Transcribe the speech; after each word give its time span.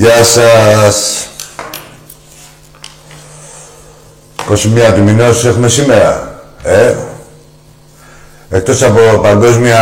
Γεια 0.00 0.24
σας. 0.24 1.28
21 4.48 4.92
του 4.94 5.02
μηνός 5.02 5.44
έχουμε 5.44 5.68
σήμερα. 5.68 6.40
Ε, 6.62 6.94
εκτός 8.50 8.82
από 8.82 9.00
παγκόσμια 9.22 9.78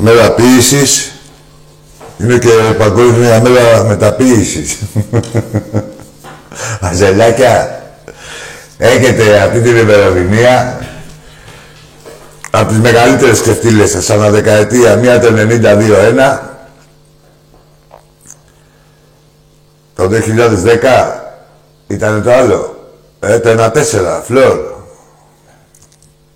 μέρα 0.00 0.30
ποίησης, 0.30 1.12
είναι 2.18 2.38
και 2.38 2.48
παγκόσμια 2.78 3.40
μέρα 3.40 3.84
μεταποίησης. 3.84 4.78
Αζελάκια, 6.90 7.82
έχετε 8.78 9.40
αυτή 9.40 9.60
την 9.60 9.76
ημερομηνία 9.76 10.78
από 12.50 12.68
τις 12.68 12.78
μεγαλύτερες 12.78 13.38
σκεφτήλες 13.38 13.90
σας, 13.90 14.10
ανά 14.10 14.30
δεκαετία, 14.30 14.96
μία 14.96 15.20
το 15.20 15.28
92-1, 15.28 16.53
το 19.94 20.10
2010 20.10 21.20
ήταν 21.86 22.22
το 22.22 22.32
άλλο, 22.32 22.90
ε, 23.20 23.38
το 23.38 23.50
1-4, 23.50 24.22
φλόρ. 24.24 24.72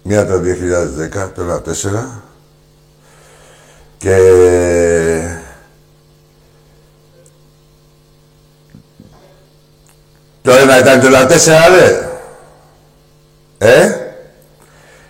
Μία 0.02 0.26
το 0.26 0.40
2010, 0.40 1.32
το 1.34 1.42
1-4. 1.42 2.22
Και... 3.98 4.16
Το 10.42 10.52
ένα 10.52 10.78
ήταν 10.78 11.00
το 11.00 11.06
1-4, 11.06 11.36
ρε. 11.78 12.08
Ε; 13.58 13.94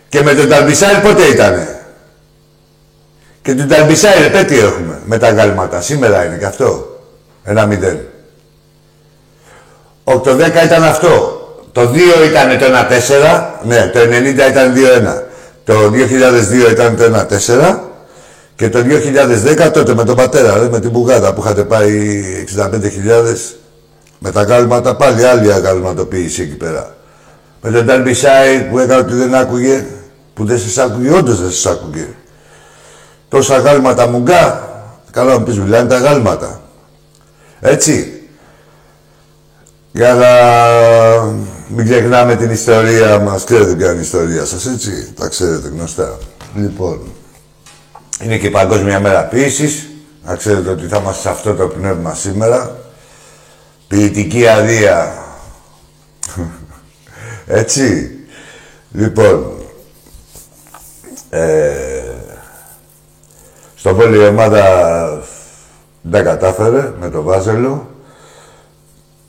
Και 0.09 0.23
με 0.23 0.35
τον 0.35 0.49
Ταλμπισάι 0.49 1.01
πότε 1.01 1.25
ήτανε; 1.25 1.85
Και 3.43 3.55
τον 3.55 3.69
Ταλμπισάι, 3.69 4.19
ρε, 4.19 4.31
πέτει 4.31 4.59
έχουμε. 4.59 5.01
Με 5.05 5.19
τα 5.19 5.31
γάλματα. 5.31 5.81
Σήμερα 5.81 6.25
είναι 6.25 6.37
και 6.37 6.45
αυτό. 6.45 7.01
Ένα 7.45 7.67
μηδέν. 7.67 8.09
Ο, 10.09 10.19
το 10.19 10.31
10 10.31 10.65
ήταν 10.65 10.83
αυτό. 10.83 11.41
Το 11.73 11.81
2 11.81 11.95
ήταν 12.31 12.59
το 12.59 12.65
1-4. 12.65 13.45
Ναι, 13.63 13.91
το 13.93 14.01
90 14.01 14.51
ήταν 14.51 14.75
2-1. 14.75 15.23
Το 15.65 15.75
2002 16.69 16.71
ήταν 16.71 16.97
το 16.97 17.05
1-4. 17.05 17.79
Και 18.57 18.69
το 18.69 18.79
2010 19.67 19.71
τότε 19.73 19.95
με 19.95 20.05
τον 20.05 20.17
πατέρα, 20.17 20.59
ρε, 20.59 20.69
με 20.69 20.81
την 20.81 20.91
μπουγάδα 20.91 21.35
που 21.35 21.41
είχατε 21.41 21.65
πάει 21.65 22.23
65.000 22.57 22.71
με 24.19 24.31
τα 24.31 24.43
γάλματα, 24.43 24.97
πάλι 24.97 25.25
άλλη 25.25 25.53
αγαλματοποίηση 25.53 26.43
εκεί 26.43 26.55
πέρα. 26.57 26.97
Με 27.63 27.71
τον 27.71 27.87
Ταλμπισάι 27.87 28.63
που 28.71 28.79
έκανε 28.79 29.01
ότι 29.01 29.15
δεν 29.15 29.35
άκουγε, 29.35 29.87
που 30.35 30.45
δεν 30.45 30.59
σας 30.59 30.79
άκουγε, 30.79 31.13
όντως 31.13 31.41
δεν 31.41 31.51
σας 31.51 31.73
άκουγε. 31.73 32.07
Τόσα 33.29 33.59
γάλματα 33.59 34.09
μουγκά, 34.09 34.69
καλά 35.11 35.39
μου 35.39 35.45
πεις, 35.45 35.59
μιλάνε 35.59 35.89
τα 35.89 35.99
γάλματα. 35.99 36.61
Έτσι. 37.61 38.18
Για 39.99 40.15
να 40.15 40.33
μην 41.69 41.85
ξεχνάμε 41.85 42.37
την 42.37 42.51
ιστορία 42.51 43.19
μας. 43.19 43.45
Ξέρετε 43.45 43.75
ποια 43.75 43.91
είναι 43.91 43.99
η 43.99 44.03
ιστορία 44.03 44.45
σας, 44.45 44.67
έτσι; 44.67 45.13
Τα 45.15 45.29
ξέρετε 45.29 45.69
γνωστά. 45.69 46.19
Λοιπόν, 46.55 47.01
είναι 48.23 48.39
και 48.39 48.47
η 48.47 48.51
Παγκόσμια 48.51 49.01
Μέρα 49.01 49.25
Ποιήσης. 49.25 49.89
Να 50.25 50.37
ξέρετε 50.37 50.71
ότι 50.71 50.87
θα 50.87 50.97
είμαστε 50.97 51.21
σε 51.21 51.29
αυτό 51.29 51.55
το 51.55 51.67
πνεύμα 51.67 52.15
σήμερα. 52.15 52.77
Ποιητική 53.89 54.49
αδεία. 54.49 55.15
Έτσι. 57.47 58.11
Λοιπόν, 58.93 59.53
ε, 61.31 61.73
στο 63.75 63.95
πόλη 63.95 64.17
η 64.17 64.27
ομάδα 64.27 64.63
δεν 66.03 66.25
κατάφερε 66.25 66.93
με 67.01 67.11
το 67.11 67.23
Βάζελο. 67.23 67.98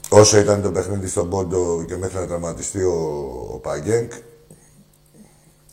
Όσο 0.09 0.37
ήταν 0.37 0.61
το 0.61 0.71
παιχνίδι 0.71 1.07
στον 1.07 1.29
Πόντο 1.29 1.83
και 1.87 1.97
μέχρι 1.97 2.17
να 2.17 2.27
τραυματιστεί 2.27 2.83
ο, 2.83 2.93
ο 3.53 3.57
Παγκέγκ, 3.57 4.11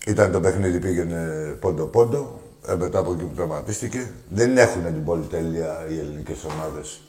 ήταν 0.06 0.32
το 0.32 0.40
παιχνίδι 0.40 0.78
πήγαινε 0.78 1.56
πόντο-πόντο. 1.60 2.40
Ε, 2.68 2.74
μετά 2.74 2.98
από 2.98 3.12
εκεί 3.12 3.22
που 3.22 3.34
τραυματίστηκε. 3.34 4.10
Δεν 4.28 4.58
έχουν 4.58 4.84
την 4.84 5.04
πολυτέλεια 5.04 5.86
οι 5.88 5.98
ελληνικές 5.98 6.44
ομάδες 6.44 7.00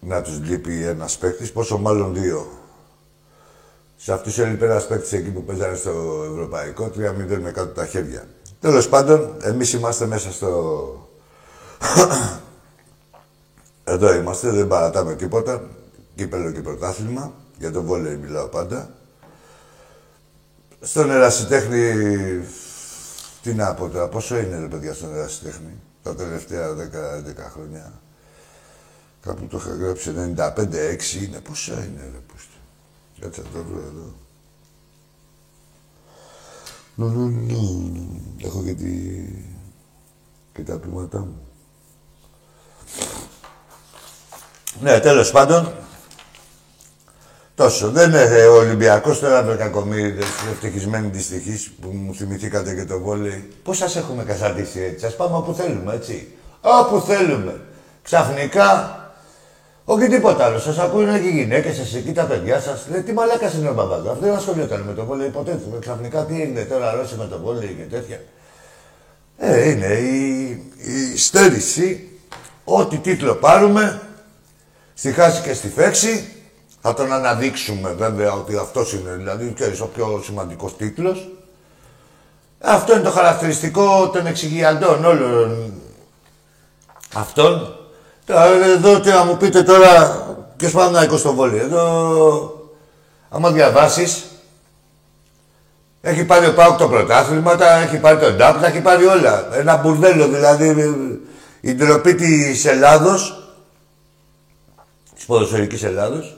να 0.00 0.22
τους 0.22 0.40
λείπει 0.40 0.84
ένας 0.84 1.18
παίκτης, 1.18 1.52
πόσο 1.52 1.78
μάλλον 1.78 2.14
δύο. 2.14 2.46
Σε 3.96 4.12
αυτούς 4.12 4.38
έλειπε 4.38 4.64
ένας 4.64 4.86
παίκτης 4.86 5.12
εκεί 5.12 5.30
που 5.30 5.44
παίζανε 5.44 5.76
στο 5.76 6.24
Ευρωπαϊκό, 6.30 6.84
3-0 6.84 7.38
με 7.40 7.50
κάτω 7.50 7.72
τα 7.72 7.86
χέρια. 7.86 8.28
Τέλος 8.60 8.88
πάντων, 8.88 9.36
εμείς 9.42 9.72
είμαστε 9.72 10.06
μέσα 10.06 10.32
στο... 10.32 11.08
Εδώ 13.84 14.14
είμαστε, 14.14 14.50
δεν 14.50 14.68
παρατάμε 14.68 15.14
τίποτα. 15.14 15.68
Κύπελο 16.14 16.50
και 16.50 16.60
πρωτάθλημα. 16.60 17.32
Για 17.58 17.72
τον 17.72 17.84
βόλεϊ 17.84 18.16
μιλάω 18.16 18.46
πάντα. 18.46 18.90
Στον 20.80 21.10
ερασιτέχνη... 21.10 21.92
Τι 23.42 23.54
να 23.54 23.74
πω 23.74 23.88
τώρα, 23.88 24.08
πόσο 24.08 24.38
είναι 24.38 24.58
ρε 24.58 24.66
παιδιά 24.66 24.94
στον 24.94 25.14
ερασιτέχνη 25.14 25.80
τα 26.04 26.14
τελευταία 26.14 26.70
10-11 26.72 26.76
χρόνια; 27.52 27.92
Κάπου 29.20 29.46
το 29.46 29.56
είχα 29.56 29.74
γράψει 29.74 30.12
95-6 30.16 31.22
είναι. 31.22 31.40
Πόσα 31.40 31.72
είναι 31.72 32.10
ρε 32.12 32.18
πούστε. 32.26 32.56
Κάτσε 33.20 33.42
να 33.42 33.48
το 33.48 33.64
βρω 33.64 33.78
εδώ. 33.78 34.14
Νο, 36.94 37.08
νο, 37.08 37.28
νο. 37.28 37.92
Έχω 38.42 38.62
και, 38.62 38.74
τη... 38.74 39.24
και 40.52 40.62
τα 40.62 40.78
πείματά 40.78 41.18
μου. 41.18 41.43
Ναι, 44.80 45.00
τέλος 45.00 45.30
πάντων, 45.30 45.72
τόσο. 47.54 47.90
Δεν 47.90 48.10
είναι 48.10 48.46
ο 48.46 48.56
Ολυμπιακός 48.56 49.18
τώρα 49.18 49.42
με 49.42 49.54
κακομύριδες, 49.54 50.26
ευτυχισμένοι 50.52 51.08
δυστυχείς 51.08 51.70
που 51.80 51.88
μου 51.88 52.14
θυμηθήκατε 52.14 52.74
και 52.74 52.84
το 52.84 53.00
βόλεϊ. 53.00 53.48
Πώς 53.62 53.76
σας 53.76 53.96
έχουμε 53.96 54.24
καθαρτήσει 54.24 54.80
έτσι, 54.80 54.98
σας 55.04 55.16
πάμε 55.16 55.36
όπου 55.36 55.54
θέλουμε, 55.54 55.94
έτσι; 55.94 56.28
Όπου 56.60 57.00
θέλουμε. 57.00 57.60
Ξαφνικά, 58.02 58.98
όχι 59.84 60.08
τίποτα 60.08 60.44
άλλο. 60.44 60.58
Σας 60.58 60.78
ακούνε 60.78 61.18
και 61.18 61.26
οι 61.28 61.30
γυναίκες 61.30 61.76
σας 61.76 61.94
εκεί, 61.94 62.12
τα 62.12 62.24
παιδιά 62.24 62.60
σας. 62.60 62.86
Λέει 62.90 63.02
τι 63.02 63.12
μαλάκα 63.12 63.52
είναι 63.58 63.68
ο 63.68 63.74
μπαμπάδο. 63.74 64.10
Αυτό 64.10 64.24
δεν 64.24 64.34
ασχολιόταν 64.34 64.80
με 64.80 64.92
το 64.92 65.04
βόλεϊ 65.04 65.28
ποτέ. 65.28 65.58
Ξαφνικά 65.80 66.24
τι 66.24 66.42
έγινε 66.42 66.62
τώρα, 66.62 66.88
αρρώστησε 66.88 67.16
με 67.18 67.26
το 67.26 67.38
βόλεϊ 67.38 67.76
και 67.78 67.96
τέτοια. 67.96 68.20
Ε, 69.38 69.70
είναι 69.70 69.86
η, 69.86 70.48
η 71.12 71.18
στέρηση. 71.18 72.08
Ό,τι 72.64 72.96
τίτλο 72.96 73.34
πάρουμε, 73.34 74.00
στη 74.94 75.12
χάση 75.12 75.42
και 75.42 75.54
στη 75.54 75.68
φέξη, 75.68 76.28
θα 76.80 76.94
τον 76.94 77.12
αναδείξουμε 77.12 77.94
βέβαια 77.98 78.32
ότι 78.32 78.56
αυτός 78.56 78.92
είναι 78.92 79.10
δηλαδή 79.10 79.52
ξέρεις, 79.54 79.80
ο 79.80 79.86
πιο 79.86 80.22
σημαντικός 80.24 80.76
τίτλος. 80.76 81.28
Αυτό 82.60 82.92
είναι 82.92 83.02
το 83.02 83.10
χαρακτηριστικό 83.10 84.10
των 84.12 84.26
εξηγιαντών 84.26 85.04
όλων 85.04 85.72
αυτών 87.14 87.78
Τώρα, 88.26 88.44
εδώ 88.46 89.00
τι 89.00 89.08
να 89.08 89.24
μου 89.24 89.36
πείτε 89.36 89.62
τώρα, 89.62 90.26
ποιος 90.56 90.72
πάει 90.72 90.90
να 90.90 91.16
στο 91.16 91.34
βόλιο. 91.34 91.62
Εδώ, 91.62 92.70
άμα 93.28 93.50
διαβάσεις, 93.50 94.24
έχει 96.00 96.24
πάρει 96.24 96.46
ο 96.46 96.54
Πάουκ 96.54 96.78
το 96.78 96.88
πρωτάθλημα, 96.88 97.56
έχει 97.82 97.96
πάρει 97.96 98.18
τον 98.18 98.36
Ντάπ, 98.36 98.64
έχει 98.64 98.80
πάρει 98.80 99.06
όλα. 99.06 99.48
Ένα 99.52 99.76
μπουρδέλο 99.76 100.28
δηλαδή, 100.28 100.76
η 101.60 101.74
ντροπή 101.74 102.14
της 102.14 102.64
Ελλάδος, 102.64 103.43
της 105.24 105.32
ποδοσφαιρικής 105.32 105.82
Ελλάδος 105.82 106.36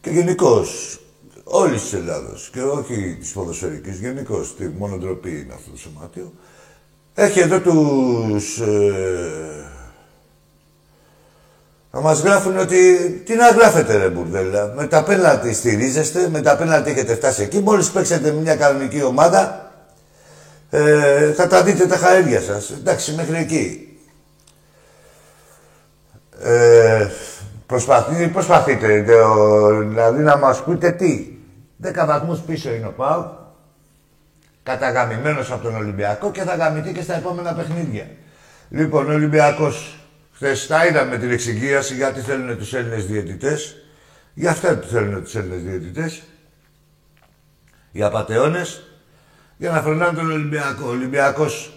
και 0.00 0.10
γενικώς 0.10 1.00
όλης 1.44 1.82
της 1.82 1.92
Ελλάδος 1.92 2.50
και 2.52 2.62
όχι 2.62 3.16
της 3.20 3.32
ποδοσφαιρικής, 3.32 3.98
γενικώς 3.98 4.56
τη 4.56 4.68
μόνο 4.68 4.96
ντροπή 4.96 5.30
είναι 5.30 5.54
αυτό 5.54 5.70
το 5.70 5.76
σωμάτιο. 5.76 6.32
Έχει 7.14 7.40
εδώ 7.40 7.60
τους 7.60 8.58
ε, 8.58 9.70
να 11.90 12.00
μας 12.00 12.20
γράφουν 12.20 12.58
ότι 12.58 13.10
τι 13.24 13.34
να 13.34 13.48
γράφετε 13.48 13.96
ρε 13.96 14.08
μπουρδέλα. 14.08 14.72
Με 14.76 14.86
τα 14.86 15.02
πέναλτι 15.02 15.54
στηρίζεστε, 15.54 16.28
με 16.28 16.40
τα 16.40 16.56
πέναλτι 16.56 16.90
έχετε 16.90 17.14
φτάσει 17.14 17.42
εκεί. 17.42 17.58
Μόλις 17.58 17.90
παίξετε 17.90 18.30
μια 18.30 18.56
κανονική 18.56 19.02
ομάδα, 19.02 19.72
ε, 20.70 21.32
θα 21.32 21.46
τα 21.46 21.62
δείτε 21.62 21.86
τα 21.86 21.96
χαρίδια 21.96 22.40
σας. 22.40 22.70
Εντάξει, 22.70 23.12
μέχρι 23.12 23.36
εκεί. 23.36 23.98
Ε, 26.42 27.08
προσπαθείτε, 27.66 28.28
προσπαθείτε, 28.28 29.00
δηλαδή 29.88 30.22
να 30.22 30.36
μας 30.36 30.64
πείτε 30.64 30.90
τι. 30.90 31.30
Δέκα 31.76 32.06
βαθμούς 32.06 32.40
πίσω 32.40 32.74
είναι 32.74 32.86
ο 32.86 32.92
Πάου, 32.96 33.30
καταγαμημένος 34.62 35.50
από 35.50 35.62
τον 35.62 35.76
Ολυμπιακό 35.76 36.30
και 36.30 36.42
θα 36.42 36.54
γαμηθεί 36.54 36.92
και 36.92 37.02
στα 37.02 37.14
επόμενα 37.14 37.52
παιχνίδια. 37.52 38.06
Λοιπόν, 38.68 39.10
ο 39.10 39.12
Ολυμπιακός 39.12 39.96
Χθες 40.36 40.66
τα 40.66 40.86
είδαμε 40.86 41.18
την 41.18 41.30
εξηγίαση 41.30 41.94
γιατί 41.94 42.20
θέλουν 42.20 42.58
τους 42.58 42.74
Έλληνες 42.74 43.06
διαιτητές. 43.06 43.76
Γι' 44.34 44.46
αυτά 44.46 44.78
τους 44.78 44.90
θέλουν 44.90 45.22
τους 45.22 45.34
Έλληνες 45.34 45.62
διαιτητές. 45.62 46.22
Οι 47.92 48.02
απαταιώνες 48.02 48.82
για 49.56 49.70
να 49.70 49.82
φρονάνε 49.82 50.18
τον 50.18 50.30
Ολυμπιακό. 50.30 50.86
Ο 50.86 50.88
Ολυμπιακός 50.88 51.75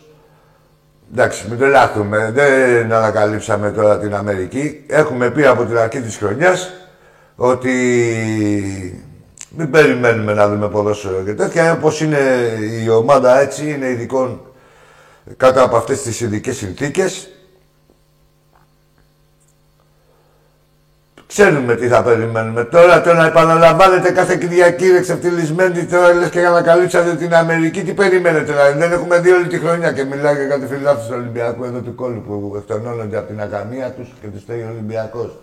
Εντάξει, 1.14 1.46
μην 1.50 1.58
τρελάθουμε. 1.58 2.32
Δεν 2.34 2.94
ανακαλύψαμε 2.94 3.72
τώρα 3.72 4.00
την 4.00 4.16
Αμερική. 4.16 4.84
Έχουμε 4.88 5.32
πει 5.32 5.46
από 5.46 5.66
την 5.66 5.78
αρχή 5.78 6.02
της 6.02 6.18
χρονιάς 6.18 6.72
ότι 7.36 7.74
μην 9.50 9.70
περιμένουμε 9.72 10.34
να 10.34 10.50
δούμε 10.50 10.70
ποδόσφαιρο 10.70 11.22
και 11.26 11.34
τέτοια. 11.34 11.72
Όπως 11.74 12.02
είναι 12.02 12.18
η 12.84 12.90
ομάδα 12.90 13.40
έτσι, 13.40 13.70
είναι 13.72 13.90
ειδικών 13.90 14.42
κάτω 15.38 15.64
από 15.64 15.76
αυτές 15.76 16.02
τις 16.02 16.22
ειδικές 16.22 16.58
συνθήκες. 16.58 17.30
Ξέρουμε 21.30 21.76
τι 21.76 21.88
θα 21.88 22.04
περιμένουμε. 22.04 22.64
Τώρα 22.64 23.02
το 23.02 23.14
να 23.14 23.26
επαναλαμβάνετε 23.26 24.12
κάθε 24.12 24.36
Κυριακή 24.36 24.86
εξευτελισμένοι 24.86 25.86
τώρα 25.86 26.14
λες 26.14 26.30
και 26.30 26.40
για 26.40 26.50
να 26.50 26.62
καλύψατε 26.62 27.16
την 27.16 27.34
Αμερική. 27.34 27.84
Τι 27.84 27.94
περιμένετε 27.94 28.52
δηλαδή. 28.52 28.78
Δεν 28.78 28.92
έχουμε 28.92 29.20
δει 29.20 29.32
όλη 29.32 29.48
τη 29.48 29.58
χρονιά 29.58 29.92
και 29.92 30.04
μιλάει 30.04 30.36
για 30.36 30.46
κάτι 30.46 30.66
φιλάθλους 30.66 31.06
του 31.08 31.14
Ολυμπιακού 31.18 31.64
εδώ 31.64 31.80
του 31.80 31.96
κόλλου 31.96 32.24
που 32.28 32.54
εκτονώνονται 32.58 33.18
από 33.18 33.28
την 33.28 33.42
ακαμία 33.42 33.92
τους 33.92 34.08
και 34.22 34.28
τους 34.28 34.44
θέλει 34.48 34.62
ο 34.62 34.68
Ολυμπιακός. 34.72 35.40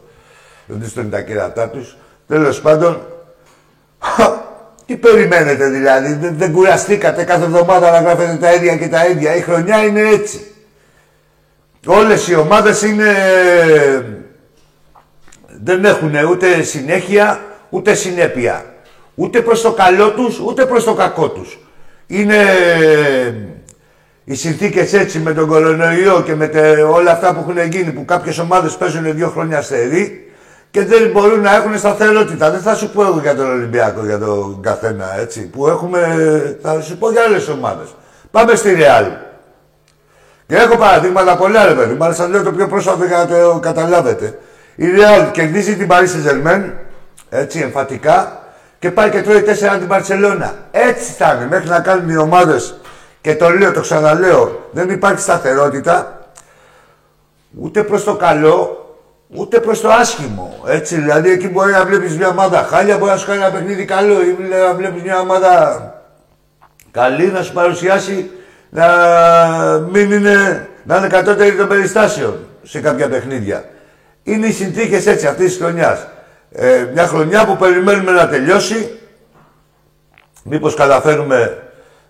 Δεν 0.67 0.81
τους 0.81 0.91
στέλνει 0.91 1.11
τα 1.11 1.21
κέρατά 1.21 1.69
τους. 1.69 1.97
Τέλος 2.27 2.61
πάντων, 2.61 3.01
τι 4.87 4.97
περιμένετε 4.97 5.69
δηλαδή. 5.69 6.15
Δεν, 6.15 6.35
δεν 6.39 6.53
κουραστήκατε 6.53 7.25
κάθε 7.25 7.45
εβδομάδα 7.45 7.91
να 7.91 8.01
γράφετε 8.01 8.37
τα 8.37 8.53
ίδια 8.55 8.77
και 8.77 8.89
τα 8.89 9.07
ίδια. 9.07 9.37
Η 9.37 9.41
χρονιά 9.41 9.85
είναι 9.85 10.01
έτσι. 10.01 10.41
Όλες 11.87 12.29
οι 12.29 12.35
ομάδες 12.35 12.83
είναι 12.83 13.15
δεν 15.65 15.85
έχουν 15.85 16.15
ούτε 16.31 16.63
συνέχεια, 16.63 17.41
ούτε 17.71 17.95
συνέπεια. 17.95 18.65
Ούτε 19.15 19.41
προς 19.41 19.63
το 19.63 19.73
καλό 19.73 20.11
τους, 20.11 20.41
ούτε 20.41 20.67
προς 20.67 20.85
το 20.85 20.95
κακό 20.95 21.29
τους. 21.29 21.59
Είναι 22.07 22.37
οι 24.25 24.35
συνθήκες 24.35 24.93
έτσι 24.93 25.19
με 25.19 25.33
τον 25.33 25.49
κορονοϊό 25.49 26.23
και 26.23 26.35
με 26.35 26.51
όλα 26.93 27.11
αυτά 27.11 27.35
που 27.35 27.41
έχουν 27.41 27.71
γίνει, 27.71 27.93
που 27.93 28.05
κάποιες 28.05 28.39
ομάδες 28.39 28.77
παίζουν 28.77 29.15
δύο 29.15 29.29
χρόνια 29.29 29.63
στερή 29.63 30.33
και 30.71 30.85
δεν 30.85 31.11
μπορούν 31.11 31.41
να 31.41 31.55
έχουν 31.55 31.79
σταθερότητα. 31.79 32.51
Δεν 32.51 32.61
θα 32.61 32.75
σου 32.75 32.91
πω 32.91 33.03
εγώ 33.03 33.19
για 33.23 33.35
τον 33.35 33.51
Ολυμπιακό, 33.51 34.05
για 34.05 34.19
τον 34.19 34.61
καθένα, 34.63 35.19
έτσι, 35.21 35.41
που 35.41 35.67
έχουμε, 35.67 36.59
θα 36.63 36.81
σου 36.81 36.99
πω 36.99 37.11
για 37.11 37.23
άλλες 37.23 37.49
ομάδες. 37.49 37.95
Πάμε 38.31 38.55
στη 38.55 38.75
Ρεάλ. 38.75 39.05
Και 40.47 40.55
έχω 40.55 40.77
παραδείγματα 40.77 41.37
πολλά, 41.37 41.65
ρε 41.65 41.75
παιδί. 41.75 41.95
Μάλιστα 41.95 42.29
λέω 42.29 42.43
το 42.43 42.53
πιο 42.53 42.69
πρόσφατο 42.69 43.05
για 43.05 43.17
να 43.17 43.27
το 43.27 43.59
καταλάβετε. 43.63 44.39
Η 44.77 44.85
Real 44.97 45.29
κερδίζει 45.33 45.77
την 45.77 45.89
Paris 45.91 46.05
Saint-Germain, 46.05 46.63
έτσι 47.31 47.61
εμφατικά, 47.61 48.43
και 48.79 48.91
πάει 48.91 49.11
και 49.11 49.23
τρώει 49.23 49.43
4 49.43 49.79
την 49.79 49.89
Barcelona. 49.91 50.51
Έτσι 50.71 51.13
θα 51.13 51.35
είναι, 51.35 51.47
μέχρι 51.47 51.69
να 51.69 51.81
κάνουν 51.81 52.09
οι 52.09 52.17
ομάδες. 52.17 52.81
Και 53.21 53.37
το 53.37 53.51
λέω, 53.51 53.73
το 53.73 53.81
ξαναλέω, 53.81 54.69
δεν 54.71 54.91
υπάρχει 54.91 55.21
σταθερότητα, 55.21 56.21
ούτε 57.61 57.83
προς 57.83 58.05
το 58.05 58.15
καλό, 58.15 58.81
ούτε 59.29 59.61
προς 59.61 59.81
το 59.81 59.89
άσχημο. 59.91 60.63
Έτσι, 60.67 60.97
δηλαδή 60.97 61.31
εκεί 61.31 61.49
μπορεί 61.49 61.73
να 61.73 61.85
βλέπεις 61.85 62.17
μια 62.17 62.29
ομάδα 62.29 62.67
χάλια, 62.71 62.99
μπορεί 62.99 63.11
να 63.11 63.17
σου 63.17 63.27
κάνει 63.27 63.41
ένα 63.41 63.51
παιχνίδι 63.51 63.85
καλό 63.85 64.23
ή 64.23 64.37
να 64.51 64.75
βλέπεις 64.75 65.03
μια 65.03 65.19
ομάδα 65.19 65.95
καλή 66.91 67.27
να 67.27 67.43
σου 67.43 67.53
παρουσιάσει 67.53 68.31
να 68.71 68.87
μην 69.93 70.13
είναι, 70.13 70.69
να 70.85 70.97
είναι 70.97 71.07
κατώτερη 71.07 71.57
των 71.57 71.69
περιστάσεων 71.69 72.37
σε 72.63 72.81
κάποια 72.81 73.09
παιχνίδια. 73.09 73.65
Είναι 74.27 74.47
οι 74.47 74.53
συνθήκες 74.53 75.07
έτσι 75.07 75.27
αυτή 75.27 75.45
της 75.45 75.57
χρονιάς. 75.57 76.07
Ε, 76.53 76.87
μια 76.93 77.07
χρονιά 77.07 77.47
που 77.47 77.57
περιμένουμε 77.57 78.13
να 78.13 78.29
τελειώσει. 78.29 78.99
Μήπως 80.45 80.75
καταφέρουμε 80.75 81.63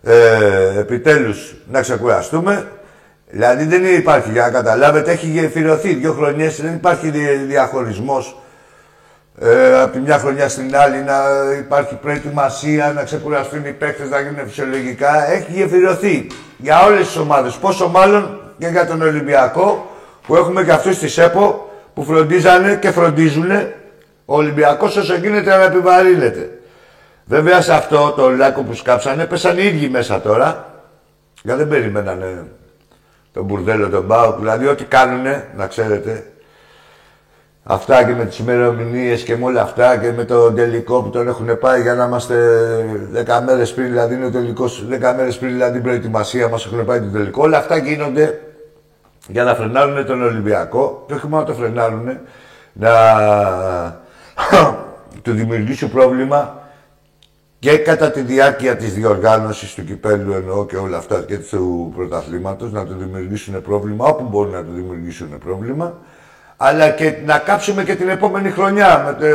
ε, 0.03 0.79
επιτέλους 0.79 1.55
να 1.71 1.81
ξεκουραστούμε. 1.81 2.69
Δηλαδή 3.29 3.65
δεν 3.65 3.85
υπάρχει, 3.85 4.31
για 4.31 4.43
να 4.43 4.51
καταλάβετε, 4.51 5.11
έχει 5.11 5.27
γεφυρωθεί 5.27 5.95
δύο 5.95 6.13
χρονιές, 6.13 6.61
δεν 6.61 6.75
υπάρχει 6.75 7.11
διαχωρισμός 7.47 8.37
ε, 9.41 9.81
από 9.81 9.93
τη 9.93 9.99
μια 9.99 10.19
χρονιά 10.19 10.49
στην 10.49 10.77
άλλη 10.77 11.03
να 11.03 11.15
υπάρχει 11.59 11.95
προετοιμασία, 11.95 12.93
να 12.93 13.03
ξεκουραστούν 13.03 13.65
οι 13.65 13.73
παίκτες, 13.73 14.09
να 14.09 14.21
γίνουν 14.21 14.47
φυσιολογικά. 14.47 15.33
Έχει 15.33 15.53
γεφυρωθεί 15.53 16.27
για 16.57 16.85
όλες 16.85 17.07
τις 17.07 17.17
ομάδες. 17.17 17.55
Πόσο 17.55 17.89
μάλλον 17.89 18.41
και 18.59 18.67
για 18.67 18.87
τον 18.87 19.03
Ολυμπιακό 19.03 19.91
που 20.27 20.37
έχουμε 20.37 20.65
και 20.65 20.73
αυτούς 20.73 20.97
στη 20.97 21.09
ΣΕΠΟ 21.09 21.67
που 21.97 22.03
φροντίζανε 22.03 22.75
και 22.75 22.91
φροντίζουν 22.91 23.51
ο 24.25 24.37
Ολυμπιακός 24.37 24.97
όσο 24.97 25.15
γίνεται 25.15 25.57
να 25.57 25.63
επιβαρύνεται. 25.63 26.59
Βέβαια 27.25 27.61
σε 27.61 27.73
αυτό 27.73 28.13
το 28.17 28.31
λάκκο 28.31 28.63
που 28.63 28.75
σκάψανε 28.75 29.25
πέσαν 29.25 29.59
οι 29.59 29.65
ίδιοι 29.65 29.89
μέσα 29.89 30.21
τώρα. 30.21 30.75
Γιατί 31.43 31.59
δεν 31.59 31.69
περιμένανε 31.69 32.45
τον 33.33 33.45
μπουρδέλο 33.45 33.89
τον 33.89 34.05
Μπάουκ. 34.05 34.39
Δηλαδή 34.39 34.67
ό,τι 34.67 34.85
κάνουνε, 34.85 35.47
να 35.57 35.67
ξέρετε, 35.67 36.25
αυτά 37.63 38.05
και 38.05 38.13
με 38.13 38.25
τις 38.25 38.39
ημερομηνίες 38.39 39.23
και 39.23 39.37
με 39.37 39.45
όλα 39.45 39.63
αυτά 39.63 39.97
και 39.97 40.13
με 40.13 40.25
το 40.25 40.53
τελικό 40.53 41.03
που 41.03 41.11
τον 41.11 41.29
έχουν 41.29 41.59
πάει 41.59 41.83
για 41.83 41.95
να 41.95 42.05
είμαστε 42.05 42.37
10 43.27 43.43
μέρες 43.47 43.75
πριν, 43.75 43.87
δηλαδή 43.87 44.15
είναι 44.15 44.27
ο 44.27 44.31
τελικός, 44.31 44.87
10 44.91 45.15
μέρες 45.17 45.39
πριν 45.39 45.53
δηλαδή 45.53 45.73
την 45.73 45.83
προετοιμασία 45.83 46.49
μας 46.49 46.67
έχουν 46.67 46.85
πάει 46.85 47.01
το 47.01 47.07
τελικό. 47.07 47.43
Όλα 47.43 47.59
αυτά 47.59 47.77
γίνονται 47.77 48.41
για 49.29 49.45
να 49.45 49.55
φρενάρουν 49.55 50.07
τον 50.07 50.23
Ολυμπιακό 50.23 51.05
και 51.07 51.15
όχι 51.15 51.27
μόνο 51.27 51.45
το 51.45 51.55
φρενάρουν, 51.55 52.19
να 52.73 52.91
του 55.23 55.33
δημιουργήσουν 55.33 55.91
πρόβλημα 55.91 56.61
και 57.59 57.79
κατά 57.79 58.11
τη 58.11 58.21
διάρκεια 58.21 58.77
της 58.77 58.95
διοργάνωσης 58.95 59.75
του 59.75 59.85
κυπέλου 59.85 60.33
εννοώ 60.33 60.67
και 60.67 60.77
όλα 60.77 60.97
αυτά 60.97 61.25
και 61.27 61.39
του 61.39 61.93
πρωταθλήματος 61.97 62.73
να 62.73 62.87
του 62.87 62.95
δημιουργήσουν 62.99 63.63
πρόβλημα 63.63 64.07
όπου 64.07 64.25
μπορούν 64.25 64.53
να 64.53 64.65
του 64.65 64.73
δημιουργήσουν 64.73 65.39
πρόβλημα 65.39 65.99
αλλά 66.57 66.91
και 66.91 67.15
να 67.25 67.39
κάψουμε 67.39 67.85
και 67.85 67.95
την 67.95 68.09
επόμενη 68.09 68.51
χρονιά 68.51 69.17
με, 69.21 69.29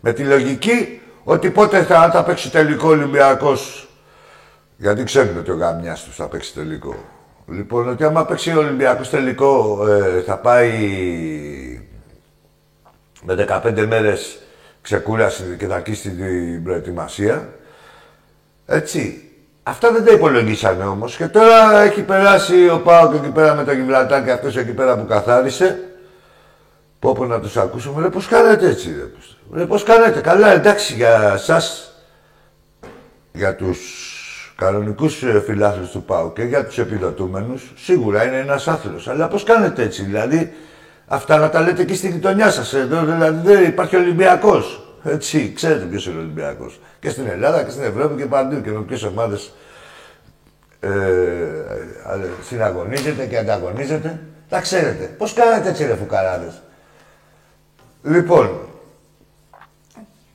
με 0.00 0.12
τη 0.12 0.22
λογική 0.22 1.00
ότι 1.24 1.50
πότε 1.50 1.82
θα, 1.82 2.10
θα 2.10 2.24
παίξει 2.24 2.50
τελικό 2.50 2.88
Ολυμπιακός 2.88 3.88
γιατί 4.76 5.04
ξέρουν 5.04 5.38
ότι 5.38 5.50
ο 5.50 5.56
Γαμιάς 5.56 6.04
τους 6.04 6.14
θα 6.14 6.26
παίξει 6.26 6.54
τελικό. 6.54 6.94
Λοιπόν, 7.48 7.88
ότι 7.88 8.04
άμα 8.04 8.24
παίξει 8.24 8.50
ο 8.56 8.58
Ολυμπιακός 8.58 9.10
τελικό 9.10 9.84
ε, 9.88 10.22
θα 10.22 10.38
πάει 10.38 10.70
με 13.22 13.46
15 13.64 13.86
μέρες 13.86 14.38
ξεκούραση 14.80 15.56
και 15.58 15.66
θα 15.66 15.80
κλείσει 15.80 16.10
την 16.10 16.62
προετοιμασία. 16.62 17.48
Έτσι. 18.66 19.20
Αυτά 19.62 19.92
δεν 19.92 20.04
τα 20.04 20.12
υπολογίσανε 20.12 20.84
όμως. 20.84 21.16
Και 21.16 21.26
τώρα 21.26 21.80
έχει 21.80 22.02
περάσει 22.02 22.68
ο 22.68 22.80
Πάο 22.80 23.10
και 23.10 23.16
εκεί 23.16 23.28
πέρα 23.28 23.54
με 23.54 23.64
το 23.64 23.72
Γιβλατάκι 23.72 24.30
αυτός 24.30 24.56
εκεί 24.56 24.72
πέρα 24.72 24.98
που 24.98 25.06
καθάρισε. 25.06 25.78
Πω 26.98 27.12
πω 27.12 27.24
να 27.24 27.40
τους 27.40 27.56
ακούσουμε. 27.56 28.02
Ρε 28.02 28.08
πώς 28.08 28.26
κάνετε 28.26 28.68
έτσι 28.68 28.94
ρε. 28.98 29.58
Ρε 29.58 29.66
πώς 29.66 29.82
κάνετε. 29.82 30.20
Καλά 30.20 30.52
εντάξει 30.52 30.94
για 30.94 31.36
σας. 31.36 31.92
Για 33.32 33.56
τους 33.56 34.05
κανονικούς 34.56 35.22
ε, 35.22 35.40
φιλάθλους 35.40 35.90
του 35.90 36.02
ΠΑΟ 36.02 36.32
και 36.32 36.42
για 36.42 36.64
τους 36.64 36.78
επιδοτούμενους, 36.78 37.72
σίγουρα 37.76 38.24
είναι 38.24 38.38
ένας 38.38 38.68
άθλος. 38.68 39.08
Αλλά 39.08 39.28
πώς 39.28 39.44
κάνετε 39.44 39.82
έτσι, 39.82 40.02
δηλαδή, 40.02 40.52
αυτά 41.06 41.36
να 41.36 41.50
τα 41.50 41.60
λέτε 41.60 41.84
και 41.84 41.94
στη 41.94 42.08
γειτονιά 42.08 42.50
σας. 42.50 42.74
Εδώ 42.74 43.04
δηλαδή 43.04 43.52
δεν 43.52 43.64
υπάρχει 43.64 43.96
Ολυμπιακός. 43.96 44.80
Έτσι, 45.04 45.52
ξέρετε 45.52 45.84
ποιος 45.84 46.06
είναι 46.06 46.16
ο 46.16 46.20
Ολυμπιακός. 46.20 46.80
Και 47.00 47.10
στην 47.10 47.26
Ελλάδα 47.26 47.62
και 47.62 47.70
στην 47.70 47.82
Ευρώπη 47.82 48.22
και 48.22 48.26
παντού 48.26 48.60
και 48.60 48.70
με 48.70 48.80
ποιες 48.80 49.02
ομάδες 49.02 49.52
ε, 50.80 50.88
συναγωνίζετε 52.48 53.26
και 53.26 53.38
ανταγωνίζετε. 53.38 54.20
Τα 54.48 54.60
ξέρετε. 54.60 55.14
Πώς 55.18 55.32
κάνετε 55.32 55.68
έτσι, 55.68 55.86
ρε 55.86 55.94
φουκαράδες. 55.94 56.62
Λοιπόν, 58.02 58.60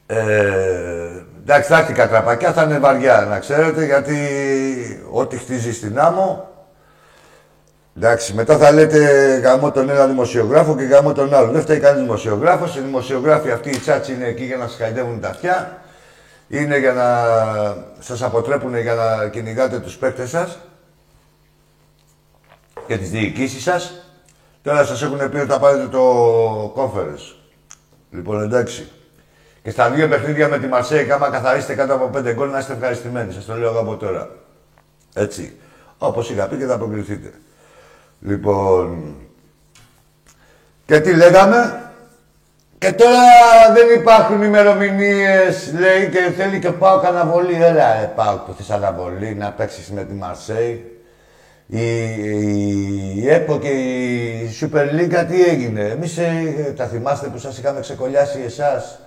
ε, 0.07 1.23
Εντάξει, 1.53 1.69
θα 1.71 1.77
έρθει 1.79 1.93
κατραπακιά, 1.93 2.53
θα 2.53 2.63
είναι 2.63 2.79
βαριά, 2.79 3.25
να 3.29 3.39
ξέρετε, 3.39 3.85
γιατί 3.85 4.17
ό,τι 5.11 5.37
χτίζει 5.37 5.73
στην 5.73 5.99
άμμο... 5.99 6.49
Εντάξει, 7.97 8.33
μετά 8.33 8.57
θα 8.57 8.71
λέτε 8.71 9.37
γάμο 9.43 9.71
τον 9.71 9.89
ένα 9.89 10.07
δημοσιογράφο 10.07 10.75
και 10.75 10.83
γάμο 10.83 11.13
τον 11.13 11.33
άλλο. 11.33 11.51
Δεν 11.51 11.61
φταίει 11.61 11.79
κανένα 11.79 12.01
δημοσιογράφος. 12.01 12.75
Οι 12.75 12.79
δημοσιογράφοι 12.79 13.51
αυτοί 13.51 13.69
οι 13.69 13.77
τσάτσι 13.77 14.13
είναι 14.13 14.25
εκεί 14.25 14.43
για 14.43 14.57
να 14.57 14.67
σα 14.67 14.77
χαϊδεύουν 14.77 15.19
τα 15.19 15.29
αυτιά. 15.29 15.81
Είναι 16.47 16.77
για 16.77 16.93
να 16.93 17.07
σας 17.99 18.21
αποτρέπουν 18.21 18.77
για 18.77 18.93
να 18.93 19.27
κυνηγάτε 19.27 19.79
τους 19.79 19.97
παίκτες 19.97 20.29
σας 20.29 20.59
και 22.87 22.97
τις 22.97 23.09
διοικήσεις 23.09 23.63
σας. 23.63 24.05
Τώρα 24.63 24.83
σας 24.83 25.01
έχουν 25.01 25.29
πει 25.29 25.37
ότι 25.37 25.51
θα 25.51 25.59
πάρετε 25.59 25.87
το 25.87 26.03
conference. 26.77 27.35
Λοιπόν, 28.11 28.41
εντάξει. 28.41 28.91
Και 29.63 29.71
στα 29.71 29.89
δύο 29.89 30.07
παιχνίδια 30.07 30.47
με 30.47 30.59
τη 30.59 30.67
Μαρσέη, 30.67 31.11
άμα 31.11 31.29
καθαρίσετε 31.29 31.73
κάτω 31.73 31.93
από 31.93 32.07
πέντε 32.07 32.33
γκολ, 32.33 32.49
να 32.49 32.59
είστε 32.59 32.73
ευχαριστημένοι. 32.73 33.33
Σας 33.33 33.45
το 33.45 33.55
λέω 33.55 33.79
από 33.79 33.95
τώρα. 33.95 34.29
Έτσι. 35.13 35.57
Όπως 35.97 36.29
είχα 36.29 36.47
πει 36.47 36.57
και 36.57 36.65
θα 36.65 36.73
αποκριθείτε. 36.73 37.31
Λοιπόν. 38.21 39.15
Και 40.85 40.99
τι 40.99 41.13
λέγαμε; 41.13 41.91
Και 42.77 42.91
τώρα 42.91 43.21
δεν 43.73 43.99
υπάρχουν 43.99 44.41
ημερομηνίες, 44.41 45.73
λέει, 45.79 46.09
και 46.09 46.31
θέλει 46.37 46.59
και 46.59 46.71
πάω 46.71 46.99
αναβολή. 46.99 47.63
Έλα, 47.63 47.95
ε, 47.95 48.11
πάω 48.15 48.35
που 48.37 48.53
θες 48.53 48.69
αναβολή, 48.69 49.35
να 49.35 49.51
παίξεις 49.51 49.91
με 49.91 50.03
τη 50.03 50.13
Μαρσέη. 50.13 51.01
Η, 51.67 52.05
η, 53.15 53.29
ΕΠΟ 53.29 53.59
και 53.59 53.67
η 53.67 54.49
Super 54.61 54.99
League 54.99 55.25
τι 55.29 55.43
έγινε; 55.43 55.81
Εμείς 55.81 56.17
ε, 56.17 56.73
τα 56.77 56.85
θυμάστε 56.85 57.27
που 57.27 57.37
σας 57.37 57.57
είχαμε 57.57 57.79
ξεκολλιάσει 57.79 58.41
εσάς; 58.45 58.99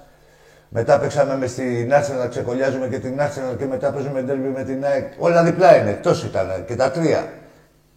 Μετά 0.76 0.98
παίξαμε 0.98 1.36
μες 1.36 1.50
στην 1.50 1.88
να 2.18 2.26
ξεκολλιάζουμε 2.26 2.88
και 2.88 2.98
την 2.98 3.20
Arsenal 3.20 3.56
και 3.58 3.64
μετά 3.64 3.90
παίζουμε 3.90 4.20
ντέρμπι 4.20 4.48
με 4.48 4.62
την 4.62 4.84
ΑΕΚ. 4.84 5.12
Όλα 5.18 5.42
διπλά 5.42 5.76
είναι, 5.76 5.90
εκτός 5.90 6.24
ήταν 6.24 6.64
και 6.66 6.76
τα 6.76 6.90
τρία. 6.90 7.28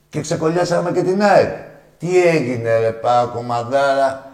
Και 0.09 0.21
ξεκολλιάσαμε 0.21 0.91
και 0.91 1.01
την 1.01 1.23
ΑΕΚ. 1.23 1.53
Τι 1.97 2.27
έγινε 2.27 2.79
ρε 2.79 2.91
πάω 2.91 3.27
κομμαδάρα 3.27 4.31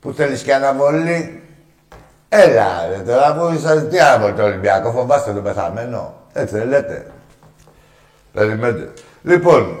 που 0.00 0.12
θέλεις 0.12 0.42
και 0.42 0.54
αναβολή; 0.54 1.42
Έλα 2.28 2.86
ρε 2.90 3.02
τώρα 3.12 3.34
που 3.34 3.54
είσαστε 3.54 3.80
τι 3.80 4.00
αναβολή 4.00 4.32
το 4.32 4.42
Ολυμπιακό, 4.42 4.92
φοβάστε 4.92 5.32
τον 5.32 5.42
πεθαμένο. 5.42 6.14
Έτσι 6.32 6.58
δεν 6.58 6.68
λέτε. 6.68 7.06
Περιμένετε. 8.32 8.92
Λοιπόν, 9.22 9.78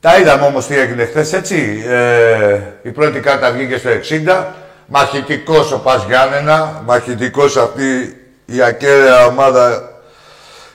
τα 0.00 0.18
είδαμε 0.18 0.46
όμως 0.46 0.66
τι 0.66 0.78
έγινε 0.78 1.04
χθες, 1.04 1.32
έτσι. 1.32 1.84
Ε, 1.86 2.60
η 2.82 2.90
πρώτη 2.90 3.20
κάρτα 3.20 3.52
βγήκε 3.52 3.76
στο 3.76 3.90
60. 3.90 4.44
Μαχητικός 4.86 5.72
ο 5.72 5.78
Πας 5.78 6.04
Γιάννενα. 6.04 6.82
Μαχητικός 6.86 7.56
αυτή 7.56 8.16
η 8.44 8.62
ακέραια 8.62 9.26
ομάδα, 9.26 9.90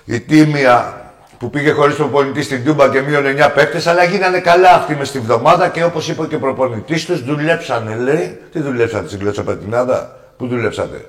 η 0.05 0.19
Τίμια, 0.19 0.93
που 1.37 1.49
πήγε 1.49 1.71
χωρίς 1.71 1.95
προπονητή 1.95 2.41
στην 2.41 2.65
Τούμπα 2.65 2.89
και 2.89 3.01
μείον 3.01 3.25
9 3.25 3.49
παίκτες, 3.53 3.87
αλλά 3.87 4.03
γίνανε 4.03 4.39
καλά 4.39 4.71
αυτοί 4.71 4.95
μες 4.95 5.11
τη 5.11 5.19
βδομάδα 5.19 5.67
και 5.67 5.83
όπως 5.83 6.09
είπε 6.09 6.25
και 6.25 6.35
ο 6.35 6.39
προπονητής 6.39 7.05
τους, 7.05 7.23
δουλέψανε, 7.23 7.95
λέει. 7.95 8.39
Τι 8.51 8.59
δουλέψατε 8.61 9.07
στην 9.07 9.19
Κλωτσοπετινάδα, 9.19 10.15
πού 10.37 10.47
δουλέψατε; 10.47 11.05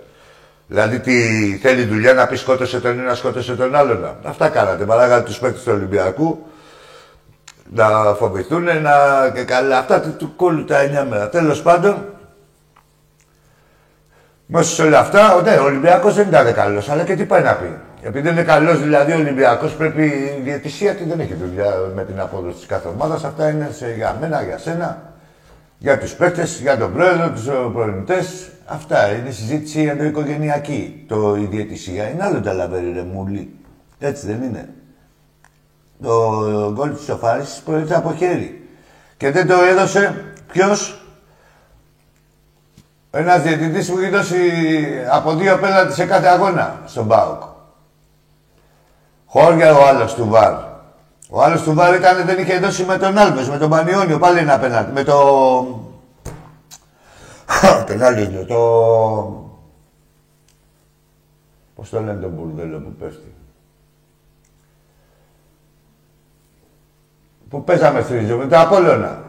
Δηλαδή, 0.67 1.01
τι 1.01 1.13
θέλει 1.63 1.85
δουλειά 1.85 2.13
να 2.13 2.27
πει 2.27 2.37
σκότωσε 2.37 2.81
τον 2.81 2.99
ένα, 2.99 3.15
σκότωσε 3.15 3.55
τον 3.55 3.75
άλλον. 3.75 4.17
Αυτά 4.23 4.49
κάνατε. 4.49 4.85
Παράγατε 4.85 5.23
τους 5.23 5.39
παίκτες 5.39 5.63
του 5.63 5.73
Ολυμπιακού 5.75 6.47
να 7.71 7.89
φοβηθούν, 8.19 8.65
να 8.65 8.93
και 9.35 9.43
καλά. 9.43 9.79
Αυτά 9.79 10.01
του 10.01 10.33
κόλλου 10.37 10.65
τα 10.65 10.79
εννιά 10.79 11.05
μέρα. 11.05 11.29
Τέλος 11.29 11.63
πάντων, 11.63 12.05
μέσα 14.53 14.75
σε 14.75 14.83
όλα 14.83 14.99
αυτά, 14.99 15.43
ναι, 15.43 15.57
ο 15.57 15.65
Ολυμπιακός 15.65 16.15
δεν 16.15 16.29
ήταν 16.29 16.55
καλός, 16.55 16.89
αλλά 16.89 17.03
και 17.03 17.15
τι 17.17 17.25
πάει 17.25 17.43
να 17.43 17.55
πει. 17.55 17.79
Επειδή 18.03 18.29
είναι 18.29 18.43
καλός 18.43 18.83
δηλαδή 18.83 19.13
ο 19.13 19.17
Ολυμπιακός, 19.17 19.73
πρέπει 19.73 20.03
η 20.03 20.41
διαιτησία 20.45 20.97
του 20.97 21.05
δεν 21.09 21.21
έχει 21.21 21.35
δουλειά 21.35 21.75
με 21.95 22.05
την 22.05 22.21
απόδοση 22.21 22.57
της 22.57 22.67
κάθε 22.67 22.89
ομάδας. 22.89 23.25
Αυτά 23.25 23.49
είναι 23.49 23.71
σε, 23.73 23.95
για 23.95 24.17
μένα, 24.21 24.43
για 24.43 24.59
σένα, 24.59 25.03
για 25.79 25.99
τους 25.99 26.13
παίκτες, 26.13 26.59
για 26.61 26.79
τον 26.79 26.93
πρόεδρο, 26.93 27.31
τους 27.31 27.45
προπονητές. 27.45 28.49
Αυτά 28.67 29.09
είναι 29.09 29.31
συζήτηση 29.31 29.81
ενδοοικογενειακή. 29.81 31.05
Το 31.09 31.37
η 31.37 31.45
διαιτησία 31.51 32.11
είναι 32.11 32.25
άλλο 32.25 32.41
τα 32.41 32.53
λαβέρι, 32.53 32.93
ρε 32.93 33.03
μουλή. 33.03 33.55
Έτσι 33.99 34.27
δεν 34.27 34.43
είναι. 34.43 34.69
Το 36.03 36.11
γκολ 36.73 36.95
της 36.95 37.05
σοφάριση 37.05 37.63
προέρχεται 37.63 37.97
από 37.97 38.15
χέρι. 38.15 38.69
Και 39.17 39.31
δεν 39.31 39.47
το 39.47 39.55
έδωσε 39.71 40.25
ποιος; 40.53 41.00
Ένας 43.11 43.43
διαιτητής 43.43 43.91
που 43.91 43.99
έχει 43.99 44.11
δώσει 44.11 44.37
από 45.11 45.35
δύο 45.35 45.59
πέναντι 45.59 45.93
σε 45.93 46.05
κάθε 46.05 46.27
αγώνα 46.27 46.83
στον 46.87 47.05
Μπάουκ. 47.05 47.43
Χώρια 49.27 49.75
ο 49.75 49.87
άλλος 49.87 50.15
του 50.15 50.29
Βάρ. 50.29 50.53
Ο 51.31 51.43
άλλος 51.43 51.63
του 51.63 51.75
Βάρ 51.75 51.95
ήταν, 51.95 52.27
δεν 52.27 52.39
είχε 52.39 52.59
δώσει 52.59 52.85
με 52.85 52.99
τον 52.99 53.19
Άλβες, 53.19 53.49
με 53.49 53.59
τον 53.59 53.71
Πανιόνιο, 53.71 54.19
πάλι 54.19 54.39
ένα 54.39 54.55
απέναντι. 54.55 54.93
Με 54.93 55.03
το 55.03 55.17
τον 57.87 58.03
άλλο 58.03 58.21
είναι, 58.21 58.45
το... 58.45 58.57
Πώς 61.75 61.91
το 61.91 62.01
λένε 62.01 62.21
το 62.21 62.29
μπουρδέλο 62.29 62.79
που 62.79 62.93
πέφτει; 62.93 63.35
Που 67.49 67.65
παίζαμε 67.65 68.03
στη 68.03 68.15
με 68.15 68.47
τα 68.47 68.61
Απόλλωνα. 68.61 69.23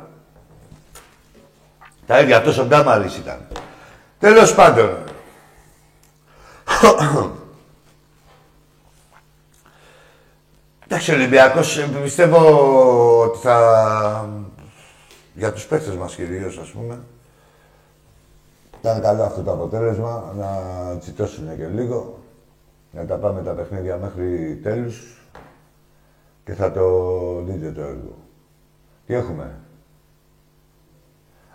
Τα 2.08 2.20
ίδια, 2.20 2.42
τόσο 2.42 2.66
ντάμαρης 2.66 3.18
ήταν. 3.18 3.38
Τέλος 4.22 4.56
πάντων. 4.56 4.98
Εντάξει, 10.84 11.12
ο 11.12 11.14
Ολυμπιακός 11.16 11.88
πιστεύω 12.04 12.38
ότι 13.22 13.38
θα... 13.38 14.30
Για 15.34 15.54
τους 15.54 15.66
παίκτες 15.66 15.96
μας 15.96 16.16
κυρίως, 16.16 16.58
ας 16.58 16.70
πούμε, 16.70 17.00
ήταν 18.80 19.02
καλό 19.02 19.24
αυτό 19.24 19.42
το 19.42 19.52
αποτέλεσμα, 19.52 20.34
να 20.38 20.48
τσιτώσουν 20.98 21.58
και 21.58 21.68
λίγο, 21.68 22.20
να 22.92 23.06
τα 23.06 23.16
πάμε 23.16 23.42
τα 23.42 23.52
παιχνίδια 23.52 23.98
μέχρι 23.98 24.60
τέλους 24.64 25.22
και 26.46 26.54
θα 26.54 26.72
το 26.72 26.86
δείτε 27.42 27.72
το 27.72 27.82
έργο. 27.82 28.18
Τι 29.06 29.14
έχουμε; 29.14 29.61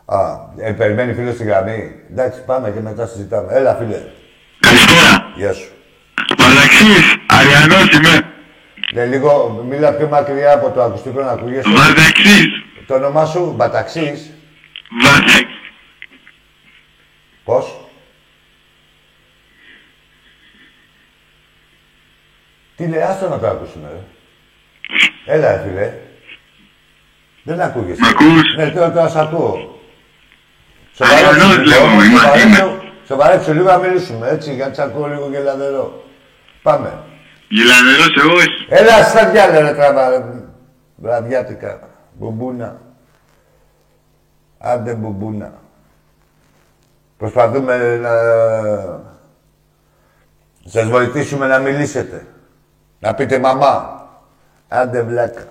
Α, 0.06 0.18
ε, 0.56 0.72
περιμένει 0.72 1.14
φίλος 1.14 1.34
στη 1.34 1.44
γραμμή. 1.44 1.94
Εντάξει, 2.10 2.44
πάμε 2.44 2.70
και 2.70 2.80
μετά 2.80 3.06
συζητάμε. 3.06 3.52
Έλα, 3.52 3.74
φίλε. 3.74 4.02
Καλησπέρα. 4.60 5.32
Γεια 5.36 5.52
σου. 5.52 5.68
Βαλαξής, 6.38 7.16
Αριανός 7.26 7.90
είμαι. 7.90 8.30
Ναι, 8.92 9.06
λίγο, 9.06 9.62
μίλα 9.68 9.92
πιο 9.92 10.08
μακριά 10.08 10.52
από 10.52 10.70
το 10.70 10.82
ακουστικό 10.82 11.20
να 11.20 11.30
ακούγεσαι. 11.30 11.68
Βαλαξής. 11.70 12.46
Το 12.86 12.94
όνομά 12.94 13.24
σου, 13.24 13.52
Μπαταξής. 13.56 14.30
Βαλαξής. 15.02 15.46
Πώς; 17.44 17.80
Τι 22.76 22.86
λέει, 22.86 23.00
άστο 23.00 23.28
να 23.28 23.38
το 23.38 23.46
ακούσουμε, 23.46 23.88
ρε. 23.92 24.00
Έλα, 25.34 25.58
φίλε. 25.58 25.92
Δεν 27.42 27.60
ακούγεσαι. 27.60 28.00
Μ' 28.00 28.04
ακούς; 28.04 28.56
Ναι, 28.56 28.70
τώρα, 28.70 28.92
τώρα 28.92 29.08
σ' 29.08 29.16
ακούω. 29.16 29.75
Αλλιώς 30.98 31.66
λέω, 31.66 31.84
είμαι, 31.84 32.42
είμαι. 32.42 32.80
Σοβαρέψου 33.06 33.52
λίγο 33.52 33.66
να 33.70 33.76
μιλήσουμε, 33.78 34.28
έτσι, 34.28 34.54
γιατί 34.54 34.74
σ' 34.74 34.78
ακούω 34.78 35.06
λίγο 35.06 35.30
και 35.30 35.38
λαδερό. 35.38 36.04
Πάμε. 36.62 37.02
Γυλανερός 37.48 38.14
εγώ 38.18 38.34
όχι. 38.34 38.66
Έλα, 38.68 39.02
στα 39.02 39.30
διάλε, 39.30 39.60
ρε, 39.60 39.74
τραβά, 39.74 40.08
ρε. 40.08 40.24
Βραδιάτικα. 40.96 41.78
Μπουμπούνα. 42.12 42.80
Άντε, 44.58 44.94
μπουμπούνα. 44.94 45.52
Προσπαθούμε 47.16 47.96
να 47.96 48.10
σας 50.64 50.88
βοηθήσουμε 50.88 51.46
να 51.46 51.58
μιλήσετε. 51.58 52.26
Να 52.98 53.14
πείτε 53.14 53.38
μαμά. 53.38 54.04
Άντε 54.68 55.02
βλάκα. 55.02 55.44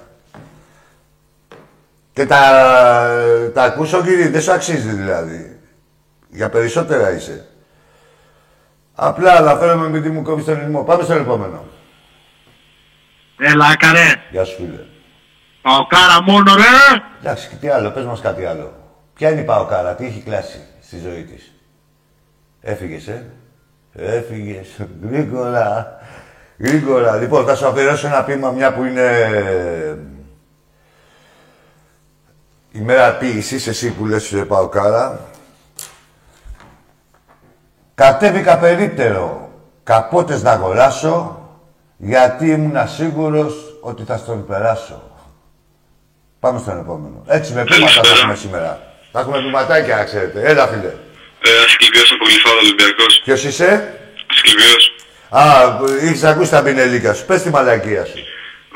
Και 2.16 2.26
τα, 2.26 2.42
τα 3.54 3.64
ακούσω 3.64 4.04
κύριε, 4.04 4.30
δεν 4.30 4.42
σου 4.42 4.52
αξίζει 4.52 4.90
δηλαδή. 4.90 5.60
Για 6.30 6.50
περισσότερα 6.50 7.12
είσαι. 7.12 7.46
Απλά 8.96 9.32
αναφέρομαι 9.32 9.88
επειδή 9.88 10.10
μου 10.10 10.22
κόβεις 10.22 10.46
τον 10.46 10.60
ρυθμό. 10.60 10.84
Πάμε 10.84 11.04
στον 11.04 11.18
επόμενο. 11.18 11.66
Έλα, 13.38 13.76
καρέ. 13.76 14.22
Γεια 14.32 14.44
σου 14.44 14.56
φίλε. 14.56 14.80
Παοκάρα 15.62 16.22
μόνο, 16.22 16.56
ρε. 16.56 17.02
Εντάξει, 17.20 17.48
και 17.48 17.56
τι 17.56 17.68
άλλο, 17.68 17.92
πες 17.92 18.06
μας 18.06 18.22
κάτι 18.22 18.46
άλλο. 18.46 18.74
Ποια 19.14 19.32
είναι 19.32 19.42
η 19.42 19.44
Παοκάρα, 19.44 19.96
τι 19.96 20.06
έχει 20.06 20.22
κλάσει 20.22 20.60
στη 20.82 20.98
ζωή 21.00 21.24
της. 21.24 21.52
Έφυγες, 22.62 23.08
ε; 23.08 23.26
Έφυγες. 23.94 24.68
Γρήγορα. 25.10 26.00
Γρήγορα. 26.58 27.16
Λοιπόν, 27.16 27.46
θα 27.46 27.56
σου 27.56 27.68
αφιερώσω 27.68 28.08
ένα 28.08 28.24
ποίημα 28.24 28.52
μια 28.52 28.74
που 28.74 28.84
είναι... 28.84 29.10
Η 32.76 32.80
μέρα 32.80 33.12
ποίησης, 33.12 33.68
εσύ 33.68 33.92
που 33.92 34.06
λες 34.06 34.24
σε 34.24 34.46
Παοκάρα. 34.46 35.20
Κατέβηκα 37.96 38.58
περίπτερο, 38.58 39.50
καπότες 39.84 40.44
να 40.44 40.52
αγοράσω, 40.52 41.40
γιατί 41.98 42.50
ήμουν 42.50 42.88
σίγουρος 42.88 43.78
ότι 43.82 44.04
θα 44.04 44.18
στον 44.18 44.46
περάσω. 44.46 45.02
Πάμε 46.40 46.60
στον 46.60 46.80
επόμενο. 46.80 47.24
Έτσι 47.28 47.54
με 47.54 47.64
πείματα 47.64 47.92
θα 48.04 48.14
έχουμε 48.16 48.36
σήμερα. 48.36 48.82
Θα 49.12 49.20
έχουμε 49.20 49.38
ποιηματάκια, 49.38 50.04
ξέρετε. 50.04 50.42
Έλα, 50.44 50.68
φίλε. 50.68 50.88
Ε, 50.88 51.64
Ασκληπιός 51.66 52.12
από 52.12 52.26
Λιφάδα 52.26 52.58
Ολυμπιακός. 52.58 53.22
Ποιος 53.24 53.44
είσαι; 53.44 54.00
Ασκληπιός. 54.30 54.96
Α, 55.30 55.44
είχες 56.04 56.24
ακούσει 56.24 56.52
τα 56.52 56.64
πινελίκα 56.64 57.14
σου. 57.14 57.26
Πες 57.26 57.42
τη 57.42 57.50
μαλακία 57.50 58.06
σου. 58.06 58.20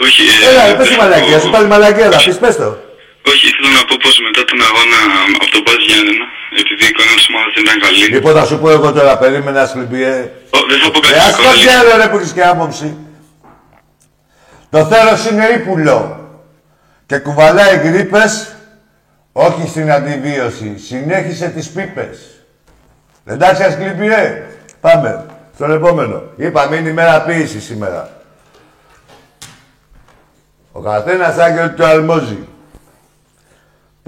Όχι, 0.02 0.22
ε, 0.46 0.50
Έλα, 0.50 0.78
πες 0.78 0.90
τη 0.90 0.96
μαλακία 0.96 1.40
σου. 1.40 1.50
Πάλι 1.50 1.68
μαλακία 1.68 2.12
θα 2.12 2.24
πεις, 2.24 2.38
πες 2.38 2.56
το. 2.56 2.78
Όχι, 3.28 3.44
ήθελα 3.52 3.70
να 3.80 3.84
πω 3.88 3.96
πως 4.04 4.16
μετά 4.28 4.42
τον 4.50 4.60
αγώνα 4.68 5.00
από 5.44 5.52
τον 5.54 5.62
Μπάζ 5.66 5.82
Γιάννενα, 5.88 6.26
επειδή 6.62 6.84
η 6.88 6.90
εικόνα 6.92 7.14
της 7.20 7.28
ομάδας 7.32 7.52
δεν 7.56 7.64
ήταν 7.68 7.78
καλή. 7.86 8.06
Λοιπόν, 8.16 8.34
θα 8.40 8.46
σου 8.50 8.58
πω 8.62 8.68
εγώ 8.78 8.88
τώρα, 8.98 9.14
περίμενα 9.22 9.62
Ασκληπιέ. 9.62 10.14
Ω, 10.58 10.60
δεν 10.70 10.78
θα 10.84 10.88
πω 10.94 11.00
κάτι 11.00 11.14
Ε, 11.14 11.18
ας 11.18 11.26
κακό, 11.26 11.36
το 11.44 11.50
δηλαδή. 11.52 11.60
ξέρω, 11.66 11.90
ρε, 12.02 12.08
που 12.10 12.18
έχεις 12.20 12.34
και 12.38 12.44
άποψη. 12.54 12.90
Το 14.74 14.80
θέρος 14.86 15.22
είναι 15.30 15.46
ύπουλο 15.58 15.98
και 17.06 17.18
κουβαλάει 17.18 17.76
γρήπες, 17.78 18.56
όχι 19.32 19.68
στην 19.68 19.92
αντιβίωση. 19.92 20.78
Συνέχισε 20.78 21.48
τις 21.56 21.70
πίπες. 21.70 22.18
Εντάξει, 23.26 23.64
Ασκλήπιε. 23.64 24.44
Πάμε. 24.82 25.26
Στον 25.56 25.72
επόμενο. 25.72 26.24
Είπαμε, 26.36 26.76
είναι 26.76 26.90
ημέρα 26.90 27.22
ποιήση 27.22 27.60
σήμερα. 27.62 28.22
Ο 30.72 30.80
καθένας 30.82 31.38
άγγελ 31.38 31.66
ότι 31.66 31.76
το 31.76 31.86
αλμόζει. 31.86 32.48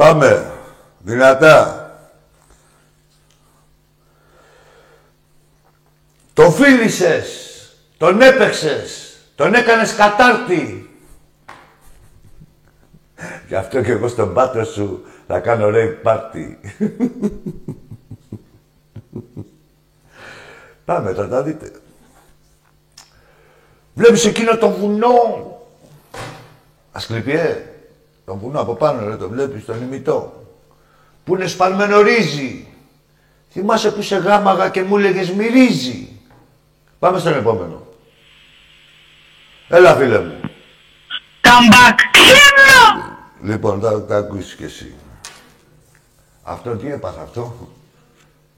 Πάμε. 0.02 0.52
Δυνατά. 1.00 1.92
Το 6.34 6.52
φίλησες. 6.52 7.50
Τον 7.98 8.22
έπαιξες. 8.22 9.18
Τον 9.36 9.54
έκανες 9.54 9.96
κατάρτι. 9.96 10.90
Γι' 13.48 13.56
αυτό 13.56 13.82
και 13.82 13.92
εγώ 13.92 14.08
στον 14.08 14.34
πάτρο 14.34 14.64
σου 14.64 15.06
θα 15.28 15.40
κάνω 15.40 15.70
ρέι 15.70 15.88
πάρτι. 15.88 16.60
Πάμε, 20.86 21.14
θα 21.14 21.28
τα 21.28 21.44
δείτε. 21.44 21.72
Βλέπεις 23.94 24.26
εκείνο 24.26 24.58
το 24.58 24.70
βουνό. 24.70 25.60
Ασκληπιέ. 26.92 27.71
Το 28.26 28.36
βουνό 28.36 28.60
από 28.60 28.74
πάνω, 28.74 29.08
ρε, 29.08 29.16
το 29.16 29.30
βλέπεις, 29.30 29.66
τον 29.66 29.82
ημιτό. 29.82 30.46
Που 31.24 31.36
είναι 31.36 31.48
σπαλμένο 31.48 32.02
ρύζι. 32.02 32.68
Θυμάσαι 33.52 33.92
που 33.92 34.02
σε 34.02 34.16
γάμαγα 34.18 34.70
και 34.70 34.84
μου 34.84 34.98
έλεγες 34.98 35.32
μυρίζει. 35.32 36.10
Πάμε 37.00 37.20
στον 37.20 37.34
επόμενο. 37.34 37.88
Έλα, 39.68 39.96
φίλε 39.96 40.20
μου. 40.20 40.40
Come 41.42 41.74
back. 41.74 42.00
Λοιπόν, 43.44 43.82
θα 43.82 44.06
τα 44.06 44.18
ακούσεις 44.18 44.56
κι 44.56 44.64
εσύ. 44.64 44.94
Αυτό 46.44 46.76
τι 46.76 46.92
έπαθε 46.92 47.20
αυτό; 47.22 47.70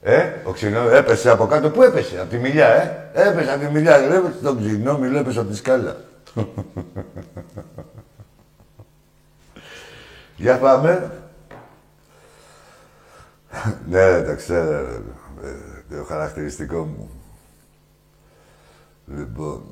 Ε, 0.02 0.32
ο 0.44 0.50
ξυνό 0.50 0.88
έπεσε 0.88 1.30
από 1.30 1.46
κάτω. 1.46 1.70
Πού 1.70 1.82
έπεσε, 1.82 2.20
από 2.20 2.30
τη 2.30 2.38
μιλιά, 2.38 2.66
ε. 2.66 3.10
Έπεσε 3.28 3.50
από 3.50 3.64
τη 3.64 3.72
μιλιά. 3.72 3.98
Βλέπετε 3.98 4.34
τον 4.42 4.58
ξυνό, 4.58 4.98
μιλώ, 4.98 5.18
έπεσε 5.18 5.40
από 5.40 5.48
τη 5.48 5.56
σκάλα. 5.56 5.96
Για 10.36 10.58
πάμε. 10.58 11.10
ναι, 13.88 14.22
το 14.22 14.36
ξέρω. 14.36 14.70
ρε. 14.70 14.94
Ε, 15.48 15.96
Το 15.96 16.04
χαρακτηριστικό 16.04 16.78
μου. 16.78 17.10
Λοιπόν. 19.16 19.62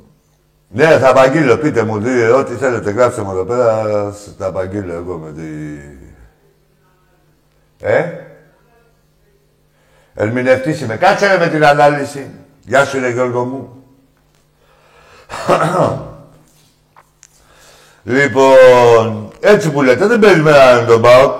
Ναι, 0.69 0.99
θα 0.99 1.09
απαγγείλω. 1.09 1.57
Πείτε 1.59 1.83
μου, 1.83 1.99
δι, 1.99 2.23
ό,τι 2.23 2.55
θέλετε, 2.55 2.91
γράψτε 2.91 3.23
μου 3.23 3.31
εδώ 3.31 3.45
πέρα. 3.45 4.13
Θα 4.39 4.47
απαγγείλω 4.47 4.93
εγώ 4.93 5.19
με 5.19 5.33
τη... 5.33 5.43
Ε; 7.87 8.11
Ερμηνευτής 10.15 10.81
είμαι. 10.81 10.97
Κάτσε 10.97 11.27
ρε 11.27 11.39
με 11.39 11.49
την 11.49 11.65
ανάλυση. 11.65 12.31
Γεια 12.61 12.85
σου, 12.85 13.01
ρε 13.01 13.11
Γιώργο 13.11 13.45
μου. 13.45 13.85
λοιπόν, 18.03 19.32
έτσι 19.45 19.71
που 19.71 19.83
λέτε, 19.83 20.07
δεν 20.07 20.19
περιμέναμε 20.19 20.87
τον 20.87 21.03
ΠΑΟΚ 21.03 21.33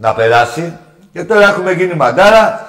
να 0.00 0.14
περάσει. 0.14 0.76
Και 1.12 1.24
τώρα 1.24 1.48
έχουμε 1.48 1.72
γίνει 1.72 1.94
μαντάρα. 1.94 2.60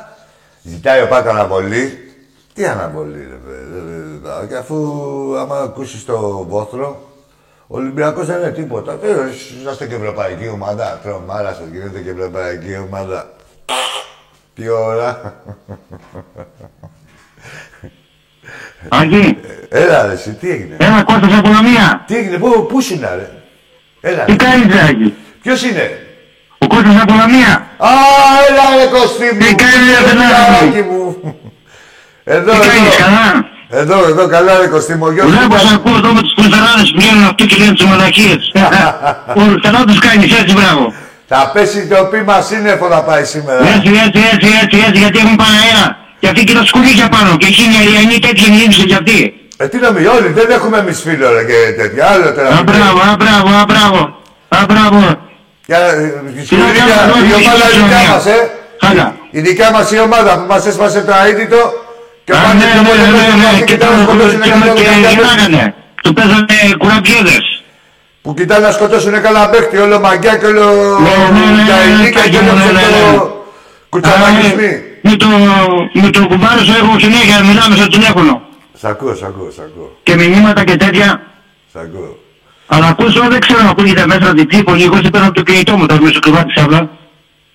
Ζητάει 0.64 1.02
ο 1.02 1.08
Πάκ 1.08 1.28
αναβολή. 1.28 2.12
Τι 2.54 2.66
αναβολή, 2.66 3.28
ρε 3.30 3.36
παιδιά. 3.36 4.46
Και 4.48 4.56
αφού 4.56 4.76
άμα 5.38 5.58
ακούσεις 5.60 6.06
το 6.06 6.46
βόθρο, 6.50 7.02
ο 7.68 7.78
Ολυμπιακός 7.78 8.26
δεν 8.26 8.40
είναι 8.40 8.52
τίποτα. 8.52 8.94
Τι, 8.94 9.08
Είσαστε 9.60 9.88
και 9.88 9.96
ευρωπαϊκή 9.96 10.48
ομάδα. 10.48 11.00
Τρομάρα 11.04 11.54
σας 11.54 11.68
γίνεται 11.72 12.00
και 12.00 12.10
ευρωπαϊκή 12.10 12.78
ομάδα. 12.88 13.30
Τι 14.56 14.70
ώρα. 14.70 15.34
Άγγι, 18.90 19.38
Έλα 19.70 20.06
ρε, 20.06 20.14
εσύ, 20.14 20.30
τι 20.40 20.50
έγινε; 20.50 20.76
ένα 20.80 21.04
Κώστας 21.04 21.34
από 21.38 21.50
Λαμία. 21.50 22.04
Τι 22.08 22.16
έγινε, 22.16 22.38
πού, 22.38 22.66
πού 22.70 22.82
σου 22.82 22.94
είναι, 22.94 23.10
ρε; 23.16 23.30
Έλα. 24.12 24.24
Τι 24.24 24.36
κάνεις, 24.36 24.74
ρε, 24.76 24.82
Άγγι. 24.82 25.14
Ποιος 25.42 25.64
είναι; 25.64 25.86
Ο 26.58 26.68
Κώστας 26.68 26.96
από 27.02 27.14
Λαμία. 27.14 27.52
Α, 27.78 27.90
έλα 28.50 28.64
ρε 28.80 28.86
Κωστή 28.98 29.28
μου. 29.34 29.40
Τι 29.40 29.56
κάνεις, 29.64 29.88
ρε, 29.90 30.12
Έλα, 30.12 30.28
παιδάκι 30.30 30.60
παιδάκι 30.60 30.82
μου. 30.90 31.04
Εδώ, 32.24 32.52
Τι 32.52 32.68
κάνεις, 32.68 32.94
εδώ. 32.96 33.04
καλά; 33.06 33.28
Εδώ, 33.82 33.98
εδώ, 34.12 34.28
καλά 34.28 34.58
ρε 34.62 34.68
Κωστή 34.68 34.94
μου. 34.96 35.06
Ο 35.06 35.12
γιος 35.12 35.26
μου 35.26 35.32
Βλέπω, 35.32 35.46
ήταν- 35.56 35.68
σε 35.68 35.74
ακούω 35.76 35.96
εδώ 36.02 36.12
με 36.18 36.22
τους 36.22 36.34
πουλφεράδες 36.36 36.88
που 36.94 37.00
βγαίνουν 37.02 37.24
αυτοί 37.32 37.44
και 37.46 37.56
λένε 37.62 37.74
τις 37.74 37.86
μαλακίες. 37.86 38.42
Ο- 39.40 39.60
Καλά 39.66 39.80
τους 39.88 40.00
κάνεις, 40.00 40.30
έτσι, 40.40 40.54
μπράβο. 40.60 40.94
Θα 41.32 41.52
πέσει 41.54 41.88
το 41.88 42.00
πείμα 42.12 42.42
σύννεφο 42.42 42.88
να 42.88 43.00
πάει 43.08 43.24
σήμερα. 43.34 43.62
Έτσι, 43.76 43.92
έτσι, 44.06 44.22
έτσι, 44.34 44.50
έτσι, 44.64 44.78
έτσι, 44.88 45.00
γιατί 45.04 45.18
έχουν 45.24 45.36
πάνω 45.36 45.58
αέρα. 46.18 46.20
Και 46.20 46.28
αυτή 46.28 46.44
και 46.44 46.54
τα 46.54 46.66
σκουλίκια 46.66 47.08
πάνω. 47.10 47.38
Και 47.38 47.46
εκείνη 47.54 47.74
η 47.74 47.78
Αριανή 47.82 48.20
τέτοια 48.20 48.48
γύρισε 48.56 48.84
κι 48.90 48.94
αυτή. 49.02 49.20
Ε, 49.58 49.68
τι 49.68 49.78
νομίζει, 49.78 50.06
όλοι 50.08 50.30
δεν 50.40 50.48
έχουμε 50.58 50.78
εμείς 50.78 51.02
φίλο 51.02 51.28
ρε 51.36 51.44
και 51.50 51.58
τέτοια. 51.82 52.04
Άλλο 52.12 52.34
τώρα. 52.34 52.48
Α, 52.58 52.64
μπράβο, 52.64 53.00
α, 53.10 53.16
μπράβο, 53.22 53.48
α, 53.62 53.64
μπράβο. 53.72 54.00
Α, 54.58 54.60
μπράβο. 54.70 55.00
Για, 55.70 55.78
ε, 55.78 56.14
στην 56.46 56.58
Τι 56.58 56.64
να 56.64 56.70
ίδια- 56.70 56.86
κάνουμε, 56.98 57.20
η 57.28 57.30
εδώ, 57.30 57.38
ομάδα 57.44 57.66
τι 57.70 57.78
η 57.78 57.80
δικιά 57.82 58.02
να 58.08 58.14
μας, 58.14 58.26
ε. 58.26 58.38
Χάλια. 58.84 59.08
Η 59.38 59.40
δικιά 59.48 59.70
μας 59.72 59.92
η 59.92 60.00
ομάδα 60.08 60.32
που 60.40 60.46
μας 60.54 60.66
έσπασε 60.66 61.00
το 61.08 61.14
αίτητο 61.28 61.62
και 62.26 62.32
Α, 62.34 62.36
πάνε 62.44 62.54
ναι, 62.54 62.66
και 62.74 62.78
ναι, 62.78 62.82
μόνο 62.88 63.02
ναι, 63.04 63.12
με 63.12 63.24
ναι, 63.42 63.50
το 63.52 63.58
και 63.58 63.64
κοιτάνε 63.72 63.96
να 63.96 64.06
τώρα 64.06 64.08
σκοτώσουν 64.08 64.42
και 64.42 64.50
κανένα 64.50 64.74
και 64.74 64.82
δεκαετία. 64.84 65.10
γυρνάγανε. 65.10 65.64
Του 66.04 66.14
παίζανε 66.14 66.56
κουραπιέδες. 66.82 67.46
Που 68.24 68.30
κοιτάνε 68.38 68.66
να 68.68 68.72
σκοτώσουν 68.78 69.14
κανένα 69.26 69.50
παίχτη, 69.52 69.78
όλο 69.86 69.98
μαγκιά 70.06 70.34
και 70.42 70.46
όλο 70.52 70.66
Ναι, 71.06 71.14
ναι, 71.36 71.46
ναι, 71.56 71.64
γαϊνίκα 71.72 72.22
ναι, 72.22 72.28
και 72.32 72.38
όλο 72.44 72.54
ναι, 72.58 72.66
ναι, 72.66 72.72
ναι. 72.72 72.80
ψευτο 72.80 73.46
κουτσαμακισμοί. 73.90 74.72
Με 75.10 75.16
το, 75.16 75.28
με 76.02 76.10
το 76.10 76.28
κουμπάρο 76.28 76.64
σου 76.64 76.74
έχω 76.82 77.00
συνέχεια, 77.00 77.44
μιλάμε 77.44 77.76
στο 77.76 77.88
τηλέφωνο. 77.88 78.42
Σ' 78.74 78.84
ακούω, 78.84 79.16
σ' 79.16 79.24
ακούω, 79.24 79.50
σ' 79.52 79.60
ακούω, 79.60 79.98
Και 80.04 80.16
μηνύματα 80.16 80.64
και 80.64 80.76
τέτοια. 80.76 81.22
σ' 81.74 81.76
ακούω. 81.76 82.18
Αλλά 82.68 82.88
ακούσω, 82.88 83.22
δεν 83.30 83.40
ξέρω 83.40 83.60
αν 83.60 83.68
ακούγεται 83.68 84.06
μέσα 84.08 84.34
την 84.34 84.48
τύπο, 84.48 84.74
λίγο 84.74 84.96
σε 84.96 85.10
παίρνω 85.10 85.28
από 85.28 85.36
το 85.36 85.44
κινητό 85.44 85.78
μου, 85.78 85.86
τώρα 85.86 86.02
μέσα 86.02 86.12
στο 86.14 86.20
κρεβάτι 86.20 86.52
σαύλα. 86.60 86.90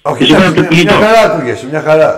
Όχι, 0.03 0.23
Εσύ 0.23 0.33
εντάξει, 0.33 0.53
πέρα 0.55 0.61
από 0.63 0.69
το 0.69 0.75
μια 0.75 0.83
κινητό. 0.83 0.95
χαρά 1.07 1.21
ακούγεσαι, 1.33 1.67
μια 1.71 1.83
χαρά. 1.87 2.11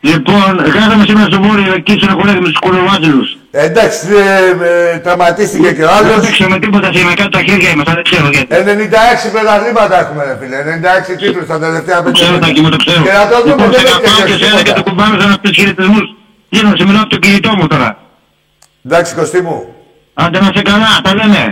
Λοιπόν, 0.00 0.56
γράφαμε 0.74 1.04
σήμερα 1.06 1.26
στο 1.32 1.40
Βόρειο, 1.42 1.72
εκεί 1.74 1.92
στον 1.92 2.08
χωρέδι 2.18 2.38
με 2.40 2.48
τους 2.48 2.58
κολοβάτζελους. 2.58 3.36
Ε, 3.58 3.64
εντάξει, 3.64 4.06
ε, 4.16 4.92
ε, 4.94 4.98
τραυματίστηκε 4.98 5.72
και 5.72 5.84
ο 5.84 5.86
Δεν 5.88 5.96
άλλος. 5.96 6.24
παίξαμε 6.24 6.58
τίποτα 6.58 6.92
σε 6.92 7.04
με 7.04 7.14
κάτω 7.14 7.28
τα 7.28 7.42
χέρια 7.48 7.70
είμαστε, 7.70 7.92
δεν 7.94 8.04
ξέρω 8.10 8.28
γιατί. 8.28 8.48
96 8.50 9.30
πρωταθλήματα 9.32 9.94
έχουμε, 10.02 10.24
ρε 10.24 10.36
φίλε. 10.40 10.56
96 10.62 11.16
τίτλους 11.20 11.46
τα 11.46 11.58
τελευταία 11.58 11.96
Το 11.96 12.02
πέντε 12.02 12.12
ξέρω, 12.16 12.28
χρόνια. 12.30 12.46
Τάκη 12.46 12.60
μου, 12.60 12.70
το 12.74 12.76
ξέρω. 12.84 13.02
Και 13.06 13.12
να 13.20 13.26
το 13.32 13.36
δούμε, 13.42 13.50
Λοιπόν, 13.50 13.70
δεν 13.70 13.80
σε 13.80 13.86
έχει 13.86 14.00
πάω 14.06 14.16
και 14.16 14.32
τελειώσει 14.32 14.44
σε 14.44 14.50
ένα 14.50 14.62
και 14.62 14.62
τίποτα. 14.62 14.82
το 14.82 14.90
κουμπάνω 14.90 15.14
σαν 15.20 15.30
αυτούς 15.36 15.50
τους 15.50 15.58
χαιρετισμούς. 15.60 16.06
Γίνω, 16.54 16.70
σε 16.78 16.84
μιλάω 16.88 17.02
από 17.06 17.12
το 17.16 17.18
κινητό 17.24 17.50
μου 17.58 17.66
τώρα. 17.72 17.88
Εντάξει, 18.86 19.10
Κωστή 19.18 19.40
μου. 19.46 19.56
Άντε 20.22 20.38
να 20.44 20.50
σε 20.56 20.62
καλά, 20.70 20.90
τα 21.06 21.10
λέμε. 21.18 21.42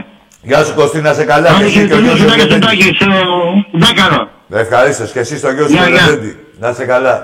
Γεια 0.48 0.60
σου, 0.64 0.72
Κωστή, 0.78 0.98
να 1.08 1.12
σε 1.18 1.24
καλά. 1.32 1.48
Και 1.48 1.54
Άντε 1.56 1.64
εσύ 1.70 1.80
και 1.88 1.94
ο 1.94 1.98
χαιρετισμούς 2.02 2.18
γιος 2.18 2.18
σου, 2.18 2.52
σου 2.52 2.58
Τάκη, 2.66 2.82
στον 2.98 3.08
Λεβέντη. 3.08 3.34
Τάκη, 3.78 3.78
στο 3.78 3.82
Δάκαρο. 3.82 4.20
Ευχαρίστως. 4.62 5.08
Και 5.14 5.20
εσύ 5.24 5.34
στο 5.42 5.50
γιο 5.54 5.64
σου 5.68 5.72
Γεια, 5.76 5.88
γεια. 5.88 6.02
Λεβέντη. 6.06 6.32
Να 6.62 6.68
σε 6.78 6.84
καλά. 6.92 7.16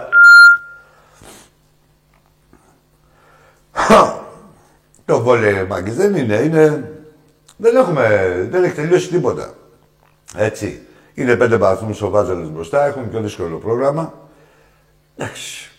Το 5.10 5.20
βόλεϊ, 5.20 5.64
Μάγκης, 5.64 5.96
δεν 5.96 6.14
είναι. 6.14 6.34
είναι... 6.34 6.92
Δεν 7.56 7.76
έχουμε... 7.76 8.46
Δεν 8.50 8.64
έχει 8.64 8.74
τελειώσει 8.74 9.08
τίποτα. 9.08 9.54
Έτσι. 10.36 10.86
Είναι 11.14 11.36
πέντε 11.36 11.56
βαθμούς 11.56 12.02
ο 12.02 12.10
Βάζελος 12.10 12.50
μπροστά. 12.50 12.86
Έχουν 12.86 13.10
πιο 13.10 13.20
δύσκολο 13.20 13.56
πρόγραμμα. 13.56 14.28
Εντάξει. 15.16 15.70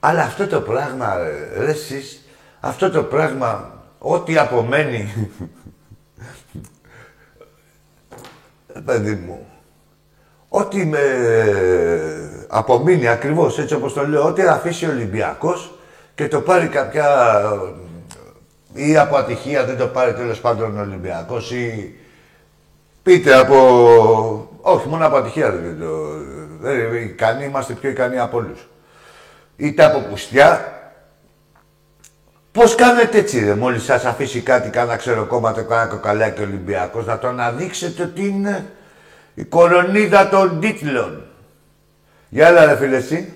Αλλά 0.00 0.22
αυτό 0.22 0.46
το 0.46 0.60
πράγμα, 0.60 1.16
ρε, 1.16 1.64
ρε 1.64 1.70
εσείς, 1.70 2.28
αυτό 2.60 2.90
το 2.90 3.02
πράγμα, 3.02 3.82
ό,τι 3.98 4.38
απομένει, 4.38 5.30
Ε, 8.72 8.80
παιδί 8.86 9.14
μου, 9.14 9.46
ό,τι 10.48 10.86
με 10.86 11.00
απομείνει 12.48 13.08
ακριβώς 13.08 13.58
έτσι 13.58 13.74
όπως 13.74 13.92
το 13.92 14.08
λέω, 14.08 14.24
ό,τι 14.24 14.42
αφήσει 14.42 14.86
ο 14.86 14.90
Ολυμπιακός 14.90 15.75
και 16.16 16.28
το 16.28 16.40
πάρει 16.40 16.68
κάποια 16.68 17.06
ή 18.72 18.96
από 18.96 19.16
ατυχία 19.16 19.64
δεν 19.64 19.76
το 19.76 19.86
πάρει 19.86 20.14
τέλος 20.14 20.40
πάντων 20.40 20.78
ο 20.78 20.80
Ολυμπιακός 20.80 21.50
ή 21.50 21.94
πείτε 23.02 23.34
από... 23.34 24.58
Όχι, 24.60 24.88
μόνο 24.88 25.06
από 25.06 25.16
ατυχία 25.16 25.50
δεν 25.50 25.78
το... 25.80 25.94
Δεν, 26.60 26.94
ικανοί, 26.94 27.44
είμαστε 27.44 27.72
πιο 27.72 27.90
ικανοί 27.90 28.18
από 28.18 28.36
όλους. 28.36 28.68
Είτε 29.56 29.84
από 29.84 29.98
πουστιά. 29.98 30.72
Πώς 32.52 32.74
κάνετε 32.74 33.18
έτσι 33.18 33.44
ρε, 33.44 33.54
μόλις 33.54 33.82
σας 33.84 34.04
αφήσει 34.04 34.40
κάτι, 34.40 34.70
κάνα 34.70 34.96
ξέρω 34.96 35.24
κόμμα, 35.24 35.52
το 35.52 35.64
κάνα 35.64 35.86
κοκαλάκι 35.86 36.42
Ολυμπιακός, 36.42 37.06
να 37.06 37.18
το 37.18 37.28
αναδείξετε 37.28 38.02
ότι 38.02 38.26
είναι 38.26 38.70
η 39.34 39.44
κορονίδα 39.44 40.28
των 40.28 40.60
τίτλων. 40.60 41.24
Γεια 42.28 42.46
έλα 42.46 42.64
ρε 42.64 42.76
φίλε 42.76 42.96
εσύ. 42.96 43.32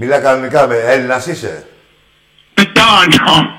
Κλειτήρα. 0.00 0.18
Μιλά 0.20 0.20
κανονικά 0.20 0.66
με 0.66 0.74
Έλληνας 0.74 1.26
είσαι. 1.26 1.66
Πετώνω. 2.54 3.58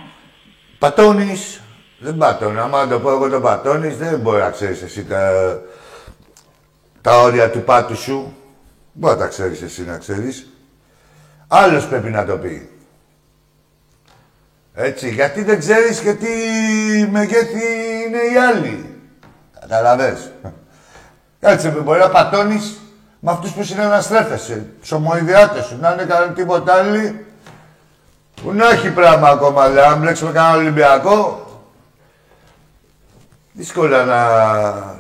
τα 7.02 7.22
όρια 7.22 7.50
του 7.50 7.62
πάτου 7.62 7.96
σου. 7.96 8.36
Μπορεί 8.94 9.14
να 9.14 9.20
τα 9.20 9.28
ξέρεις 9.28 9.62
εσύ 9.62 9.84
να 9.84 9.98
ξέρεις. 9.98 10.48
Άλλος 11.48 11.88
πρέπει 11.88 12.10
να 12.10 12.26
το 12.26 12.38
πει. 12.38 12.70
Έτσι, 14.74 15.10
γιατί 15.10 15.44
δεν 15.44 15.60
ξέρεις 15.60 16.00
και 16.00 16.14
τι 16.14 16.28
μεγέθη 17.12 17.64
είναι 18.06 18.18
οι 18.34 18.38
άλλοι. 18.38 19.00
Καταλαβες. 19.60 20.32
Έτσι, 21.40 21.70
μπορεί 21.70 22.00
να 22.00 22.10
πατώνεις 22.10 22.80
με 23.24 23.32
αυτούς 23.32 23.52
που 23.52 23.64
συναναστρέφεσαι. 23.64 24.66
Τους 24.82 24.92
ομοειδιάτες 24.92 25.66
σου, 25.66 25.78
να 25.80 25.92
είναι 25.92 26.04
κανένα 26.04 26.32
τίποτα 26.32 26.74
άλλοι. 26.74 27.26
Που 28.42 28.54
να 28.54 28.70
έχει 28.70 28.92
πράγμα 28.92 29.30
ακόμα, 29.30 29.64
αλλά 29.64 29.88
αν 29.88 30.00
μπλέξουμε 30.00 30.32
κανένα 30.32 30.56
Ολυμπιακό, 30.56 31.46
δύσκολα 33.52 34.06
να... 34.06 34.22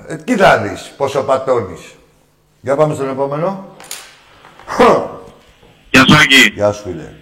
Ε, 0.08 0.18
κοίτα 0.24 0.58
δεις 0.58 0.94
πόσο 0.98 1.24
πατώνεις. 1.24 1.96
Για 2.62 2.76
πάμε 2.76 2.94
στον 2.94 3.10
επόμενο. 3.10 3.76
Γεια 5.90 6.06
σου, 6.08 6.16
Άκη. 6.16 6.52
Γεια 6.54 6.72
σου, 6.72 6.82
φίλε. 6.84 7.14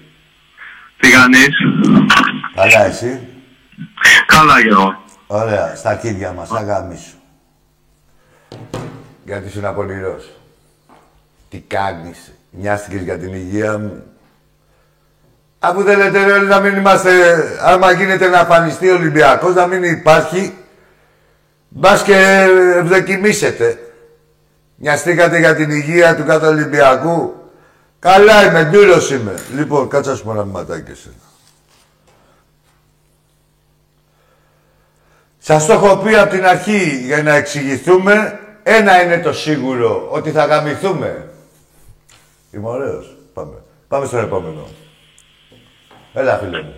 Τι 0.99 1.09
κάνεις; 1.09 1.47
Καλά, 2.55 2.85
εσύ; 2.85 3.27
Καλά 4.25 4.61
κι 4.61 4.67
εγώ. 4.67 5.03
Ωραία, 5.27 5.75
στα 5.75 5.95
κίδια 5.95 6.31
μας, 6.31 6.51
αγάμι 6.51 6.97
σου. 6.97 7.17
Γιατί 9.25 9.47
ήσουν 9.47 9.65
απολυρός. 9.65 10.38
Τι 11.49 11.59
κάνεις, 11.59 12.31
νοιάστηκες 12.51 13.01
για 13.01 13.17
την 13.17 13.33
υγεία 13.33 13.77
μου. 13.77 14.03
Αφού 15.59 15.83
δεν 15.83 15.97
λέτε 15.97 16.23
ρε, 16.23 16.31
όλοι 16.31 16.47
να 16.47 16.59
μην 16.59 16.75
είμαστε, 16.75 17.11
άμα 17.61 17.91
γίνεται 17.91 18.27
να 18.27 18.39
εμφανιστεί 18.39 18.89
ο 18.89 18.93
Ολυμπιακός, 18.93 19.55
να 19.55 19.67
μην 19.67 19.83
υπάρχει, 19.83 20.53
μπας 21.69 22.03
και 22.03 22.47
ευδοκιμήσετε. 22.75 23.79
Νοιαστήκατε 24.75 25.37
για 25.37 25.55
την 25.55 25.71
υγεία 25.71 26.15
του 26.15 26.25
κάθε 26.25 26.47
Ολυμπιακού. 26.47 27.33
Καλά 27.99 28.45
είμαι, 28.45 28.63
ντύρος 28.63 29.11
είμαι. 29.11 29.33
Λοιπόν, 29.55 29.89
κάτσα 29.89 30.15
σου 30.15 30.29
ένα 30.31 30.45
μηματάκι 30.45 30.91
εσένα. 30.91 31.13
Σας 35.37 35.65
το 35.65 35.73
έχω 35.73 35.97
πει 35.97 36.15
από 36.15 36.31
την 36.31 36.45
αρχή 36.45 37.03
για 37.05 37.23
να 37.23 37.33
εξηγηθούμε. 37.33 38.39
Ένα 38.63 39.03
είναι 39.03 39.17
το 39.17 39.33
σίγουρο, 39.33 40.07
ότι 40.11 40.31
θα 40.31 40.45
γαμηθούμε. 40.45 41.29
Είμαι 42.51 42.67
ωραίος. 42.67 43.17
Πάμε. 43.33 43.63
Πάμε 43.87 44.05
στον 44.05 44.19
επόμενο. 44.19 44.67
Έλα, 46.13 46.37
φίλε 46.37 46.61
μου. 46.61 46.73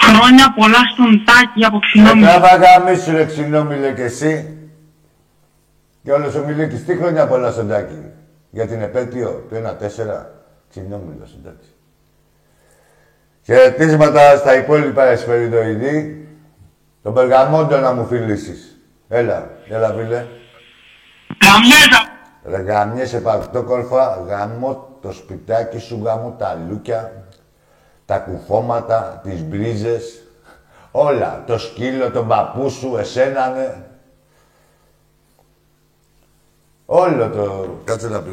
Χρόνια 0.00 0.54
πολλά 0.56 0.78
στον 0.92 1.24
Τάκη 1.24 1.64
από 1.64 1.78
Ξινόμιλο. 1.78 2.28
Ε, 2.28 2.38
θα 2.38 2.56
γαμίσου 2.56 3.12
ρε 3.12 3.24
ξινόμιλε 3.24 3.92
κι 3.92 4.00
εσύ. 4.00 4.58
Και 6.02 6.12
όλος 6.12 6.34
ο 6.34 6.44
Μιλίκης. 6.44 6.84
Τι 6.84 6.96
χρόνια 6.96 7.26
πολλά 7.26 7.50
στον 7.50 7.68
Τάκη. 7.68 8.02
Για 8.50 8.66
την 8.66 8.80
επέτειο 8.80 9.46
του 9.48 9.54
1-4. 9.54 10.26
Ξινόμιλος, 10.70 11.36
εντάξει. 11.40 11.68
Χαιρετίσματα 13.44 14.36
στα 14.36 14.56
υπόλοιπα 14.56 15.04
εσπεριδοειδή. 15.04 16.28
Τον 17.02 17.14
Περγαμόντο 17.14 17.78
να 17.78 17.92
μου 17.92 18.06
φιλήσεις. 18.06 18.80
Έλα, 19.08 19.50
έλα 19.68 19.88
φίλε. 19.88 20.24
Καμιέτα. 21.38 22.08
Ρε 22.44 22.62
γαμιέσαι 22.62 23.20
παρτόκορφα, 23.20 24.24
γαμώ 24.26 24.93
το 25.04 25.12
σπιτάκι 25.12 25.78
σου, 25.78 26.00
γαμώ 26.04 26.34
τα 26.38 26.54
λούκια, 26.68 27.26
τα 28.06 28.18
κουφώματα, 28.18 29.20
τις 29.22 29.42
μπρίζες, 29.42 30.22
όλα. 30.90 31.44
Το 31.46 31.58
σκύλο, 31.58 32.10
τον 32.10 32.28
παππού 32.28 32.70
σου, 32.70 32.96
εσένα, 32.96 33.48
ναι. 33.48 33.76
Όλο 36.86 37.30
το... 37.30 37.76
Κάτσε 37.84 38.08
να 38.08 38.22
πει. 38.22 38.30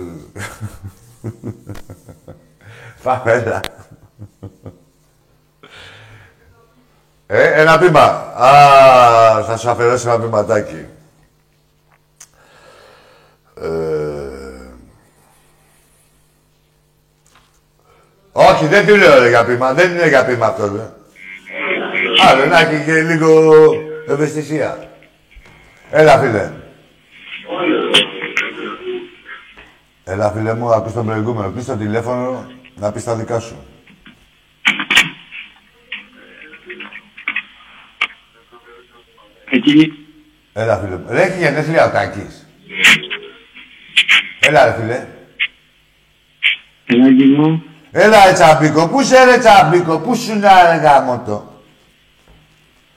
Πάμε, 3.04 3.32
έλα. 3.32 3.60
Ε, 7.28 7.62
ένα 7.62 7.78
πήμα. 7.80 8.04
Α, 8.36 9.44
θα 9.44 9.58
σου 9.58 9.70
αφαιρέσω 9.70 10.10
ένα 10.10 10.20
πήματάκι. 10.24 10.86
Ε... 13.62 14.21
Όχι, 18.32 18.66
δεν 18.66 18.88
του 18.88 18.96
λέω 18.96 19.20
ρε, 19.20 19.30
για 19.30 19.46
πείμα. 19.46 19.74
Δεν 19.74 19.92
είναι 19.92 20.08
για 20.08 20.26
πείμα 20.26 20.46
αυτό. 20.46 20.68
Δε. 20.68 20.82
Άλλο, 22.30 22.46
να 22.46 22.60
έχει 22.60 22.86
και 22.86 23.02
λίγο 23.02 23.54
ευαισθησία. 24.08 24.90
Έλα, 25.92 26.20
φίλε. 26.20 26.52
Έλα, 30.04 30.32
φίλε 30.32 30.54
μου, 30.54 30.74
ακούς 30.74 30.94
τον 30.94 31.06
προηγούμενο. 31.06 31.52
Πεις 31.52 31.66
το 31.66 31.76
τηλέφωνο 31.76 32.52
να 32.76 32.92
πεις 32.92 33.04
τα 33.04 33.16
δικά 33.16 33.40
σου. 33.40 33.66
Εκεί. 39.50 39.94
Έλα, 40.54 40.78
φίλε 40.78 40.98
μου. 40.98 41.06
Ρε, 41.10 41.22
έχει 41.22 41.40
γενέθλια 41.40 41.86
ο 41.86 41.92
Τάκης. 41.92 42.48
Έλα, 44.40 44.66
ρε, 44.66 44.74
φίλε. 44.82 45.08
Ελάκι 46.86 47.24
μου. 47.24 47.64
Έλα, 47.92 48.26
ρε, 48.26 48.34
τσαμπίκο. 48.34 48.88
Πού 48.88 49.02
είσαι, 49.02 49.24
ρε, 49.24 49.38
τσαμπίκο. 49.38 49.98
Πού 50.00 50.16
σου 50.16 50.40
να, 50.40 50.72
ρε, 50.72 50.78
γάμο 50.78 51.24
το. 51.26 51.50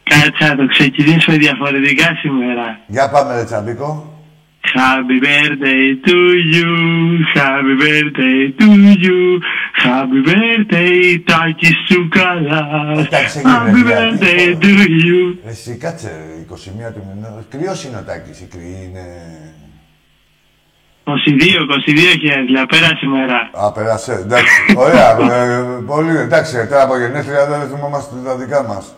Κάτσα 0.02 0.48
να 0.48 0.56
το 0.56 0.66
ξεκινήσουμε 0.66 1.36
διαφορετικά 1.36 2.14
σήμερα. 2.20 2.78
Για 2.86 3.10
πάμε, 3.10 3.34
ρε, 3.34 3.44
τσαμπίκο. 3.44 4.08
Happy 4.76 5.18
birthday 5.26 5.86
to 6.06 6.16
you, 6.54 6.70
happy 7.34 7.74
birthday 7.82 8.40
to 8.60 8.68
you, 9.04 9.18
happy 9.84 10.20
birthday 10.28 11.20
Τάκη 11.24 11.72
σου 11.88 12.08
καλά, 12.08 12.66
Εντάξει, 13.06 13.40
happy 13.44 13.68
έγινε, 13.68 13.90
birthday 13.90 14.56
δηλαδή. 14.58 14.58
to 14.60 15.06
you. 15.06 15.48
Εσύ, 15.48 15.76
κάτσε, 15.76 16.08
ρε, 16.08 16.54
21 16.88 16.92
του 16.92 17.02
μηνός. 17.14 17.44
Κρυός 17.50 17.84
είναι 17.84 17.96
ο 17.96 18.02
Τάκης. 18.06 18.40
Η 18.40 18.46
κρυή 18.50 18.88
είναι... 18.88 19.04
22, 21.04 21.60
22 21.64 22.18
χέρια, 22.20 22.66
πέρα 22.66 22.96
σήμερα. 22.96 23.50
Α, 23.52 23.72
πέρασε. 23.72 24.12
Εντάξει. 24.12 24.74
Ωραία. 24.76 25.16
ε, 25.32 25.62
πολύ. 25.86 26.16
Εντάξει, 26.16 26.66
τώρα 26.66 26.82
από 26.82 26.98
γενέθλια 26.98 27.46
δεν 27.46 27.68
θυμόμαστε 27.68 28.14
τα 28.24 28.36
δικά 28.36 28.62
μας. 28.62 28.94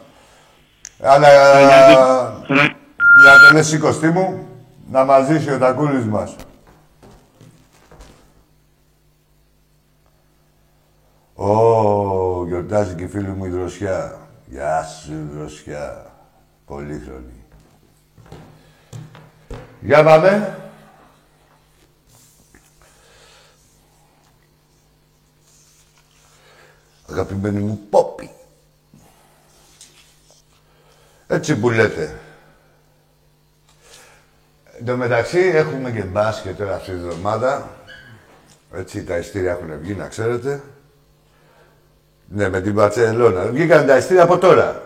Αλλά 1.03 1.29
ε, 1.29 1.62
για 3.23 3.49
το 3.49 3.55
λες 3.55 3.66
σηκωστή 3.66 4.09
μου, 4.09 4.47
να 4.90 5.05
μας 5.05 5.27
ζήσει 5.27 5.53
ο 5.53 5.59
τακούλης 5.59 6.05
μας. 6.05 6.37
Ω, 11.35 12.47
γιορτάζει 12.47 12.95
και 12.95 13.05
η 13.05 13.09
φίλη 13.09 13.29
μου 13.29 13.45
η 13.45 13.49
Δροσιά. 13.49 14.19
Γεια 14.47 14.83
σου, 14.83 15.31
Δροσιά. 15.35 16.07
Πολύχρονη. 16.66 17.45
Για 19.81 20.05
πάμε. 20.05 20.59
Αγαπημένη 27.11 27.59
μου 27.59 27.81
Πόπη. 27.90 28.31
Έτσι 31.27 31.57
που 31.57 31.71
λέτε. 31.71 32.14
Εν 34.79 34.87
τω 34.87 34.97
μεταξύ 34.97 35.38
έχουμε 35.38 35.90
και 35.90 36.03
μπάσκετ 36.03 36.59
τώρα 36.59 36.75
αυτή 36.75 36.90
τη 36.90 36.97
εβδομάδα. 36.97 37.69
Έτσι 38.75 39.05
τα 39.05 39.16
ειστήρια 39.16 39.51
έχουν 39.51 39.79
βγει, 39.81 39.95
να 39.95 40.07
ξέρετε. 40.07 40.62
Ναι, 42.29 42.49
με 42.49 42.61
την 42.61 42.75
Παρσελώνα. 42.75 43.42
Βγήκαν 43.42 43.87
τα 43.87 43.97
ειστήρια 43.97 44.23
από 44.23 44.38
τώρα. 44.38 44.83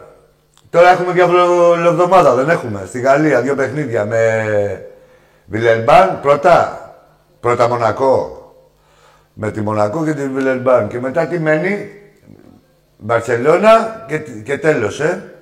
Τώρα 0.71 0.91
έχουμε 0.91 1.13
και 1.13 1.21
εβδομάδα, 1.87 2.35
δεν 2.35 2.49
έχουμε. 2.49 2.85
Στη 2.87 3.01
Γαλλία 3.01 3.41
δύο 3.41 3.55
παιχνίδια 3.55 4.05
με 4.05 4.87
Βιλερμπάν 5.47 6.21
πρώτα. 6.21 6.85
Πρώτα 7.41 7.69
Μονακό. 7.69 8.35
Με 9.33 9.51
τη 9.51 9.61
Μονακό 9.61 10.05
και 10.05 10.15
την 10.15 10.33
Βιλερμπάν. 10.33 10.89
Και 10.89 11.01
μετά 11.01 11.27
τι 11.27 11.39
μένει. 11.39 12.00
Μπαρσελώνα 13.03 14.05
και, 14.09 14.19
και 14.19 14.59
τέλος, 14.59 15.01
ε. 15.01 15.35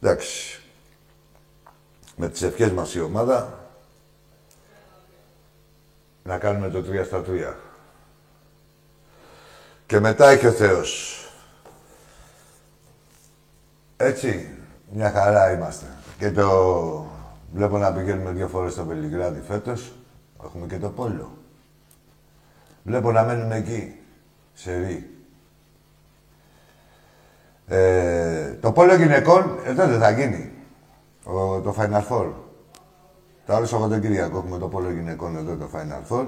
Εντάξει. 0.00 0.60
Με 2.16 2.28
τις 2.28 2.42
ευχές 2.42 2.70
μας 2.70 2.94
η 2.94 3.00
ομάδα 3.00 3.58
να 6.22 6.38
κάνουμε 6.38 6.68
το 6.68 6.84
3 6.90 7.04
στα 7.04 7.22
3. 7.26 7.54
Και 9.86 10.00
μετά 10.00 10.28
έχει 10.28 10.46
ο 10.46 10.52
Θεός. 10.52 11.16
Έτσι, 13.96 14.58
μια 14.92 15.10
χαρά 15.10 15.52
είμαστε. 15.52 15.86
Και 16.18 16.30
το... 16.30 17.06
Βλέπω 17.52 17.78
να 17.78 17.92
πηγαίνουμε 17.92 18.30
δύο 18.30 18.48
φορές 18.48 18.72
στο 18.72 18.84
Βελιγράδι 18.84 19.40
φέτος. 19.40 19.92
Έχουμε 20.44 20.66
και 20.66 20.78
το 20.78 20.88
πόλο. 20.90 21.36
Βλέπω 22.82 23.12
να 23.12 23.22
μένουμε 23.22 23.56
εκεί, 23.56 24.00
σε 24.54 24.76
ρί. 24.76 25.11
Ε, 27.72 28.58
το 28.60 28.72
πόλο 28.72 28.94
γυναικών 28.94 29.58
εδώ 29.64 29.86
δεν 29.86 30.00
θα 30.00 30.10
γίνει. 30.10 30.50
Ο, 31.24 31.60
το 31.60 31.74
Final 31.78 32.02
Four. 32.08 32.26
Το 33.46 33.54
άλλο 33.54 33.66
Σαββατοκύριακο 33.66 34.38
έχουμε 34.38 34.58
το 34.58 34.68
πόλο 34.68 34.90
γυναικών 34.90 35.36
εδώ 35.36 35.56
το 35.56 35.68
Final 35.74 36.12
Four. 36.12 36.26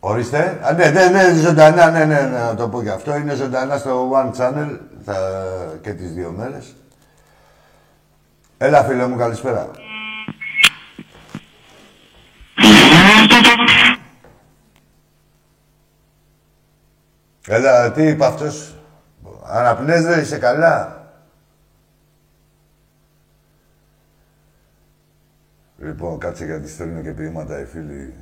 Ορίστε. 0.00 0.60
Α, 0.62 0.72
ναι, 0.72 0.90
ναι, 0.90 1.08
ναι, 1.08 1.34
ζωντανά, 1.34 1.90
ναι, 1.90 2.04
ναι, 2.04 2.20
ναι, 2.20 2.38
να 2.38 2.54
το 2.54 2.68
πω 2.68 2.82
και 2.82 2.90
αυτό. 2.90 3.16
Είναι 3.16 3.34
ζωντανά 3.34 3.78
στο 3.78 4.10
One 4.12 4.40
Channel 4.40 4.78
θα, 5.04 5.16
και 5.80 5.92
τις 5.92 6.12
δύο 6.12 6.30
μέρες. 6.36 6.74
Έλα, 8.58 8.84
φίλε 8.84 9.06
μου, 9.06 9.16
καλησπέρα. 9.16 9.70
Έλα, 17.46 17.92
τι 17.92 18.02
είπε 18.02 18.24
αυτός; 18.24 18.73
Αναπνές 19.54 20.02
δεν 20.02 20.20
είσαι 20.20 20.38
καλά; 20.38 21.02
Λοιπόν, 25.78 26.18
κάτσε 26.18 26.44
γιατί 26.44 26.68
στέλνουν 26.68 27.02
και 27.02 27.12
ποίηματα 27.12 27.60
οι 27.60 27.64
φίλοι. 27.64 28.14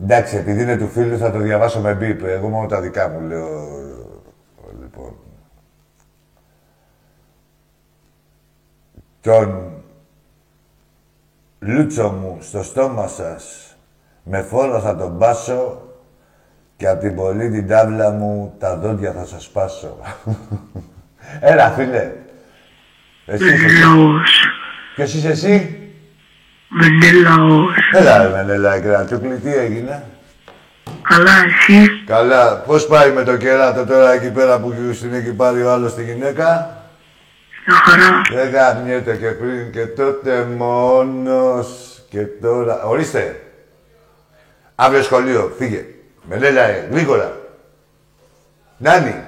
Εντάξει, 0.00 0.36
επειδή 0.36 0.62
είναι 0.62 0.76
του 0.76 0.88
φίλου 0.88 1.18
θα 1.18 1.30
το 1.30 1.38
διαβάσω 1.38 1.80
με 1.80 1.94
μπίπ. 1.94 2.24
Εγώ 2.24 2.48
μόνο 2.48 2.66
τα 2.66 2.80
δικά 2.80 3.08
μου 3.08 3.20
λέω. 3.20 3.85
Τον 9.26 9.72
Λούτσο 11.58 12.08
μου 12.08 12.38
στο 12.40 12.62
στόμα 12.62 13.06
σας 13.06 13.76
με 14.24 14.42
φόρο 14.42 14.80
θα 14.80 14.96
τον 14.96 15.18
πάσω 15.18 15.82
και 16.76 16.88
από 16.88 17.00
την 17.00 17.14
πολύ 17.14 17.50
την 17.50 17.68
τάβλα 17.68 18.10
μου 18.10 18.54
τα 18.58 18.76
δόντια 18.76 19.12
θα 19.12 19.26
σας 19.26 19.48
πάσω. 19.48 19.96
Έλα, 21.50 21.70
φίλε. 21.70 22.12
Εσύ 23.26 23.44
είσαι... 23.44 23.66
Ποιος 24.94 25.14
είσαι 25.14 25.28
εσύ; 25.28 25.78
Μενέλαος. 26.68 27.74
Έλα, 27.92 28.22
ρε 28.22 28.28
Μενέλα, 28.28 28.80
κρατούκλη, 28.80 29.36
τι 29.36 29.54
έγινε. 29.54 30.04
Καλά, 31.02 31.32
εσύ; 31.32 32.04
Καλά, 32.06 32.56
πώς 32.56 32.86
πάει 32.86 33.12
με 33.12 33.22
το 33.22 33.36
κεράτο 33.36 33.84
τώρα 33.84 34.12
εκεί 34.12 34.30
πέρα 34.30 34.60
που 34.60 34.74
στην 34.92 35.14
έχει 35.14 35.32
πάρει 35.32 35.62
ο 35.62 35.72
άλλος 35.72 35.94
τη 35.94 36.04
γυναίκα; 36.04 36.76
Μια 37.66 37.76
χαρά. 37.76 38.22
Δεν 38.32 38.50
γαμιέται 38.50 39.16
και 39.16 39.30
πριν 39.30 39.72
και 39.72 39.86
τότε 39.86 40.44
μόνος 40.44 42.00
και 42.08 42.26
τώρα... 42.26 42.84
Ορίστε. 42.84 43.40
Αύριο 44.74 45.02
σχολείο, 45.02 45.52
φύγε. 45.58 45.84
Μενέλα, 46.22 46.62
ε, 46.62 46.88
γρήγορα. 46.90 47.40
Νάνι. 48.78 49.24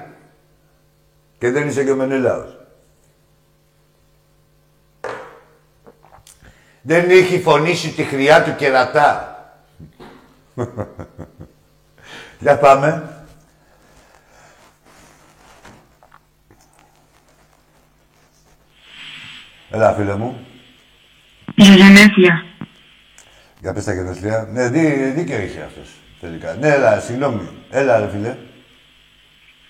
Και 1.37 1.51
δεν 1.51 1.67
είσαι 1.67 1.83
και 1.83 1.91
ο 1.91 1.95
Μενέλαος. 1.95 2.57
Δεν 6.81 7.09
έχει 7.09 7.41
φωνήσει 7.41 7.89
τη 7.89 8.03
χρειά 8.03 8.43
του 8.43 8.55
κερατά. 8.55 9.33
Για 12.39 12.57
πάμε. 12.57 13.18
Έλα, 19.71 19.93
φίλε 19.93 20.15
μου. 20.15 20.45
Για 21.55 21.73
γενέθλια. 21.73 22.43
Για 23.61 23.73
πες 23.73 23.83
τα 23.83 23.93
γενέθλια. 23.93 24.47
Ναι, 24.51 24.69
δί, 24.69 25.11
δίκαιο 25.15 25.41
είχε 25.41 25.61
αυτός, 25.61 25.89
τελικά. 26.21 26.53
Ναι, 26.53 26.67
έλα, 26.67 26.99
συγγνώμη. 26.99 27.49
Έλα, 27.69 27.99
ρε 27.99 28.09
φίλε. 28.09 28.35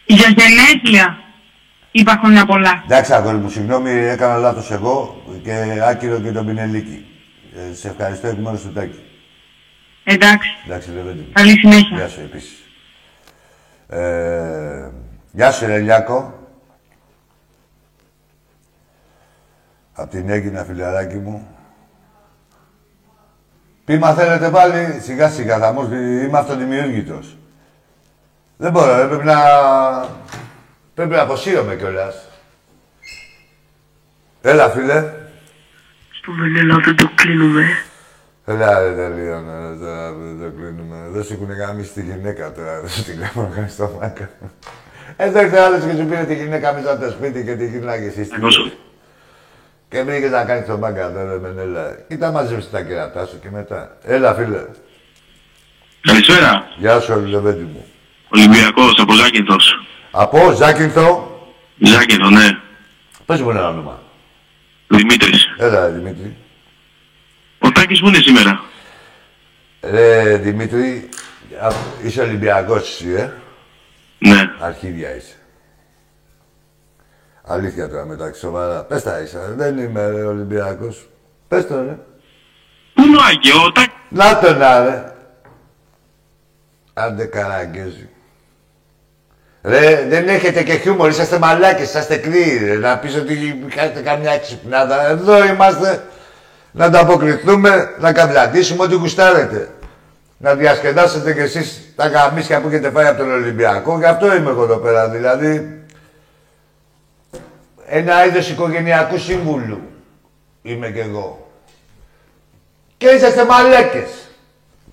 Για 0.05 0.27
γενέθλια. 0.37 1.17
Είπα 1.91 2.19
χρόνια 2.23 2.45
πολλά. 2.45 2.83
Εντάξει, 2.85 3.13
αγόρι 3.13 3.37
μου, 3.37 3.49
συγγνώμη, 3.49 3.89
έκανα 3.91 4.37
λάθος 4.37 4.71
εγώ 4.71 5.23
και 5.43 5.79
άκυρο 5.83 6.19
και 6.19 6.31
τον 6.31 6.45
Πινελίκη. 6.45 7.05
Ε, 7.55 7.73
σε 7.73 7.87
ευχαριστώ 7.87 8.27
εκ 8.27 8.37
μέρους 8.37 8.61
του 8.61 8.71
Τάκη. 8.73 8.99
Εντάξει. 10.03 10.49
Εντάξει, 10.65 10.91
Λεβέντη. 10.91 11.19
μου. 11.19 11.29
Καλή 11.33 11.51
συνέχεια. 11.59 11.97
Γεια 11.97 12.07
σου, 12.07 12.19
επίσης. 12.19 12.57
Ε, 13.89 14.89
γεια 15.31 15.51
σου, 15.51 15.65
Ρελιάκο. 15.65 16.38
Απ' 20.01 20.09
την 20.09 20.29
Έγινα, 20.29 20.63
φιλαράκι 20.63 21.15
μου. 21.15 21.47
Πήμα 23.85 24.13
θέλετε 24.13 24.49
πάλι, 24.49 24.99
σιγά 25.01 25.29
σιγά 25.29 25.57
θα 25.57 25.71
μου 25.71 25.81
έρθει, 25.81 26.25
είμαι 26.25 26.37
αυτοδημιούργητος. 26.37 27.37
Δεν 28.57 28.71
μπορώ, 28.71 28.97
ρε, 28.97 29.07
πρέπει 29.07 29.25
να... 29.25 29.37
Πρέπει 30.93 31.11
να 31.11 31.21
αποσύρωμαι 31.21 31.75
κιόλας. 31.75 32.27
Έλα, 34.41 34.69
φίλε. 34.69 35.13
Στο 36.11 36.31
Μενέλαο 36.31 36.79
δεν 36.79 36.95
το 36.95 37.09
κλείνουμε. 37.15 37.65
Έλα, 38.45 38.79
ρε, 38.79 38.95
τελείωνε, 38.95 39.69
ρε, 39.69 39.75
τώρα 39.75 40.11
δεν 40.11 40.39
το 40.39 40.57
κλείνουμε. 40.57 41.07
Δεν 41.09 41.23
σου 41.23 41.33
έχουν 41.33 41.51
γάμισει 41.51 41.91
τη 41.91 42.01
γυναίκα 42.01 42.51
τώρα, 42.51 42.79
δεν 42.79 42.89
σου 42.89 43.03
τηλέφωνο, 43.03 43.51
κάνεις 43.55 43.75
το 43.75 43.97
μάκα. 43.99 44.29
Εδώ 45.17 45.41
ήρθε 45.41 45.59
άλλος 45.59 45.83
και 45.83 45.95
σου 45.95 46.05
πήρε 46.05 46.23
τη 46.23 46.35
γυναίκα 46.35 46.73
μέσα 46.73 46.91
από 46.91 47.05
το 47.05 47.11
σπίτι 47.11 47.43
και 47.43 47.55
τη 47.55 47.67
γυρνάγες 47.67 48.17
εσύ. 48.17 48.31
Και 49.89 50.03
βρήκες 50.03 50.31
να 50.31 50.45
κάνεις 50.45 50.65
το 50.65 50.77
μάγκα 50.77 51.11
τώρα, 51.11 51.31
ρε, 51.31 51.39
Μενέλα. 51.39 51.97
Κοίτα 52.07 52.31
μαζέψει 52.31 52.69
τα 52.69 52.81
κερατά 52.81 53.25
σου 53.25 53.39
και 53.39 53.49
μετά. 53.51 53.97
Έλα, 54.03 54.33
φίλε. 54.33 54.65
Καλησπέρα. 56.01 56.67
Γεια 56.77 56.99
σου, 56.99 57.25
Λεβέντη 57.25 57.63
μου. 57.63 57.85
Ολυμπιακός 58.29 58.99
από 58.99 59.13
Ζάκυνθος. 59.13 59.73
Από 60.11 60.51
Ζάκυνθο; 60.51 61.37
Ζάκυνθο, 61.79 62.29
ναι. 62.29 62.47
Πες 63.25 63.41
μου 63.41 63.49
ένα 63.49 63.67
όνομα. 63.67 64.01
Δημήτρης. 64.87 65.45
Έλα, 65.57 65.85
ρε, 65.85 65.91
Δημήτρη. 65.91 66.35
Ο 67.59 67.71
Τάκης 67.71 67.99
που 67.99 68.07
είναι 68.07 68.17
σήμερα; 68.17 68.63
Ρε, 69.81 70.37
Δημήτρη, 70.37 71.09
α, 71.61 71.71
είσαι 72.03 72.21
Ολυμπιακός 72.21 72.81
εσύ, 72.81 73.09
ε; 73.09 73.31
Ναι. 74.17 74.51
Αρχίδια 74.59 75.15
είσαι. 75.15 75.38
Αλήθεια 77.51 77.89
τώρα 77.89 78.05
μεταξύ 78.05 78.39
σοβαρά. 78.39 78.83
Πες 78.83 79.03
τα 79.03 79.19
ίσα. 79.19 79.39
Δεν 79.55 79.77
είμαι 79.77 80.09
ρε, 80.09 80.23
Ολυμπιακός. 80.23 81.09
Πες 81.47 81.67
το 81.67 81.75
ρε. 81.75 81.97
Πού 82.93 83.03
είναι 83.03 83.17
ο 83.17 83.19
Άκη, 83.31 83.51
ο 83.51 83.71
Τάκης. 83.71 83.93
Να 84.09 84.39
το 84.39 84.53
να 84.53 84.83
ρε. 84.83 85.13
Άντε 86.93 87.25
καραγκέζι. 87.25 88.09
Ρε, 89.63 90.05
δεν 90.09 90.27
έχετε 90.27 90.63
και 90.63 90.73
χιούμορ, 90.73 91.09
είσαστε 91.09 91.37
μαλάκες, 91.37 91.87
είσαστε 91.87 92.17
κρύοι, 92.17 92.59
ρε. 92.65 92.75
Να 92.75 92.97
πεις 92.97 93.15
ότι 93.15 93.63
κάνετε 93.75 94.01
καμιά 94.01 94.37
ξυπνάδα. 94.37 95.07
Εδώ 95.07 95.45
είμαστε 95.45 96.03
να 96.71 96.85
ανταποκριθούμε, 96.85 97.95
να 97.99 98.13
καβλαντήσουμε 98.13 98.83
ό,τι 98.83 98.95
γουστάρετε. 98.95 99.69
Να 100.37 100.55
διασκεδάσετε 100.55 101.33
κι 101.33 101.39
εσείς 101.39 101.93
τα 101.95 102.07
γαμίσια 102.07 102.61
που 102.61 102.67
έχετε 102.67 102.89
φάει 102.89 103.05
από 103.05 103.17
τον 103.17 103.31
Ολυμπιακό. 103.31 103.97
Γι' 103.97 104.05
αυτό 104.05 104.35
είμαι 104.35 104.49
εγώ 104.49 104.63
εδώ 104.63 104.77
πέρα, 104.77 105.09
δηλαδή. 105.09 105.78
Ένα 107.91 108.25
είδος 108.25 108.49
οικογενειακού 108.49 109.17
σύμβουλου 109.17 109.81
είμαι 110.61 110.91
κι 110.91 110.99
εγώ. 110.99 111.51
Και 112.97 113.09
είσαστε 113.09 113.45
μαλάκες. 113.45 114.09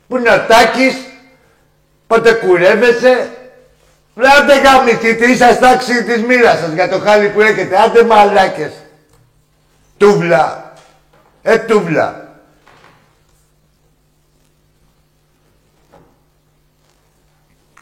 Πού 0.08 0.16
είναι 0.16 0.30
ο 0.30 0.44
Τάκης, 0.48 0.96
πότε 2.06 2.32
κουρεύεσαι. 2.32 3.30
Ρε 4.16 4.26
άντε 4.28 4.60
γαμηθείτε, 4.60 5.30
είσαστε 5.30 5.68
άξιοι 5.70 6.02
της 6.02 6.22
μοίρας 6.22 6.58
σας 6.58 6.72
για 6.72 6.88
το 6.88 6.98
χάλι 6.98 7.28
που 7.28 7.40
έχετε. 7.40 7.80
Άντε 7.82 8.04
μαλάκες. 8.04 8.72
Τούβλα. 9.96 10.72
Ε, 11.42 11.58
τούβλα. 11.58 12.25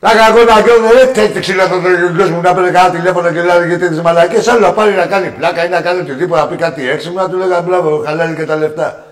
Τα 0.05 0.15
κακό 0.15 0.45
να 0.45 0.63
κάνω, 0.63 0.91
ρε, 0.93 1.07
τέτοιο 1.07 1.41
ξύλο 1.41 1.69
τον 1.69 1.83
κόσμο 2.17 2.37
μου 2.37 2.41
να 2.43 2.55
παίρνει 2.55 2.71
κανένα 2.71 2.95
τηλέφωνο 2.95 3.33
και 3.33 3.43
λέει 3.43 3.67
γιατί 3.69 3.89
τις 3.89 4.01
μαλακές. 4.01 4.49
Άλλο 4.49 4.61
να 4.61 4.73
πάρει 4.73 4.93
να 4.93 5.07
κάνει 5.07 5.31
πλάκα 5.31 5.65
ή 5.65 5.69
να 5.69 5.81
κάνει 5.81 6.01
οτιδήποτε, 6.01 6.41
να 6.41 6.47
πει 6.47 6.57
κάτι 6.57 6.89
έξυπνο, 6.89 7.23
να 7.23 7.29
του 7.29 7.37
λέγα 7.37 7.61
μπράβο, 7.61 8.03
χαλάει 8.07 8.35
και 8.35 8.45
τα 8.45 8.57
λεφτά. 8.57 9.05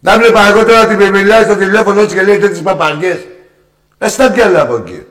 Να 0.00 0.18
βλέπα 0.18 0.46
εγώ 0.46 0.64
τώρα 0.64 0.86
την 0.86 1.10
μιλάει 1.10 1.42
στο 1.42 1.56
τηλέφωνο 1.56 2.00
έτσι 2.00 2.16
και 2.16 2.22
λέει 2.22 2.38
τέτοιες 2.38 2.62
παπαριές. 2.62 3.18
Ε, 3.98 4.08
στα 4.08 4.30
διάλα 4.30 4.60
από 4.60 4.76
εκεί. 4.76 5.06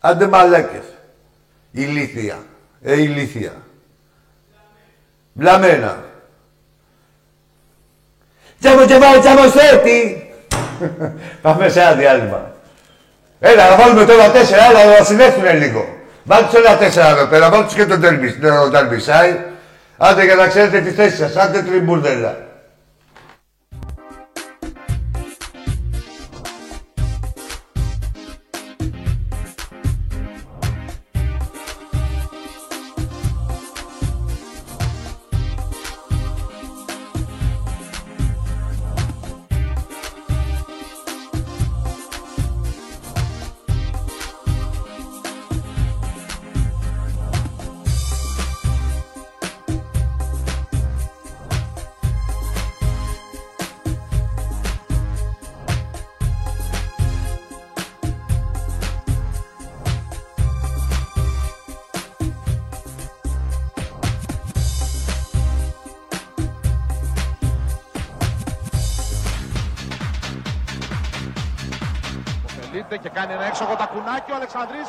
Άντε 0.00 0.26
μαλάκες. 0.26 0.84
Ηλίθια. 1.70 2.38
Ε, 2.82 3.00
ηλίθια. 3.00 3.52
Βλαμμένα. 5.32 6.04
Τσάμο 8.60 8.84
τσεβάει 8.84 9.18
τσαμοστέτη. 9.18 10.32
Πάμε 11.42 11.68
σε 11.68 11.80
ένα 11.80 11.92
διάλειμμα. 11.92 12.58
Έλα, 13.40 13.68
να 13.68 13.76
βάλουμε 13.76 14.04
τώρα 14.04 14.30
τέσσερα, 14.30 14.64
έλα 14.64 14.98
να 14.98 15.04
συνέχουν 15.04 15.58
λίγο. 15.58 15.98
Βάλτε 16.24 16.46
τους 16.46 16.64
ένα 16.64 16.76
τέσσερα 16.76 17.08
εδώ 17.08 17.26
πέρα, 17.26 17.50
βάλτε 17.50 17.66
τους 17.66 17.74
και 17.74 17.86
τον 17.86 18.00
Τέρμπισάι. 18.70 19.36
Άντε 19.98 20.24
για 20.24 20.34
να 20.34 20.46
ξέρετε 20.46 20.80
τη 20.80 20.90
θέση 20.90 21.16
σας, 21.16 21.36
άντε 21.36 21.62
τριμπούρδελα. 21.62 22.38
Τακουνάκι 74.30 74.34
ο 74.34 74.36
Αλεξανδρής. 74.40 74.88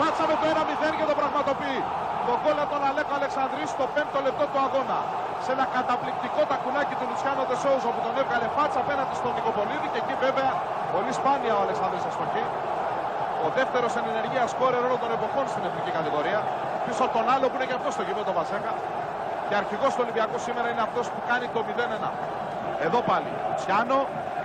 Πάτσα 0.00 0.24
με 0.30 0.34
το 0.40 0.46
1-0 0.54 0.94
και 0.98 1.06
το 1.10 1.14
πραγματοποιεί. 1.20 1.80
Το 2.26 2.32
γκολ 2.40 2.58
από 2.64 2.72
τον 2.74 2.82
Αλέκο 2.88 3.12
Αλεξανδρής 3.20 3.68
στο 3.74 3.84
5ο 3.94 4.18
λεπτό 4.26 4.44
του 4.50 4.60
αγώνα. 4.66 4.98
Σε 5.44 5.50
ένα 5.56 5.66
καταπληκτικό 5.76 6.40
τακουνάκι 6.50 6.94
του 6.98 7.04
Λουτσιάνο 7.08 7.42
Τεσόουζο 7.50 7.88
που 7.94 8.02
τον 8.06 8.14
έβγαλε 8.20 8.46
φάτσα 8.56 8.78
απέναντι 8.84 9.14
στον 9.20 9.32
Νικοπολίδη 9.36 9.88
και 9.92 10.00
εκεί 10.02 10.14
βέβαια 10.24 10.50
πολύ 10.94 11.12
σπάνια 11.18 11.52
ο 11.58 11.60
Αλεξανδρής 11.66 12.04
αστοχή. 12.10 12.44
Ο 13.46 13.48
δεύτερος 13.58 13.92
εν 13.98 14.04
ενεργεία 14.12 14.44
σκόρερ 14.52 14.82
όλων 14.88 14.98
των 15.04 15.10
εποχών 15.16 15.44
στην 15.52 15.62
εθνική 15.68 15.92
κατηγορία. 15.98 16.40
Πίσω 16.84 17.02
από 17.06 17.14
τον 17.18 17.26
άλλο 17.34 17.44
που 17.48 17.56
είναι 17.58 17.68
και 17.70 17.76
αυτός 17.78 17.92
στο 17.96 18.02
γήπεδο 18.06 18.32
Βασέκα. 18.40 18.72
Και 19.48 19.54
αρχηγός 19.62 19.90
του 19.94 20.02
Ολυμπιακού 20.04 20.36
σήμερα 20.46 20.66
είναι 20.72 20.84
αυτός 20.88 21.06
που 21.12 21.20
κάνει 21.30 21.46
το 21.54 21.60
0-1. 21.68 22.10
Εδώ 22.86 23.00
πάλι. 23.10 23.30
Λουτσιάνο, 23.48 23.98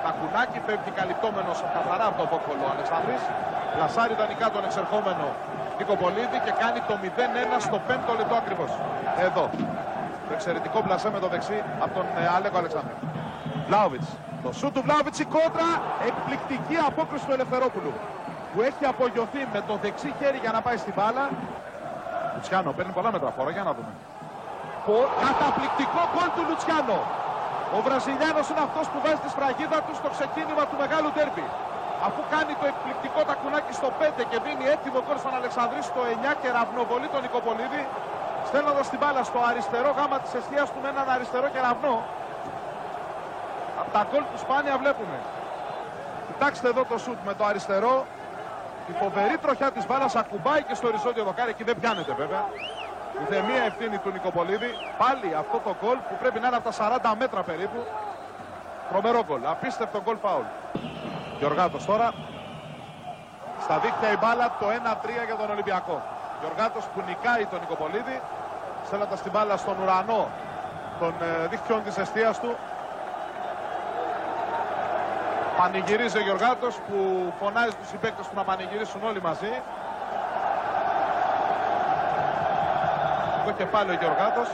τακουνάκι 0.05 0.57
φεύγει 0.67 0.91
καλυπτόμενος 0.99 1.57
καθαρά 1.75 2.05
από 2.11 2.17
το 2.21 2.25
βόκολο 2.31 2.63
ο 2.67 2.69
Αλεξανδρής. 2.75 3.21
Πλασάρει 3.75 4.13
ιδανικά 4.17 4.45
τον 4.55 4.63
εξερχόμενο 4.69 5.25
Νικοπολίδη 5.79 6.37
και 6.45 6.53
κάνει 6.61 6.79
το 6.89 6.95
0-1 7.03 7.07
στο 7.67 7.77
5ο 7.89 8.13
λεπτό 8.19 8.35
ακριβώς. 8.43 8.71
Εδώ. 9.27 9.45
Το 10.27 10.31
εξαιρετικό 10.37 10.79
πλασέ 10.87 11.09
με 11.15 11.19
το 11.23 11.27
δεξί 11.33 11.57
από 11.83 11.93
τον 11.97 12.05
ε, 12.21 12.23
Αλέκο 12.35 12.57
Αλεξάνδρου. 12.61 12.95
Βλάουβιτς. 13.67 14.07
Το 14.43 14.49
σου 14.59 14.67
του 14.73 14.81
Βλάουβιτς 14.85 15.19
η 15.25 15.27
κόντρα. 15.35 15.69
Εκπληκτική 16.09 16.75
απόκριση 16.89 17.23
του 17.27 17.33
Ελευθερόπουλου. 17.37 17.91
Που 18.51 18.59
έχει 18.69 18.83
απογειωθεί 18.93 19.41
με 19.53 19.59
το 19.67 19.73
δεξί 19.83 20.09
χέρι 20.19 20.37
για 20.43 20.51
να 20.55 20.59
πάει 20.65 20.77
στην 20.83 20.93
μπάλα. 20.97 21.23
Λουτσιάνο 22.33 22.69
παίρνει 22.77 22.91
πολλά 22.97 23.09
μέτρα 23.15 23.29
φόρα. 23.37 23.51
Για 23.57 23.63
να 23.69 23.71
δούμε. 23.77 23.91
Πο- 24.85 25.09
Καταπληκτικό 25.25 26.01
γκολ 26.11 26.29
του 26.35 26.43
Λουτσιάνο. 26.49 26.97
Ο 27.77 27.79
Βραζιλιάνος 27.87 28.45
είναι 28.51 28.63
αυτός 28.67 28.85
που 28.91 28.99
βάζει 29.03 29.21
τη 29.25 29.29
σφραγίδα 29.33 29.79
του 29.85 29.93
στο 29.99 30.09
ξεκίνημα 30.15 30.63
του 30.69 30.75
μεγάλου 30.83 31.09
ντέρμπι. 31.15 31.47
Αφού 32.07 32.21
κάνει 32.33 32.53
το 32.61 32.65
εκπληκτικό 32.71 33.19
τακουνάκι 33.29 33.73
στο 33.79 33.89
5 33.99 34.23
και 34.29 34.37
δίνει 34.45 34.65
έτοιμο 34.75 34.99
γκολ 35.05 35.17
στον 35.23 35.33
Αλεξανδρή 35.39 35.81
στο 35.91 36.01
9 36.29 36.31
και 36.41 36.49
ραυνοβολεί 36.57 37.07
τον 37.13 37.21
Νικοπολίδη, 37.25 37.81
στέλνοντας 38.49 38.85
την 38.91 38.99
μπάλα 39.01 39.21
στο 39.29 39.39
αριστερό 39.49 39.89
γάμα 39.97 40.17
της 40.23 40.31
αιστείας 40.37 40.67
του 40.71 40.79
με 40.83 40.89
έναν 40.93 41.07
αριστερό 41.15 41.47
κεραυνό. 41.55 41.95
Από 43.81 43.89
τα 43.95 44.01
γκολ 44.07 44.23
του 44.31 44.39
σπάνια 44.43 44.75
βλέπουμε. 44.81 45.17
Κοιτάξτε 46.29 46.67
εδώ 46.73 46.83
το 46.91 46.97
σουτ 47.03 47.19
με 47.27 47.33
το 47.39 47.43
αριστερό. 47.51 47.95
Η 48.91 48.93
φοβερή 49.01 49.37
τροχιά 49.43 49.69
της 49.75 49.85
μπάλας 49.87 50.13
ακουμπάει 50.21 50.61
και 50.67 50.75
στο 50.79 50.85
οριζόντιο 50.91 51.23
δοκάρι. 51.29 51.49
Εκεί 51.55 51.63
δεν 51.69 51.75
πιάνεται 51.79 52.13
βέβαια. 52.21 52.43
Ούτε 53.21 53.43
μία 53.49 53.63
ευθύνη 53.63 53.97
του 53.97 54.11
Νικοπολίδη. 54.11 54.69
Πάλι 54.97 55.35
αυτό 55.35 55.57
το 55.65 55.75
γκολ 55.79 55.97
που 56.07 56.15
πρέπει 56.21 56.39
να 56.39 56.47
είναι 56.47 56.55
από 56.55 56.69
τα 56.69 56.75
40 57.13 57.17
μέτρα 57.17 57.41
περίπου. 57.43 57.79
Τρομερό 58.89 59.23
γκολ. 59.27 59.41
Απίστευτο 59.45 60.01
γκολ 60.03 60.17
φάουλ. 60.23 60.45
Γιωργάτος 61.39 61.85
τώρα. 61.85 62.13
Στα 63.63 63.77
δίκτυα 63.79 64.11
η 64.11 64.17
μπάλα 64.21 64.55
το 64.59 64.65
1-3 64.69 65.25
για 65.25 65.35
τον 65.35 65.49
Ολυμπιακό. 65.49 66.01
Γιωργάτος 66.39 66.83
που 66.85 67.01
νικάει 67.07 67.45
τον 67.45 67.59
Νικοπολίδη. 67.59 68.21
Στέλνοντας 68.85 69.21
την 69.21 69.31
μπάλα 69.31 69.57
στον 69.57 69.75
ουρανό 69.81 70.29
των 70.99 71.13
ε, 71.21 71.47
δίκτυων 71.47 71.83
της 71.83 71.97
αιστείας 71.97 72.39
του. 72.39 72.55
Πανηγυρίζει 75.57 76.17
ο 76.17 76.21
Γιωργάτος 76.21 76.75
που 76.87 76.97
φωνάζει 77.39 77.75
τους 77.79 77.87
συμπαίκτες 77.87 78.27
του 78.27 78.35
να 78.35 78.43
πανηγυρίσουν 78.43 79.03
όλοι 79.03 79.21
μαζί. 79.21 79.53
Εδώ 83.47 83.53
και 83.53 83.65
πάλι 83.65 83.89
ο 83.91 83.97
Γιωργάτος. 84.01 84.49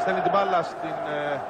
Στέλνει 0.00 0.20
την 0.20 0.30
μπάλα 0.34 0.62
στην 0.62 0.96
ε, 1.16 1.40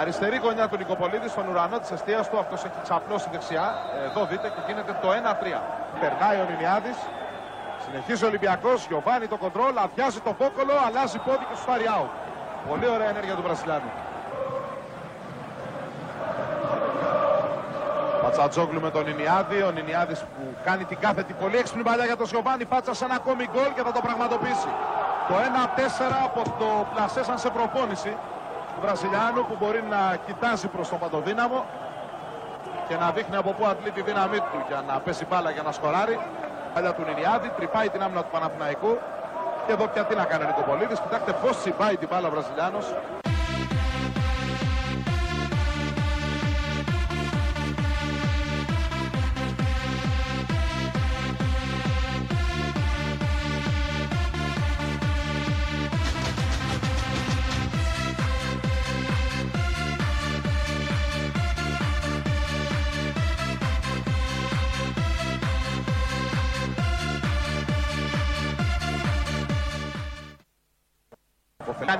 αριστερή 0.00 0.36
γωνιά 0.36 0.68
του 0.68 0.76
Νικοπολίδης, 0.76 1.30
στον 1.30 1.48
ουρανό 1.48 1.78
της 1.78 1.90
αιστείας 1.90 2.28
του. 2.30 2.38
Αυτός 2.38 2.64
έχει 2.64 2.78
ξαπλώσει 2.82 3.28
δεξιά. 3.32 3.66
Εδώ 4.06 4.24
δείτε 4.30 4.48
και 4.54 4.60
γίνεται 4.66 4.92
το 5.02 5.08
1-3. 5.10 5.60
Περνάει 6.00 6.36
ο 6.42 6.46
Νινιάδης. 6.50 6.98
Συνεχίζει 7.84 8.24
ο 8.24 8.26
Ολυμπιακός. 8.26 8.86
Γιωβάνι 8.86 9.26
το 9.26 9.36
κοντρόλ. 9.36 9.74
Αδειάζει 9.84 10.20
το 10.20 10.32
κόκολο. 10.42 10.74
Αλλάζει 10.86 11.18
πόδι 11.18 11.44
και 11.48 11.56
σου 11.58 11.64
πάρει 11.64 11.84
out. 11.96 12.12
Πολύ 12.68 12.86
ωραία 12.94 13.08
ενέργεια 13.08 13.34
του 13.34 13.42
Βρασιλιάνου. 13.42 13.90
Πατσατζόγλου 18.32 18.80
με 18.80 18.90
τον 18.90 19.04
Νινιάδη. 19.04 19.58
Ο 19.62 19.70
Νινιάδης 19.70 20.20
που 20.20 20.42
κάνει 20.64 20.84
την 20.84 20.98
κάθετη 21.04 21.32
πολύ 21.42 21.56
έξυπνη 21.56 21.82
παλιά 21.82 22.04
για 22.04 22.16
τον 22.16 22.26
Σιωβάνι. 22.26 22.64
Φάτσα 22.64 22.94
σε 22.94 23.04
ένα 23.04 23.14
ακόμη 23.14 23.44
γκολ 23.52 23.70
και 23.76 23.82
θα 23.86 23.92
το 23.92 24.00
πραγματοποιήσει. 24.06 24.70
Το 25.28 25.34
1-4 25.34 25.80
από 26.28 26.42
το 26.60 26.68
πλασέ 26.92 27.22
σαν 27.24 27.38
σε 27.38 27.48
προπόνηση 27.56 28.12
του 28.74 28.80
Βραζιλιάνου 28.84 29.40
που 29.48 29.56
μπορεί 29.60 29.82
να 29.94 30.00
κοιτάζει 30.26 30.66
προς 30.74 30.88
τον 30.88 30.98
παντοδύναμο 30.98 31.64
και 32.88 32.96
να 32.96 33.10
δείχνει 33.10 33.36
από 33.36 33.50
πού 33.56 33.66
αντλεί 33.66 33.90
τη 33.90 34.02
δύναμή 34.02 34.38
του 34.38 34.58
για 34.68 34.84
να 34.88 34.94
πέσει 35.04 35.24
μπάλα 35.28 35.50
για 35.50 35.62
να 35.62 35.72
σκοράρει. 35.72 36.16
Παλιά 36.74 36.92
του 36.96 37.02
Νινιάδη, 37.08 37.48
τρυπάει 37.56 37.88
την 37.88 38.02
άμυνα 38.02 38.22
του 38.24 38.32
Παναθηναϊκού 38.32 38.92
και 39.66 39.72
εδώ 39.72 39.86
πια 39.92 40.04
τι 40.04 40.14
να 40.14 40.24
κάνει 40.24 40.42
ο 40.44 40.46
Νικοπολίδης. 40.46 40.98
Κοιτάξτε 41.00 41.32
πώς 41.42 41.58
τσιμπάει 41.58 41.96
την 41.96 42.08
μπάλα 42.10 42.26
ο 42.28 42.30
Βραζιλιάνος. 42.30 42.86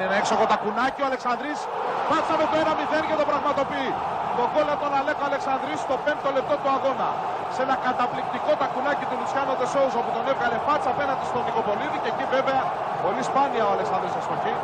Κάνει 0.02 0.14
ένα 0.14 0.22
έξοχο 0.24 0.44
τακουνάκι 0.52 1.00
ο 1.04 1.06
Αλεξανδρής. 1.10 1.58
Πάτσα 2.10 2.34
με 2.40 2.46
το 2.50 2.56
1-0 2.64 3.08
και 3.08 3.16
το 3.20 3.24
πραγματοποιεί. 3.30 3.90
Το 4.38 4.44
γκολ 4.50 4.68
από 4.74 4.82
τον 4.84 4.92
Αλέκο 4.98 5.22
Αλεξανδρής 5.30 5.78
στο 5.86 5.94
5ο 6.04 6.30
λεπτό 6.36 6.54
του 6.62 6.70
αγώνα. 6.76 7.08
Σε 7.54 7.60
ένα 7.66 7.76
καταπληκτικό 7.86 8.52
τακουνάκι 8.62 9.04
του 9.08 9.16
Λουτσιάνο 9.20 9.52
Τεσόουζο 9.60 10.00
που 10.04 10.12
τον 10.16 10.24
έβγαλε 10.32 10.56
φάτσα 10.66 10.88
απέναντι 10.94 11.24
στον 11.30 11.42
Νικοπολίδη 11.46 11.98
και 12.02 12.10
εκεί 12.14 12.24
βέβαια 12.36 12.60
πολύ 13.04 13.22
σπάνια 13.28 13.62
ο 13.68 13.70
Αλεξανδρής 13.76 14.14
αστοχή. 14.20 14.54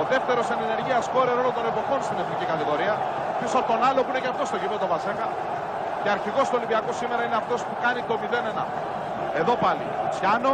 Ο 0.00 0.02
δεύτερος 0.12 0.46
εν 0.52 0.58
ενεργεία 0.66 0.98
σκόρερ 1.08 1.36
όλων 1.42 1.54
των 1.58 1.64
εποχών 1.72 1.98
στην 2.06 2.16
εθνική 2.22 2.46
κατηγορία. 2.52 2.94
Πίσω 3.40 3.56
από 3.60 3.68
τον 3.72 3.80
άλλο 3.88 4.00
που 4.02 4.10
είναι 4.12 4.22
και 4.24 4.30
αυτός 4.32 4.46
στο 4.50 4.56
γήπεδο 4.62 4.86
Βασέκα. 4.94 5.26
Και 6.02 6.08
αρχηγός 6.16 6.46
του 6.48 6.56
Ολυμπιακού 6.58 6.92
σήμερα 7.00 7.22
είναι 7.26 7.38
αυτός 7.42 7.60
που 7.66 7.74
κάνει 7.84 8.00
το 8.08 8.14
0-1. 8.22 8.64
Εδώ 9.40 9.54
πάλι. 9.64 9.84
Λουτσιάνο, 10.02 10.52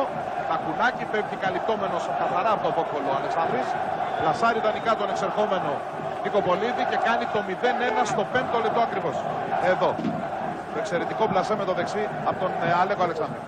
τακουνάκι 0.52 1.04
φεύγει 1.12 1.36
καλυπτόμενος 1.44 2.02
καθαρά 2.20 2.50
από 2.56 2.62
το 2.66 2.70
βόκολο 2.76 3.08
ο 3.12 3.14
Αλεξανδρής. 3.20 3.68
Πλασάρει 4.20 4.58
ιδανικά 4.62 4.92
τον 5.00 5.08
εξερχόμενο 5.12 5.70
Νικοπολίδη 6.24 6.82
και 6.90 6.98
κάνει 7.08 7.24
το 7.34 7.40
0-1 7.48 8.12
στο 8.12 8.22
5ο 8.34 8.58
λεπτό 8.64 8.80
ακριβώς. 8.88 9.16
Εδώ. 9.72 9.90
Το 10.72 10.76
εξαιρετικό 10.82 11.24
πλασέ 11.32 11.54
με 11.60 11.64
το 11.68 11.72
δεξί 11.78 12.04
από 12.28 12.38
τον 12.42 12.50
ε, 12.66 12.68
Αλέκο 12.80 13.02
Αλεξάνδρου. 13.08 13.40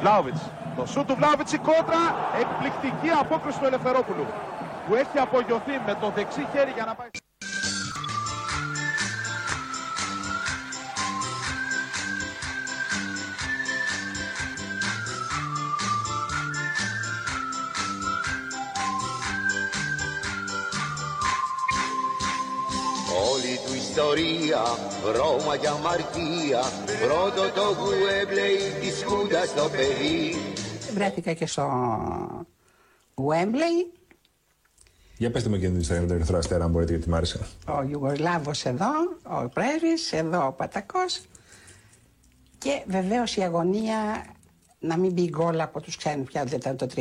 Βλάουβιτς. 0.00 0.42
Το 0.76 0.84
σου 0.92 1.00
του 1.06 1.14
Βλάουβιτς 1.18 1.52
η 1.58 1.60
κόντρα. 1.68 2.02
Εκπληκτική 2.42 3.10
απόκριση 3.22 3.58
του 3.60 3.66
Ελευθερόπουλου. 3.70 4.26
Που 4.86 4.92
έχει 5.02 5.18
απογειωθεί 5.26 5.74
με 5.86 5.94
το 6.00 6.06
δεξί 6.16 6.42
χέρι 6.52 6.72
για 6.78 6.84
να 6.84 6.94
πάει. 6.94 7.19
Ιστορία, 24.10 24.62
Ρώμα 25.16 25.56
και 25.56 25.68
αμαρτία 25.68 26.60
Πρώτο 27.06 27.50
το 27.54 27.76
Γουέμπλεϊ 27.78 28.56
της 28.80 29.04
Χούντας 29.04 29.48
στο 29.48 29.68
παιδί. 29.68 30.34
Βρέθηκα 30.94 31.32
και 31.32 31.46
στο 31.46 31.66
Wembley, 33.14 33.98
Για 35.16 35.30
πετε 35.30 35.48
μου 35.48 35.58
και 35.58 35.66
την 35.66 35.80
ιστορία 35.80 36.00
με 36.02 36.06
τον 36.06 36.16
Ερυθρό 36.16 36.38
Αστέρα, 36.38 36.64
αν 36.64 36.70
μπορείτε, 36.70 36.92
γιατί 36.92 37.08
μ' 37.08 37.14
άρεσε. 37.14 37.46
ο 37.66 37.82
Ιουγκοσλάβος 37.90 38.64
εδώ, 38.64 38.90
ο 39.22 39.48
Πρέβης, 39.48 40.12
εδώ 40.12 40.46
ο 40.46 40.52
Πατακός. 40.52 41.20
Και 42.58 42.82
βεβαίως 42.86 43.36
η 43.36 43.42
αγωνία 43.42 44.24
να 44.78 44.96
μην 44.96 45.12
μπει 45.12 45.28
γκολ 45.28 45.60
από 45.60 45.80
τους 45.80 45.96
ξένους 45.96 46.26
πια 46.26 46.44
δεν 46.44 46.58
ήταν 46.58 46.76
το 46.76 46.86
3-0 46.94 47.00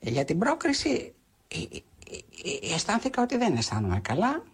για 0.00 0.24
την 0.24 0.38
πρόκριση 0.38 1.14
ε, 1.48 1.56
ε, 1.56 1.76
ε, 2.10 2.70
ε, 2.70 2.74
αισθάνθηκα 2.74 3.22
ότι 3.22 3.36
δεν 3.36 3.56
αισθάνομαι 3.56 4.00
καλά. 4.00 4.42
Ε, 4.42 4.53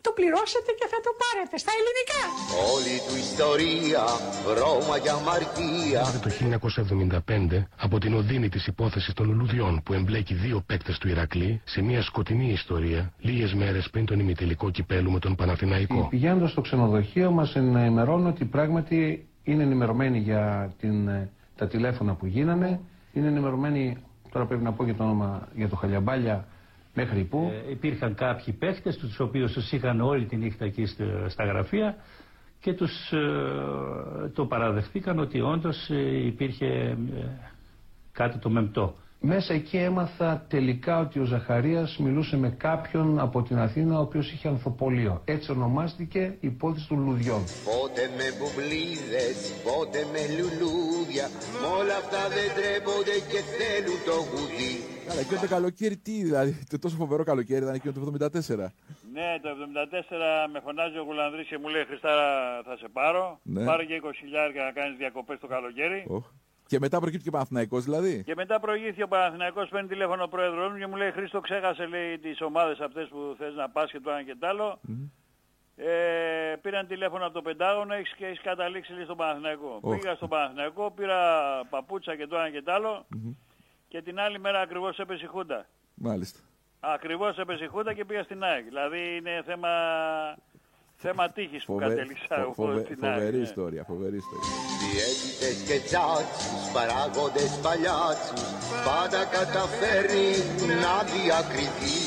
το 0.00 0.10
πληρώσετε 0.18 0.70
και 0.78 0.86
θα 0.92 0.98
το 1.06 1.10
πάρετε 1.22 1.56
στα 1.62 1.72
ελληνικά. 1.78 2.22
Όλη 2.74 2.94
του 3.06 3.14
ιστορία, 3.26 4.04
Ρώμα 4.60 4.96
για 5.04 5.12
αμαρτία 5.20 6.02
Το 6.24 6.30
1975 7.58 7.66
από 7.76 7.98
την 7.98 8.14
οδύνη 8.14 8.48
της 8.48 8.66
υπόθεσης 8.66 9.14
των 9.14 9.26
λουλουδιών 9.26 9.82
που 9.84 9.92
εμπλέκει 9.92 10.34
δύο 10.34 10.62
παίκτες 10.66 10.98
του 10.98 11.08
Ηρακλή 11.08 11.60
σε 11.64 11.82
μια 11.82 12.02
σκοτεινή 12.02 12.50
ιστορία 12.52 13.12
λίγες 13.18 13.54
μέρες 13.54 13.90
πριν 13.90 14.04
τον 14.04 14.18
ημιτελικό 14.20 14.70
κυπέλου 14.70 15.10
με 15.10 15.18
τον 15.18 15.34
Παναθηναϊκό. 15.34 16.06
Πηγαίνοντας 16.10 16.50
στο 16.50 16.60
ξενοδοχείο 16.60 17.30
μας 17.30 17.56
ενημερώνουν 17.56 18.26
ότι 18.26 18.44
πράγματι 18.44 19.28
είναι 19.42 19.62
ενημερωμένοι 19.62 20.18
για 20.18 20.72
την, 20.80 21.08
ε, 21.08 21.30
τα 21.56 21.66
τηλέφωνα 21.66 22.14
που 22.14 22.26
γίνανε. 22.26 22.80
Είναι 23.12 23.28
ενημερωμένοι, 23.28 23.96
τώρα 24.32 24.46
πρέπει 24.46 24.62
να 24.62 24.72
πω 24.72 24.84
και 24.84 24.94
το 24.94 25.02
όνομα 25.04 25.48
για 25.54 25.68
το 25.68 25.76
Χαλιαμπάλια, 25.76 26.46
μέχρι 26.94 27.24
που. 27.24 27.50
Ε, 27.66 27.70
υπήρχαν 27.70 28.14
κάποιοι 28.14 28.52
παίχτες, 28.54 28.96
τους 28.96 29.20
οποίους 29.20 29.52
τους 29.52 29.72
είχαν 29.72 30.00
όλη 30.00 30.26
τη 30.26 30.36
νύχτα 30.36 30.64
εκεί 30.64 30.86
στο- 30.86 31.28
στα 31.28 31.44
γραφεία 31.44 31.96
και 32.60 32.72
τους 32.74 33.12
ε, 33.12 34.28
το 34.34 34.46
παραδεχτήκαν 34.46 35.18
ότι 35.18 35.40
όντως 35.40 35.88
ε, 35.90 36.26
υπήρχε 36.26 36.66
ε, 36.66 36.96
κάτι 38.12 38.38
το 38.38 38.50
μεμπτό. 38.50 38.94
Μέσα 39.20 39.54
εκεί 39.54 39.76
έμαθα 39.76 40.46
τελικά 40.48 40.98
ότι 40.98 41.18
ο 41.18 41.24
Ζαχαρίας 41.24 41.96
μιλούσε 41.98 42.36
με 42.36 42.50
κάποιον 42.50 43.18
από 43.18 43.42
την 43.42 43.58
Αθήνα 43.58 43.98
ο 43.98 44.00
οποίος 44.00 44.32
είχε 44.32 44.48
ανθοπολείο. 44.48 45.22
Έτσι 45.24 45.50
ονομάστηκε 45.50 46.20
η 46.40 46.46
υπόθεση 46.46 46.88
των 46.88 47.04
λουδιών. 47.04 47.42
Πότε 47.64 48.02
με 48.16 48.26
μπουμπλίδες, 48.36 49.36
πότε 49.64 49.98
με 50.12 50.20
λουλούδια 50.36 51.26
Μ' 51.62 51.78
όλα 51.80 51.96
αυτά 52.02 52.22
δεν 52.36 52.48
τρέπονται 52.56 53.16
και 53.30 53.40
θέλουν 53.56 53.98
το 54.08 54.16
γουδί 54.28 54.74
Καλά, 55.08 55.20
εκείνο 55.20 55.40
το 55.40 55.48
καλοκαίρι 55.48 55.96
τι, 55.96 56.22
δηλαδή, 56.28 56.64
το 56.70 56.78
τόσο 56.78 56.96
φοβερό 56.96 57.24
καλοκαίρι 57.24 57.62
ήταν 57.62 57.74
εκείνο 57.74 57.92
το 57.92 58.00
74. 58.00 58.72
Ναι, 59.12 59.28
το 59.42 59.48
74 59.48 60.48
με 60.52 60.60
φωνάζει 60.60 60.98
ο 60.98 61.02
Γουλανδρής 61.02 61.46
και 61.46 61.58
μου 61.58 61.68
λέει 61.68 61.84
Χριστάρα 61.84 62.26
θα 62.64 62.76
σε 62.76 62.88
πάρω. 62.92 63.40
Ναι. 63.42 63.64
Πάρε 63.64 63.84
και 63.84 64.00
20 64.04 64.10
χιλιάρια 64.20 64.62
να 64.64 64.72
κάνεις 64.72 64.96
διακοπές 64.96 65.38
το 65.40 65.46
καλοκαίρι. 65.46 66.04
Οχ. 66.08 66.26
Και 66.68 66.78
μετά 66.78 67.00
προκύπτει 67.00 67.24
και 67.24 67.30
Παναθηναϊκός 67.30 67.84
δηλαδή. 67.84 68.22
Και 68.24 68.34
μετά 68.34 68.60
προηγήθηκε 68.60 69.02
ο 69.02 69.08
Παναθηναϊκός, 69.08 69.68
παίρνει 69.68 69.88
τηλέφωνο 69.88 70.22
ο 70.22 70.28
πρόεδρος 70.28 70.72
μου 70.72 70.78
και 70.78 70.86
μου 70.86 70.96
λέει 70.96 71.10
Χρήστο 71.10 71.40
ξέχασε 71.40 71.86
λέει 71.86 72.18
τις 72.18 72.40
ομάδες 72.40 72.80
αυτές 72.80 73.08
που 73.08 73.34
θες 73.38 73.54
να 73.54 73.68
πας 73.70 73.90
και 73.90 74.00
το 74.00 74.10
ένα 74.10 74.22
και 74.22 74.36
το 74.38 74.46
άλλο. 74.46 74.80
Ε, 75.76 76.56
πήραν 76.62 76.86
τηλέφωνο 76.86 77.24
από 77.24 77.34
το 77.34 77.42
Πεντάγωνο 77.42 77.94
έχεις, 77.94 78.14
και 78.14 78.26
έχεις 78.26 78.40
καταλήξει 78.40 78.92
λέει, 78.92 79.04
στον 79.04 79.16
Παναθηναϊκό. 79.16 79.78
Οχ. 79.80 79.98
Πήγα 79.98 80.14
στον 80.14 80.28
Παναθηναϊκό, 80.28 80.90
πήρα 80.90 81.20
παπούτσα 81.70 82.16
και 82.16 82.26
το 82.26 82.36
ένα 82.36 82.50
και 82.50 82.62
το 82.62 82.72
άλλο 82.72 83.06
και 83.88 84.02
την 84.02 84.20
άλλη 84.20 84.38
μέρα 84.38 84.60
ακριβώς 84.60 84.98
έπεσε 84.98 85.24
η 85.24 85.28
Χούντα. 85.28 85.66
Μάλιστα. 85.94 86.38
Ακριβώς 86.80 87.38
έπεσε 87.38 87.64
η 87.64 87.66
Χούντα 87.66 87.92
και 87.94 88.04
πήγα 88.04 88.22
στην 88.22 88.42
ΑΕΚ. 88.42 88.64
Δηλαδή 88.64 89.16
είναι 89.16 89.42
θέμα, 89.46 89.68
θέμα 91.04 91.24
τύχης 91.36 91.62
που 91.64 91.72
Φοβε- 91.72 91.88
κατέληξα 91.88 92.34
φο- 92.36 92.40
εγώ 92.42 92.52
φοβε- 92.60 92.84
στην 92.84 92.98
ΑΕΚ. 93.04 93.12
Φοβερή 93.14 93.36
ναι. 93.40 93.48
ιστορία, 93.50 93.82
φοβερή 93.92 94.16
ιστορία. 94.24 94.50
Διαίτητες 94.92 95.56
και 95.68 95.76
τσάτσους, 95.86 96.62
παράγοντες 96.74 97.52
παλιάτσους 97.64 98.42
Πάντα 98.88 99.20
καταφέρνει 99.36 100.28
να 100.82 100.94
διακριθεί 101.12 101.98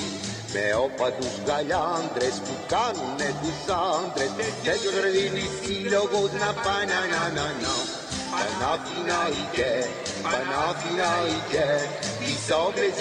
Με 0.53 0.65
όπατους 0.87 1.33
γαλιάντρες 1.47 2.35
που 2.45 2.55
κάνουνε 2.73 3.29
τους 3.41 3.59
άντρες 3.95 4.31
Και 4.63 4.73
τους 4.83 4.97
δίνει 5.15 5.45
σύλλογος 5.61 6.31
να 6.43 6.51
πάει 6.65 6.85
να 6.93 6.99
να 7.13 7.23
να 7.37 7.47
να 7.63 7.75
Παναθηναϊκέ, 8.33 9.73
Παναθηναϊκέ 10.25 11.69
Τις 12.23 12.43
όμπλες 12.63 12.97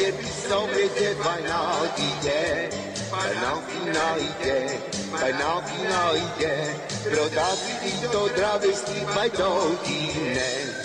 τις 3.11 3.41
όμπλες 3.55 3.97
φανάτικέ 3.97 4.59
Παναθηναϊκέ, 4.59 4.59
Παναθηναϊκέ 5.21 6.57
Πρωτάθλητη 7.11 8.07
το 8.15 8.23
τραβεστή 8.37 8.99
πάει 9.15 9.31
το 9.31 9.51
είναι 9.93 10.51
Τι 10.77 10.80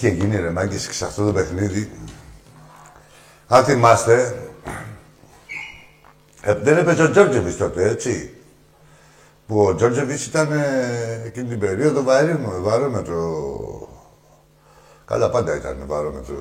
είχε 0.00 0.14
γίνει 0.14 0.36
ρε 0.36 0.50
μάγκες 0.50 0.88
σε 0.90 1.04
αυτό 1.04 1.26
το 1.26 1.32
παιχνίδι. 1.32 1.90
Αν 3.48 3.64
θυμάστε, 3.64 4.34
ε, 6.42 6.54
δεν 6.54 6.76
έπαιζε 6.76 7.02
ο 7.02 7.10
Τζόρτζεβιτς 7.10 7.56
τότε, 7.56 7.88
έτσι. 7.88 8.34
Που 9.46 9.60
ο 9.62 9.74
Τζόρτζεβιτς 9.74 10.26
ήταν 10.26 10.52
ε, 10.52 11.22
εκείνη 11.24 11.48
την 11.48 11.58
περίοδο 11.58 12.02
βαρύνο, 12.02 12.60
βαρόμετρο. 12.60 13.48
Καλά, 15.04 15.30
πάντα 15.30 15.56
ήταν 15.56 15.82
βαρόμετρο 15.86 16.34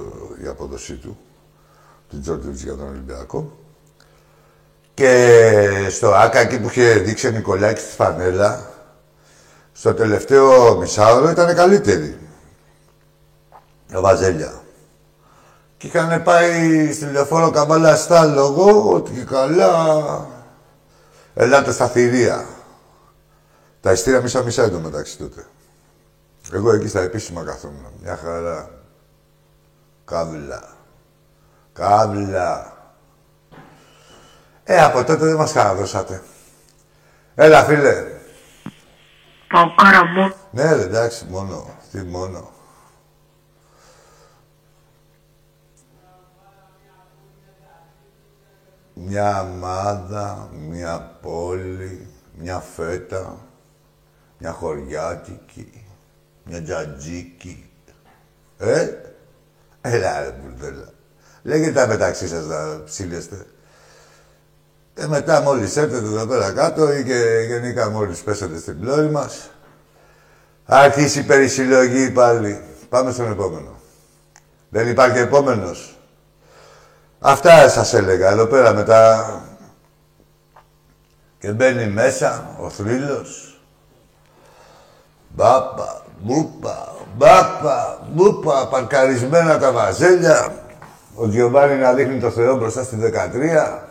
η 0.43 0.47
απόδοσή 0.47 0.93
του, 0.93 1.17
του 2.09 2.19
Τζόρτζεβιτς 2.19 2.63
για 2.63 2.75
τον 2.75 2.87
Ολυμπιακό. 2.87 3.57
Και 4.93 5.87
στο 5.89 6.13
ΆΚΑ 6.13 6.39
εκεί 6.39 6.59
που 6.59 6.67
είχε 6.67 6.93
δείξει 6.93 7.27
ο 7.27 7.31
Νικολάκης 7.31 7.83
στη 7.83 7.91
φανέλα, 7.91 8.69
στο 9.71 9.93
τελευταίο 9.93 10.77
μισάωρο 10.77 11.29
ήταν 11.29 11.55
καλύτερη. 11.55 12.28
Ο 13.93 14.01
Βαζέλια. 14.01 14.61
Και 15.77 15.87
είχαν 15.87 16.23
πάει 16.23 16.91
στη 16.93 17.05
λεωφόρο 17.05 17.51
καμπάλα 17.51 17.95
στα 17.95 18.25
λόγο 18.25 18.93
ότι 18.93 19.11
και 19.11 19.23
καλά 19.23 20.27
ελάτε 21.33 21.71
στα 21.71 21.87
θηρία. 21.87 22.45
Τα 23.81 23.91
ειστήρια 23.91 24.21
μισά-μισά 24.21 24.63
εντωμεταξύ 24.63 25.17
τότε. 25.17 25.45
Εγώ 26.53 26.71
εκεί 26.71 26.87
στα 26.87 27.01
επίσημα 27.01 27.43
καθόμουν. 27.43 27.85
Μια 28.01 28.17
χαρά. 28.23 28.69
Κάβλα. 30.05 30.63
Κάβλα. 31.73 32.77
Ε, 34.63 34.83
από 34.83 35.03
τότε 35.03 35.25
δεν 35.25 35.35
μας 35.35 35.51
χαραδώσατε. 35.51 36.21
Έλα, 37.35 37.63
φίλε. 37.63 38.05
Παοκάρα 39.47 40.05
μου. 40.05 40.33
Ναι, 40.51 40.73
ρε, 40.73 40.81
εντάξει, 40.81 41.25
μόνο. 41.29 41.67
Τι 41.91 42.03
μόνο. 42.03 42.49
Μια 49.05 49.43
μάδα, 49.43 50.49
μια 50.69 51.17
πόλη, 51.21 52.07
μια 52.37 52.59
φέτα, 52.59 53.37
μια 54.37 54.51
χωριάτικη, 54.51 55.85
μια 56.43 56.63
τζατζίκη. 56.63 57.69
Ε, 58.57 58.87
έλα 59.81 60.19
ρε 60.19 60.31
μπουρδέλα. 60.31 60.89
Λέγετε 61.43 61.71
τα 61.71 61.87
μεταξύ 61.87 62.27
σας 62.27 62.45
να 62.45 62.83
ψήλεστε. 62.83 63.45
Ε, 64.93 65.07
μετά 65.07 65.41
μόλις 65.41 65.77
έρθετε 65.77 66.05
εδώ 66.05 66.25
πέρα 66.25 66.51
κάτω 66.51 66.93
ή 66.93 67.03
και 67.03 67.45
γενικά 67.47 67.89
μόλις 67.89 68.21
πέσετε 68.21 68.59
στην 68.59 68.79
πλώρη 68.79 69.09
μας, 69.09 69.49
Άρχισε 70.71 71.19
η 71.19 71.23
περισυλλογή 71.23 72.11
πάλι. 72.11 72.61
Πάμε 72.89 73.11
στον 73.11 73.31
επόμενο. 73.31 73.79
Δεν 74.69 74.87
υπάρχει 74.87 75.17
επόμενος. 75.17 75.98
Αυτά 77.19 77.69
σας 77.69 77.93
έλεγα 77.93 78.29
εδώ 78.29 78.45
πέρα 78.45 78.73
μετά. 78.73 79.41
Και 81.39 81.51
μπαίνει 81.51 81.87
μέσα 81.87 82.55
ο 82.59 82.69
θρύλος. 82.69 83.61
Μπάπα, 85.29 86.03
μπούπα, 86.19 86.95
μπάπα, 87.17 88.07
μπούπα, 88.11 88.67
παρκαρισμένα 88.67 89.59
τα 89.59 89.71
βαζέλια. 89.71 90.53
Ο 91.15 91.27
Γιωβάνι 91.27 91.75
να 91.75 91.93
δείχνει 91.93 92.19
το 92.19 92.31
Θεό 92.31 92.57
μπροστά 92.57 92.83
στη 92.83 92.95
13. 92.95 93.83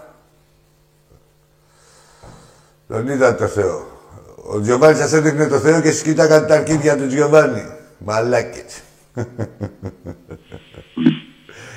Τον 2.89 3.09
είδατε 3.09 3.45
το 3.45 3.51
Θεό. 3.51 3.87
Ο 4.51 4.61
Γιωβάνι 4.61 4.97
σας 4.97 5.13
έδειχνε 5.13 5.47
το 5.47 5.59
Θεό 5.59 5.81
και 5.81 5.89
εσείς 5.89 6.03
κοίταγατε 6.03 6.47
τα 6.47 6.55
αρκίδια 6.55 6.97
του 6.97 7.05
Γιωβάνι. 7.05 7.73
Μαλάκες. 7.99 8.83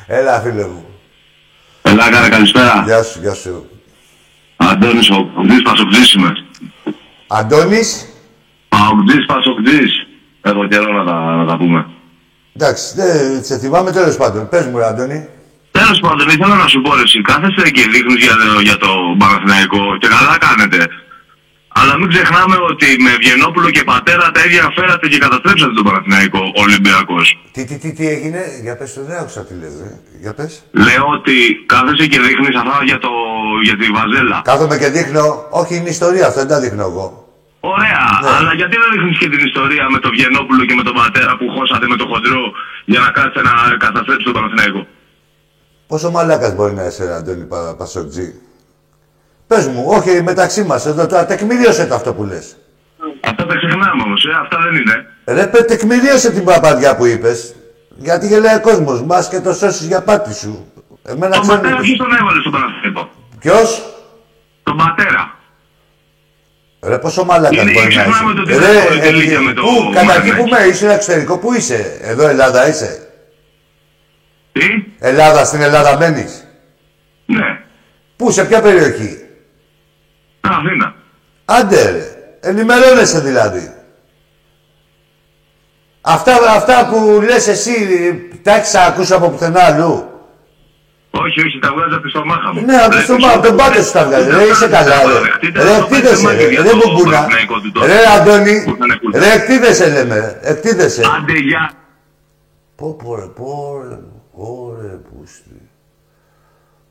Έλα, 0.08 0.42
φίλε 0.42 0.66
μου. 0.66 0.91
Ελά, 1.92 2.10
κάνα 2.10 2.30
καλησπέρα. 2.30 2.84
Γεια 2.86 3.04
σου, 3.04 3.20
γεια 3.22 3.34
σου. 3.34 3.70
Αντώνης, 4.56 5.10
ο 5.10 5.32
Ογδής 5.36 5.62
Πασοκτής 5.62 6.14
είμαι. 6.14 6.32
Αντώνης; 7.28 8.06
Ογδής 8.92 9.26
Πασοκτής. 9.26 9.92
Έχω 10.42 10.68
καιρό 10.68 10.92
να 10.94 11.04
τα, 11.06 11.36
να 11.36 11.46
τα 11.46 11.58
πούμε. 11.58 11.86
Εντάξει, 12.56 12.96
δεν 12.96 13.44
σε 13.44 13.58
θυμάμαι 13.58 13.92
τέλος 13.92 14.16
πάντων. 14.18 14.50
Πες 14.50 14.66
μου, 14.66 14.78
ρε, 14.78 14.86
Αντώνη. 14.86 15.28
Τέλος 15.72 16.00
πάντων, 16.00 16.28
ήθελα 16.30 16.56
να 16.56 16.68
σου 16.68 16.82
πω 16.82 16.96
ρε, 16.96 17.02
εσύ 17.02 17.22
κάθεστε 17.22 17.70
και 17.70 17.82
δείχνεις 17.94 18.24
για, 18.26 18.36
το- 18.36 18.60
για 18.62 18.78
το 18.78 18.90
Παναθηναϊκό 19.18 19.98
και 19.98 20.08
καλά 20.08 20.38
κάνετε. 20.48 20.88
Αλλά 21.82 21.94
μην 22.00 22.08
ξεχνάμε 22.14 22.56
ότι 22.72 22.88
με 23.04 23.10
Ευγενόπουλο 23.18 23.70
και 23.76 23.84
Πατέρα 23.92 24.26
τα 24.36 24.42
ίδια 24.48 24.64
φέρατε 24.78 25.06
και 25.12 25.18
καταστρέψατε 25.26 25.74
τον 25.78 25.84
Παναθηναϊκό 25.88 26.42
Ολυμπιακός. 26.64 27.26
Τι, 27.56 27.62
τι, 27.66 27.76
τι, 27.82 27.90
τι 27.98 28.08
έγινε; 28.16 28.42
Για 28.66 28.74
πες 28.78 28.94
το, 28.94 29.02
δεν 29.10 29.18
άκουσα 29.22 29.42
τι 29.48 29.54
λες, 29.62 29.74
ρε. 29.84 29.92
Για 30.24 30.34
πες. 30.34 30.52
Λέω 30.86 31.06
ότι 31.18 31.36
κάθεσαι 31.74 32.06
και 32.12 32.20
δείχνεις 32.26 32.56
αυτά 32.62 32.78
για, 32.90 32.98
το, 33.06 33.12
για 33.68 33.76
τη 33.80 33.86
Βαζέλα. 33.98 34.42
Κάθομαι 34.52 34.76
και 34.82 34.90
δείχνω. 34.98 35.24
Όχι, 35.62 35.76
είναι 35.76 35.90
ιστορία 35.98 36.26
αυτό, 36.28 36.40
δεν 36.40 36.50
τα 36.54 36.60
δείχνω 36.64 36.84
εγώ. 36.92 37.06
Ωραία, 37.76 38.04
Ναι. 38.22 38.30
αλλά 38.36 38.52
γιατί 38.60 38.76
δεν 38.82 38.90
δείχνεις 38.94 39.18
και 39.22 39.30
την 39.34 39.42
ιστορία 39.50 39.86
με 39.94 40.00
τον 40.04 40.12
Βιενόπουλο 40.16 40.66
και 40.66 40.76
με 40.80 40.84
τον 40.84 40.96
Πατέρα 41.02 41.38
που 41.38 41.46
χώσατε 41.56 41.86
με 41.88 41.96
τον 42.02 42.08
Χοντρό 42.12 42.44
για 42.86 43.00
να 43.00 43.10
κάτσετε 43.18 43.42
να 43.48 43.54
καταστρέψετε 43.86 44.32
τον 44.32 44.34
Παναθηναϊκό; 44.38 44.82
Πόσο 45.88 46.12
μαλάκας 46.12 46.56
μπορεί 46.56 46.74
να 46.74 46.86
είσαι, 46.86 47.04
ρε, 47.06 47.14
Αντώνη 47.20 47.46
Πα- 47.52 47.76
Πασοκτζή. 49.52 49.68
Πες 49.68 49.68
μου, 49.68 49.84
όχι 49.88 50.22
μεταξύ 50.24 50.64
μας, 50.64 50.86
εδώ 50.86 51.08
τώρα 51.08 51.26
τεκμηρίωσε 51.26 51.86
το 51.86 51.96
αυτό 51.96 52.14
που 52.14 52.24
λες. 52.24 52.56
Αυτά 53.24 53.46
τα 53.46 53.56
ξεχνάμε 53.56 54.02
όμως, 54.06 54.26
ε, 54.26 54.30
αυτά 54.42 54.58
δεν 54.64 54.76
είναι. 54.82 55.06
Ρε, 55.26 55.48
παι, 55.48 55.64
τεκμηρίωσε 55.64 56.32
την 56.32 56.44
παπαδιά 56.44 56.96
που 56.96 57.06
είπες. 57.06 57.56
Γιατί 57.98 58.28
γελάει 58.28 58.56
ο 58.56 58.62
κόσμος 58.62 59.02
μας 59.04 59.30
και 59.30 59.40
το 59.40 59.54
σώσεις 59.54 59.88
για 59.88 60.02
πάτη 60.04 60.34
σου. 60.34 60.72
Εμένα 61.04 61.34
Τον 61.36 61.42
ξέρουν... 61.42 61.62
Πατέρα 61.62 61.82
ποιος 61.82 61.98
τον 61.98 62.14
έβαλε 62.20 62.40
στον 62.40 62.52
Παναθηναϊκό; 62.52 63.10
Ποιος; 63.40 63.84
Τον 64.64 64.78
Πατέρα. 64.78 65.36
Ρε, 66.84 66.98
πόσο 66.98 67.26
μαλάκας 67.26 67.62
Είναι- 67.62 67.72
μπορεί 67.74 67.96
να 67.96 68.04
ξεχνάμε 68.04 68.34
το 68.34 68.42
είσαι. 68.42 68.60
τι 68.60 68.66
Ρε, 68.66 68.72
δεν 68.90 68.98
ε, 68.98 69.02
τελείωσε 69.02 69.40
με 69.40 69.54
το 69.54 69.62
πού, 69.62 69.92
καταρχήν 69.94 70.36
που 70.36 70.42
Μαρινάκη. 70.42 70.64
με 70.68 70.70
είσαι 70.74 70.92
εξωτερικό, 70.94 71.38
πού 71.38 71.54
είσαι; 71.54 71.98
Εδώ 72.02 72.28
Ελλάδα 72.28 72.68
είσαι. 72.68 73.08
Τι; 74.52 74.62
Ελλάδα, 75.00 75.46
στην 75.46 75.62
Ελλάδα 75.62 75.98
μένεις. 75.98 76.48
Ναι. 77.26 77.60
Πού, 78.16 78.32
σε 78.32 78.46
ποια 78.46 78.62
περιοχή; 78.62 79.26
Αθήνα. 80.42 80.96
Άντε 81.46 81.92
ρε. 81.92 82.06
Ενημερώνεσαι 82.40 83.20
δηλαδή. 83.20 83.74
Αυτά, 86.02 86.34
αυτά 86.56 86.88
που 86.92 87.22
λες 87.22 87.48
εσύ, 87.48 87.72
τα 88.44 88.56
έχεις 88.56 88.76
ακούσει 88.76 89.14
από 89.14 89.30
πουθενά 89.30 89.62
αλλού. 89.64 90.06
Όχι, 91.12 91.40
όχι, 91.40 91.60
τα 91.60 91.72
βγάζω 91.74 91.96
από 91.96 92.04
τη 92.04 92.10
στομάχα 92.10 92.54
μου. 92.54 92.66
Ναι, 92.66 92.76
από 92.76 92.92
το 92.92 92.98
Ρε, 92.98 93.04
στόμα, 93.04 93.32
από 93.32 93.48
τον 93.48 93.56
πάτο 93.56 93.84
σου 93.84 93.92
τα 93.92 94.06
βγάζει. 94.06 94.30
Ρε, 94.30 94.44
είσαι 94.44 94.68
καλά, 94.68 94.96
ρε. 95.04 95.64
Ρε, 95.64 95.76
εκτίδεσαι, 95.78 96.32
ρε. 96.32 96.62
Ρε, 96.62 96.70
μπουμπούνα. 96.76 97.28
Ρε, 97.86 98.06
Αντώνη. 98.20 98.76
Ρε, 99.14 99.32
εκτίδεσαι, 99.34 99.90
λέμε. 99.90 100.40
Εκτίδεσαι. 100.42 101.04
Άντε, 101.18 101.34
γεια. 101.34 101.72
Πω, 102.76 102.94
πω, 103.04 103.16
ρε, 103.16 103.26
πω, 103.26 103.82
ρε, 103.90 104.00
πω, 104.36 104.78
ρε, 104.82 104.88
πούστη. 104.88 105.70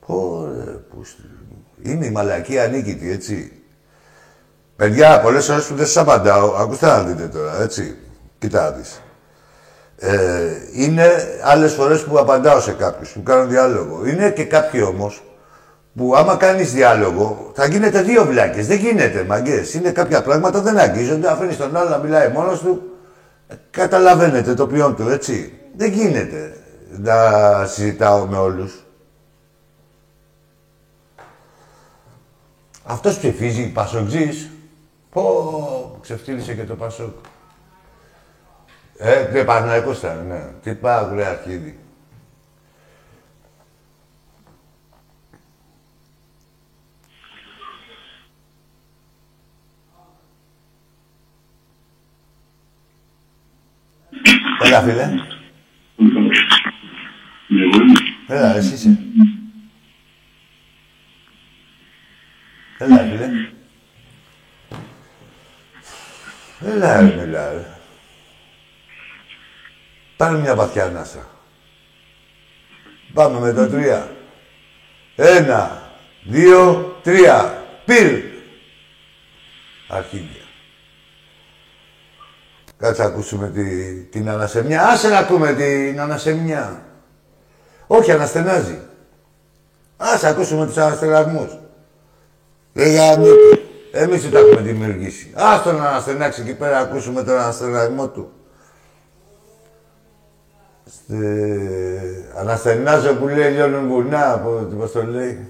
Πω, 0.07 0.49
ρε, 0.57 0.71
πούστη. 0.73 1.23
Είναι 1.83 2.07
η 2.07 2.11
μαλακή 2.11 2.59
ανίκητη, 2.59 3.11
έτσι. 3.11 3.53
Παιδιά, 4.77 5.21
πολλές 5.21 5.49
ώρες 5.49 5.65
που 5.65 5.75
δεν 5.75 5.87
σας 5.87 5.97
απαντάω, 5.97 6.55
ακούστε 6.55 6.87
να 6.87 7.03
δείτε 7.03 7.27
τώρα, 7.27 7.63
έτσι. 7.63 7.97
Κοίτα 8.39 8.63
να 8.63 8.71
δεις. 8.71 9.01
Ε, 9.97 10.17
είναι 10.73 11.05
άλλες 11.43 11.73
φορές 11.73 12.05
που 12.05 12.19
απαντάω 12.19 12.61
σε 12.61 12.73
κάποιους, 12.73 13.11
που 13.11 13.23
κάνω 13.23 13.47
διάλογο. 13.47 14.07
Είναι 14.07 14.31
και 14.31 14.45
κάποιοι 14.45 14.81
όμως 14.87 15.23
που 15.97 16.15
άμα 16.17 16.37
κάνεις 16.37 16.73
διάλογο 16.73 17.51
θα 17.55 17.67
γίνετε 17.67 18.03
δύο 18.03 18.25
βλάκες. 18.25 18.67
Δεν 18.67 18.79
γίνεται, 18.79 19.25
μαγκές. 19.25 19.75
Είναι 19.75 19.91
κάποια 19.91 20.23
πράγματα 20.23 20.61
δεν 20.61 20.79
αγγίζονται, 20.79 21.31
αφήνεις 21.31 21.57
τον 21.57 21.77
άλλο 21.77 21.89
να 21.89 21.99
μιλάει 21.99 22.29
μόνος 22.29 22.61
του. 22.61 22.83
Ε, 23.49 23.55
Καταλαβαίνετε 23.71 24.55
το 24.55 24.67
ποιόν 24.67 24.97
του, 24.97 25.09
έτσι. 25.09 25.53
Δεν 25.77 25.91
γίνεται 25.91 26.53
να 26.99 27.15
συζητάω 27.67 28.27
με 28.27 28.37
όλους. 28.37 28.85
Αυτός 32.91 33.19
ψηφίζει 33.19 33.73
Πασοκτζής. 33.73 34.51
Πω, 35.11 35.99
ξεφτύλισε 36.03 36.55
και 36.55 36.65
το 36.65 36.75
Πασόκ. 36.77 37.15
Ε, 38.99 39.31
ναι, 39.33 39.45
Παναγικός 39.45 39.99
ήταν, 39.99 40.27
ναι. 40.27 40.53
Τι 40.63 40.75
πάω, 40.75 41.15
ρε 41.15 41.27
αρχίδι. 41.27 41.79
Έλα, 54.63 54.81
φίλε. 54.81 55.11
Έλα, 58.29 58.57
εσύ 58.57 58.75
είσαι. 58.75 58.99
Έλα, 62.83 62.99
φίλε. 62.99 63.29
Έλα, 66.81 67.01
ρε, 67.01 67.07
μιλά, 67.07 67.53
ρε. 67.53 67.67
Πάρε 70.17 70.37
μια 70.37 70.55
βαθιά 70.55 70.85
ανάσα. 70.85 71.29
Πάμε 73.15 73.39
με 73.39 73.53
τα 73.53 73.69
τρία. 73.69 74.11
Ένα, 75.17 75.83
δύο, 76.23 76.97
τρία. 77.03 77.65
Πυρ. 77.85 78.23
Αρχίδια. 79.89 80.43
Κάτσε 82.77 83.03
να 83.03 83.09
ακούσουμε 83.09 83.51
τη, 83.51 83.95
την 84.05 84.29
ανασεμιά. 84.29 84.89
Άσε 84.89 85.09
να 85.09 85.19
ακούμε 85.19 85.53
την 85.53 86.01
ανασεμιά. 86.01 86.85
Όχι, 87.87 88.13
αναστενάζει. 88.13 88.79
Άσε 89.97 90.27
να 90.27 90.33
ακούσουμε 90.33 90.67
τους 90.67 90.77
αναστεναγμούς. 90.77 91.59
Δεν 92.73 92.93
γαμιέται. 93.93 94.13
Εμείς 94.13 94.23
του 94.23 94.29
τα 94.31 94.39
έχουμε 94.39 94.61
δημιουργήσει. 94.61 95.31
Ας 95.35 95.63
τον 95.63 95.87
αναστενάξει 95.87 96.41
εκεί 96.41 96.55
πέρα, 96.55 96.79
ακούσουμε 96.79 97.23
τον 97.23 97.39
αναστεναγμό 97.39 98.09
του. 98.09 98.33
Στε... 100.85 101.17
Αναστενάζω 102.39 103.15
που 103.15 103.29
λέει 103.29 103.51
λιώνουν 103.51 103.89
βουνά, 103.89 104.33
από 104.33 104.51
πώς 104.79 104.93
το 104.93 105.05
λέει. 105.05 105.49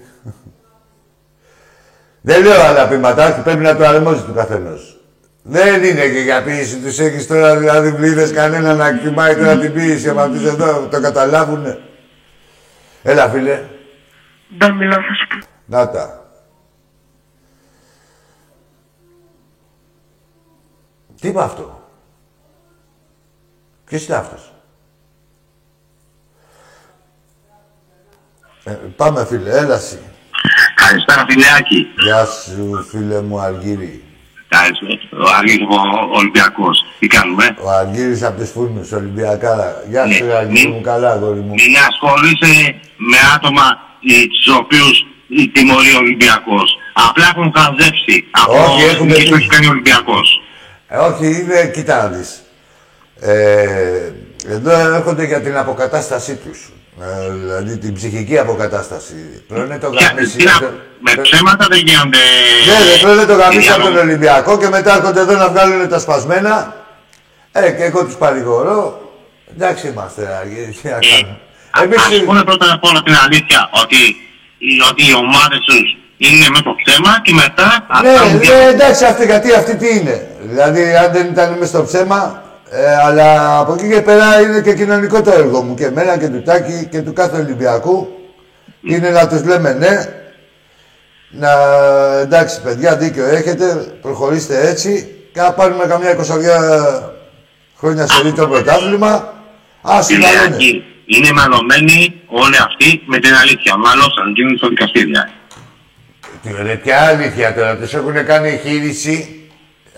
Δεν 2.21 2.43
λέω 2.43 2.61
άλλα 2.61 2.87
πείματα, 2.87 3.41
πρέπει 3.43 3.63
να 3.63 3.75
το 3.75 3.85
αρμόζει 3.85 4.21
του 4.21 4.33
καθενός. 4.33 4.95
Δεν 5.43 5.83
είναι 5.83 6.09
και 6.09 6.19
για 6.19 6.43
ποίηση 6.43 6.79
τους 6.79 6.99
έχεις 6.99 7.27
τώρα, 7.27 7.57
δηλαδή 7.57 7.91
βλίδες 7.91 8.31
κανένα 8.31 8.73
να 8.73 8.97
κοιμάει 8.97 9.35
τώρα 9.35 9.57
την 9.57 9.73
ποίηση, 9.73 10.09
άμα 10.09 10.21
αυτούς 10.21 10.45
εδώ 10.45 10.87
το 10.91 11.01
καταλάβουνε. 11.01 11.79
Έλα, 13.03 13.29
φίλε. 13.29 13.61
Δεν 14.57 14.73
μιλάω, 14.73 14.99
θα 14.99 15.13
σου 15.13 15.27
πω. 15.27 15.47
Να 15.65 15.89
τα. 15.89 16.20
Τι 21.21 21.27
είπε 21.27 21.41
αυτό; 21.43 21.79
Ποιος 23.85 24.05
είναι 24.07 24.15
αυτός; 24.17 24.51
Ε, 28.63 28.71
πάμε 28.95 29.25
φίλε, 29.25 29.57
έλα 29.57 29.75
εσύ. 29.75 29.99
Καλησπέρα, 30.75 31.25
φιλεάκι. 31.29 31.87
Γεια 32.03 32.25
σου 32.25 32.85
φίλε 32.89 33.21
μου 33.21 33.39
Αργύρι. 33.39 34.03
Καλησπέρα. 34.47 34.93
Ο 35.25 35.29
Αργύρης 35.37 35.65
ο 35.69 36.17
Ολυμπιακός. 36.17 36.85
Τι 36.99 37.07
κάνουμε; 37.07 37.55
Ο 37.63 37.69
Αργύρης 37.69 38.23
από 38.23 38.39
τους 38.39 38.49
Φούρνους, 38.49 38.91
Ολυμπιακά. 38.91 39.83
Γεια 39.89 40.07
σου 40.11 40.25
Ναι, 40.25 40.33
Αργύρι 40.33 40.67
μη- 40.67 40.73
μου, 40.75 40.81
καλά 40.81 41.11
αγόρι 41.11 41.39
μου. 41.39 41.53
Μην 41.53 41.75
ασχολείσαι 41.89 42.79
με 42.97 43.17
άτομα 43.35 43.63
ε, 44.11 44.25
τους 44.27 44.55
οποίους 44.55 45.05
τιμωρεί 45.53 45.91
ο 45.95 45.97
Ολυμπιακός. 45.97 46.75
Απλά 46.93 47.25
έχουν 47.35 47.53
χαζέψει 47.55 48.15
από 48.31 48.53
Όχι, 48.63 48.83
έχουμε 48.83 49.05
νίκες 49.05 49.23
που 49.29 49.35
πει. 49.35 49.41
έχει 49.41 49.47
κάνει 49.47 49.67
ο 49.67 49.69
Ολυμπιακός. 49.69 50.41
Ε, 50.93 50.97
όχι, 50.97 51.25
είναι, 51.25 51.71
κοίτα 51.73 52.01
να 52.01 52.07
δεις. 52.07 52.41
Ε, 53.19 54.11
εδώ 54.49 54.71
έρχονται 54.95 55.25
για 55.25 55.41
την 55.41 55.57
αποκατάστασή 55.57 56.35
τους. 56.35 56.69
Ε, 57.01 57.31
δηλαδή 57.31 57.77
την 57.77 57.93
ψυχική 57.93 58.37
αποκατάσταση. 58.37 59.43
Τρώνε 59.47 59.77
το 59.77 59.87
γαμίσι. 59.87 60.37
τι 60.37 60.43
να- 60.43 60.59
Με 61.03 61.21
ψέματα 61.21 61.65
δεν 61.69 61.79
γίνονται. 61.79 62.17
Ναι, 62.67 62.85
δεν 62.91 62.99
τρώνε 63.01 63.25
το 63.25 63.33
γαμίσι 63.35 63.67
οι 63.67 63.69
από 63.69 63.81
τον 63.81 63.91
διαλόγοι. 63.91 64.09
Ολυμπιακό 64.09 64.57
και 64.57 64.67
μετά 64.69 64.95
έρχονται 64.95 65.19
εδώ 65.19 65.35
να 65.35 65.49
βγάλουν 65.49 65.89
τα 65.89 65.99
σπασμένα. 65.99 66.75
Ε, 67.51 67.71
και 67.71 67.83
εγώ 67.83 68.05
τους 68.05 68.15
παρηγορώ. 68.15 69.11
Εντάξει 69.55 69.87
είμαστε, 69.87 70.39
Άγιε, 70.41 70.65
τι 70.81 70.87
να 70.87 70.91
κάνω. 70.91 71.37
Εμείς 71.83 71.97
Ας 71.97 72.23
πούμε 72.25 72.43
πρώτα 72.43 72.73
απ' 72.73 72.83
όλα 72.83 73.01
την 73.03 73.15
αλήθεια, 73.25 73.69
ότι, 73.83 73.95
οι- 74.57 74.81
ότι 74.89 75.01
οι 75.09 75.13
ομάδες 75.13 75.59
τους 75.65 75.97
είναι 76.17 76.45
με 76.55 76.59
το 76.61 76.71
ψέμα 76.83 77.19
και 77.23 77.33
μετά 77.33 77.69
Ναι, 78.01 78.09
αυτά 78.09 78.21
που 78.31 78.37
ναι, 78.37 78.67
εντάξει, 78.73 79.05
αυτή, 79.05 79.25
γιατί 79.25 79.53
αυτή 79.53 79.75
τι 79.75 79.87
είναι; 79.97 80.27
Δηλαδή, 80.43 80.95
αν 80.95 81.11
δεν 81.11 81.25
ήταν 81.25 81.53
μέσα 81.53 81.65
στο 81.65 81.83
ψέμα, 81.83 82.43
ε, 82.69 82.95
αλλά 82.95 83.59
από 83.59 83.73
εκεί 83.73 83.89
και 83.89 84.01
πέρα 84.01 84.41
είναι 84.41 84.61
και 84.61 84.73
κοινωνικό 84.73 85.21
το 85.21 85.31
έργο 85.31 85.61
μου. 85.61 85.73
Και 85.73 85.85
εμένα 85.85 86.17
και 86.17 86.27
του 86.27 86.41
Τάκη 86.41 86.87
και 86.91 87.01
του 87.01 87.13
κάθε 87.13 87.41
Ολυμπιακού. 87.41 88.15
Είναι 88.81 89.09
να 89.09 89.27
τους 89.27 89.43
λέμε 89.43 89.73
ναι. 89.73 90.05
Να, 91.29 91.49
εντάξει, 92.21 92.61
παιδιά, 92.61 92.95
δίκιο 92.97 93.25
έχετε, 93.25 93.95
προχωρήστε 94.01 94.67
έτσι. 94.67 95.15
Και 95.33 95.41
να 95.41 95.51
πάρουμε 95.51 95.85
καμιά 95.85 96.17
20 96.17 96.23
χρόνια 97.77 98.07
σε 98.07 98.31
το 98.31 98.47
πρωτάθλημα. 98.47 99.33
Ας 99.81 100.09
οι 100.09 100.13
να 100.13 100.19
λένε. 100.19 100.47
Λεάκοι 100.47 100.83
είναι 101.05 101.31
μαλωμένοι 101.31 102.21
όλοι 102.27 102.57
αυτοί 102.57 103.01
με 103.05 103.19
την 103.19 103.33
αλήθεια. 103.33 103.77
Μαλώσαν, 103.77 104.33
γίνουν 104.35 104.57
στο 104.57 104.67
δικαστήρια. 104.67 105.29
Τι 106.43 106.49
ρε, 106.63 106.75
ποια 106.75 107.01
αλήθεια 107.01 107.53
τώρα, 107.53 107.77
τους 107.77 107.93
έχουν 107.93 108.25
κάνει 108.25 108.49
εγχείρηση 108.49 109.40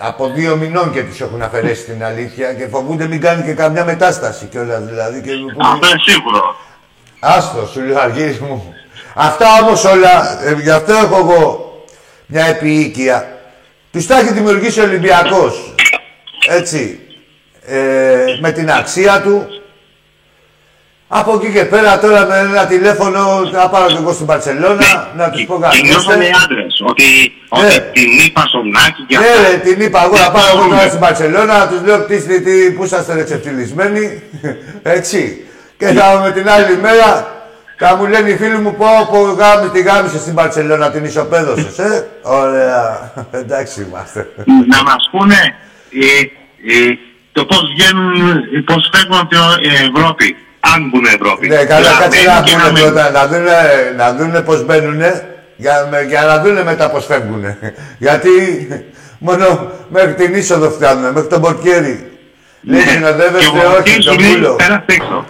από 0.06 0.32
δύο 0.36 0.56
μηνών 0.56 0.92
και 0.92 1.04
τους 1.04 1.22
έχουν 1.22 1.42
αφαιρέσει 1.42 1.84
την 1.84 2.04
αλήθεια 2.04 2.54
και 2.54 2.68
φοβούνται 2.68 3.08
μην 3.08 3.22
κάνει 3.22 3.44
και 3.44 3.54
καμιά 3.54 3.86
μετάσταση 3.86 4.46
κιόλας 4.46 4.84
δηλαδή. 4.84 5.22
Και... 5.22 5.32
Αυτό 5.62 5.88
είναι 5.88 6.02
σίγουρο. 6.06 6.56
Άστο, 7.20 7.68
σου 7.72 7.82
λέω 7.82 8.00
Αργύρι 8.00 8.38
μου. 8.42 8.74
Αυτά 9.14 9.46
όμως 9.62 9.84
όλα, 9.84 10.44
ε, 10.44 10.56
γι' 10.62 10.70
αυτό 10.70 10.94
έχω 10.94 11.18
εγώ 11.18 11.74
μια 12.26 12.46
επιοίκεια. 12.46 13.38
Τους 13.92 14.06
τα 14.06 14.18
έχει 14.20 14.34
δημιουργήσει 14.34 14.80
ο 14.80 14.84
Ολυμπιακός. 14.84 15.74
Έτσι. 16.50 17.00
Ε, 17.66 18.26
με 18.40 18.52
την 18.52 18.72
αξία 18.72 19.22
του. 19.22 19.46
Από 21.08 21.34
εκεί 21.36 21.52
και 21.52 21.66
πέρα 21.66 22.00
τώρα 22.00 22.26
με 22.26 22.38
ένα 22.38 22.66
τηλέφωνο 22.66 23.40
να 23.52 23.70
πάρω 23.70 23.88
και 23.88 23.98
εγώ 23.98 24.14
στην 24.14 24.26
Παρσελώνα 24.26 25.12
να 25.16 25.30
τους 25.30 25.46
πω 25.46 25.60
Και 25.72 25.82
νιώθανε 25.88 26.26
οι 26.26 26.30
γαμίστε. 26.30 26.63
Άντρες 26.74 26.90
ότι, 26.90 27.34
ότι 27.50 27.80
την 27.94 28.26
είπα 28.26 28.42
στον 28.48 28.70
Νάκη 28.70 29.04
και 29.08 29.18
Ναι, 29.18 29.26
αυτά. 29.26 29.50
ρε, 29.50 29.58
την 29.58 29.82
είπα 29.82 30.04
εγώ 30.04 30.18
να 30.18 30.32
πάω 30.32 30.58
εγώ 30.58 30.68
τώρα 30.68 30.88
στην 30.88 31.00
Παρσελώνα, 31.00 31.58
να 31.58 31.68
τους 31.68 31.82
λέω 31.86 32.04
κτίστε 32.04 32.40
τι, 32.40 32.72
πού 32.72 32.84
είσαστε 32.84 33.20
εξευτυλισμένοι, 33.20 34.22
έτσι. 34.84 35.46
Και 35.78 35.86
θα 35.86 36.20
με 36.24 36.32
την 36.32 36.50
άλλη 36.50 36.78
μέρα 36.78 37.28
θα 37.78 37.96
μου 37.96 38.06
λένε 38.06 38.30
οι 38.30 38.38
φίλοι 38.38 38.58
μου 38.58 38.76
πω 38.76 38.86
πω 39.12 39.20
γάμι, 39.20 39.70
τη 39.70 39.82
γάμισε 39.82 40.20
στην 40.20 40.34
Παρσελώνα, 40.34 40.92
την 40.92 41.04
ισοπαίδωσες, 41.04 41.78
ε. 41.80 42.08
Ωραία, 42.22 43.14
εντάξει 43.32 43.82
είμαστε. 43.82 44.28
να 44.46 44.84
μας 44.84 45.10
πούνε 45.12 45.56
ε, 45.92 46.20
ε, 46.74 46.98
το 47.32 47.46
πώς 47.46 47.62
βγαίνουν, 47.76 48.14
ε, 48.56 48.60
πώς 48.66 48.90
φεύγουν 48.94 49.18
από 49.18 49.30
την 49.30 49.72
Ευρώπη. 49.96 50.36
Αν 50.60 50.90
μπουν 50.90 51.06
Ευρώπη. 51.06 51.48
Ναι, 51.48 51.56
καλά, 51.56 51.90
κάτσε 52.00 52.22
μένουν 52.24 52.36
να 52.36 52.44
και 52.44 52.52
πούνε 52.52 52.72
μένουν. 52.72 52.94
πρώτα, 52.94 53.12
να 53.12 53.28
δούνε, 53.28 53.56
να 53.98 54.14
δούνε 54.14 54.42
πώς 54.42 54.66
μπαίνουνε, 54.66 55.33
για, 55.56 55.88
με- 55.92 56.02
για 56.02 56.22
να 56.22 56.40
δούνε 56.42 56.64
μετά 56.64 56.90
πώς 56.90 57.06
φεύγουνε. 57.06 57.58
Γιατί 57.98 58.30
μόνο 59.18 59.72
μέχρι 59.90 60.14
την 60.14 60.36
είσοδο 60.36 60.70
φτάνουν, 60.70 61.12
μέχρι 61.12 61.28
τον 61.30 61.42
πορτιέρι. 61.42 62.12
Λέει, 62.62 62.80
Ναι. 62.80 62.84
Και 62.86 62.90
συνοδεύεστε, 62.90 63.50
ο 63.58 63.60
όχι, 63.60 63.68
Μαρτίνς 63.74 64.06
τον 64.06 64.14
σου 64.14 64.20
λέει, 64.20 64.34
πούλο. 64.34 64.56
«Πέρασε 64.56 64.84
έξω». 64.86 65.26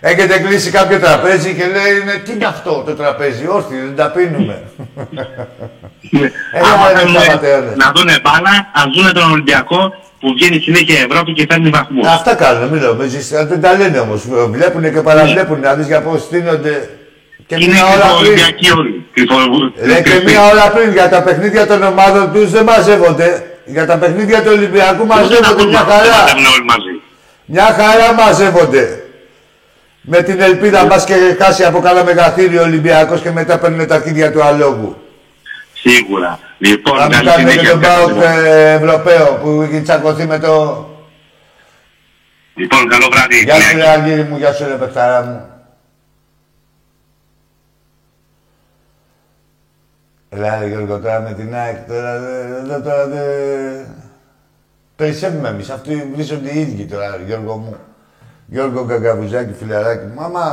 Έχετε 0.00 0.38
κλείσει 0.38 0.70
κάποιο 0.70 0.98
τραπέζι 0.98 1.54
και 1.54 1.64
λέει, 1.64 2.04
«Ναι, 2.04 2.12
τι 2.12 2.32
είναι 2.32 2.44
αυτό 2.46 2.82
το 2.86 2.92
τραπέζι, 2.94 3.46
όρθιοι, 3.48 3.76
δεν 3.78 3.96
τα 3.96 4.10
πίνουμε. 4.10 4.62
Έλα, 6.52 6.72
Άμα 6.72 6.88
ρε, 6.92 6.98
θέλουν 6.98 7.20
σταματέωνες. 7.20 7.76
να 7.76 7.92
δούνε 7.96 8.14
μπάλα, 8.22 8.70
ας 8.74 8.84
δούνε 8.96 9.12
τον 9.12 9.30
Ολυμπιακό 9.30 9.92
που 10.20 10.32
βγαίνει 10.36 10.60
συνέχεια 10.60 10.98
Ευρώπη 11.10 11.32
και 11.32 11.46
παίρνει 11.46 11.68
βαθμούς. 11.70 12.06
Αυτά 12.06 12.34
κάνουν, 12.34 12.68
μην 12.68 12.82
νομίζεις. 12.82 13.32
Αν 13.32 13.48
Δεν 13.48 13.60
τα 13.60 13.76
λένε 13.76 13.98
όμως. 13.98 14.22
Βλέπουνε 14.50 14.88
και 14.90 15.00
παραβλέπουν 15.00 15.60
να 15.60 15.74
δεις 15.74 15.86
για 15.86 16.00
πώς 16.02 16.20
στείνονται. 16.22 16.88
Και 17.46 17.54
Είναι 17.58 17.72
μία 17.72 17.84
ώρα 17.86 17.92
πριν. 17.94 18.06
κρυφοολυμπιακοί 18.06 18.70
όλοι. 18.78 18.95
Κρυφο- 19.16 19.72
Ρε, 19.84 20.00
και 20.02 20.22
μία 20.24 20.42
ώρα 20.46 20.70
πριν 20.70 20.92
για 20.92 21.08
τα 21.08 21.22
παιχνίδια 21.22 21.66
των 21.66 21.82
ομάδων 21.82 22.32
τους 22.32 22.50
δεν 22.50 22.64
μαζεύονται. 22.64 23.50
Για 23.64 23.86
τα 23.86 23.96
παιχνίδια 23.96 24.42
του 24.42 24.50
Ολυμπιακού 24.52 25.06
μαζεύονται 25.06 25.64
μια 25.64 25.78
χαρά. 25.78 26.20
μαζεύουν 26.20 26.44
όλοι 26.54 26.64
μαζί; 26.64 27.00
Μια 27.44 27.64
χαρά 27.64 28.12
μαζεύονται. 28.14 29.00
Με 30.00 30.22
την 30.22 30.40
ελπίδα 30.40 30.84
μπας 30.84 31.04
και 31.04 31.14
χάσει 31.40 31.64
από 31.64 31.80
καλά 31.80 32.04
μεγαθύριο 32.04 32.60
ο 32.60 32.64
Ολυμπιακός 32.64 33.20
και 33.20 33.30
μετά 33.30 33.58
παίρνουν 33.58 33.86
τα 33.86 33.94
αρχίδια 33.94 34.32
του 34.32 34.42
αλόγου. 34.42 34.96
Σίγουρα. 35.72 36.38
Λοιπόν, 36.58 36.96
Να 36.96 37.02
μην 37.06 37.12
καλή 37.12 37.28
κάνουμε 37.28 37.50
και 37.52 37.58
συνέχεια. 37.58 37.70
τον 37.70 37.80
Πάοκ 37.80 38.22
ε, 38.44 38.72
Ευρωπαίο 38.72 39.38
που 39.42 39.68
έχει 39.70 39.80
τσακωθεί 39.82 40.26
με 40.26 40.38
το... 40.38 40.86
Λοιπόν, 42.54 42.88
καλό 42.88 43.08
βράδυ. 43.12 43.42
Γεια 43.44 43.54
σου 43.60 43.76
ρε 43.76 43.88
Αργύρι 43.88 44.22
μου, 44.22 44.36
γεια 44.36 44.52
σου 44.52 44.64
ρε 44.68 44.74
παιχταρά 44.74 45.22
μου. 45.24 45.55
Έλα 50.36 50.58
ρε 50.58 50.66
Γιώργο 50.66 50.98
τώρα 50.98 51.20
με 51.20 51.32
την 51.32 51.54
ΑΕΚ 51.54 51.76
τώρα, 51.88 52.18
δε- 52.20 52.58
εδώ 52.58 52.80
τώρα 52.80 53.06
δε... 53.06 53.20
Περισσεύουμε 54.96 55.48
εμείς, 55.48 55.70
αυτοί 55.70 56.10
βρίσκονται 56.14 56.50
οι 56.50 56.60
ίδιοι 56.60 56.84
τώρα 56.84 57.16
Γιώργο 57.26 57.56
μου. 57.56 57.76
Γιώργο 58.46 58.84
Γκαγκαβουζάκη, 58.84 59.52
φιλαράκι 59.52 60.06
μου, 60.06 60.22
άμα 60.22 60.44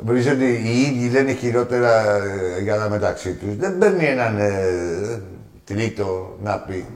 βρίσκονται 0.00 0.44
οι 0.44 0.80
ίδιοι, 0.80 1.10
λένε 1.10 1.32
χειρότερα 1.32 2.16
ε, 2.16 2.60
για 2.62 2.76
τα 2.78 2.88
μεταξύ 2.88 3.34
τους. 3.34 3.56
Δεν 3.56 3.78
παίρνει 3.78 4.04
έναν 4.04 4.38
ε, 4.38 5.20
τρίτο 5.64 6.36
να 6.42 6.58
πει. 6.58 6.86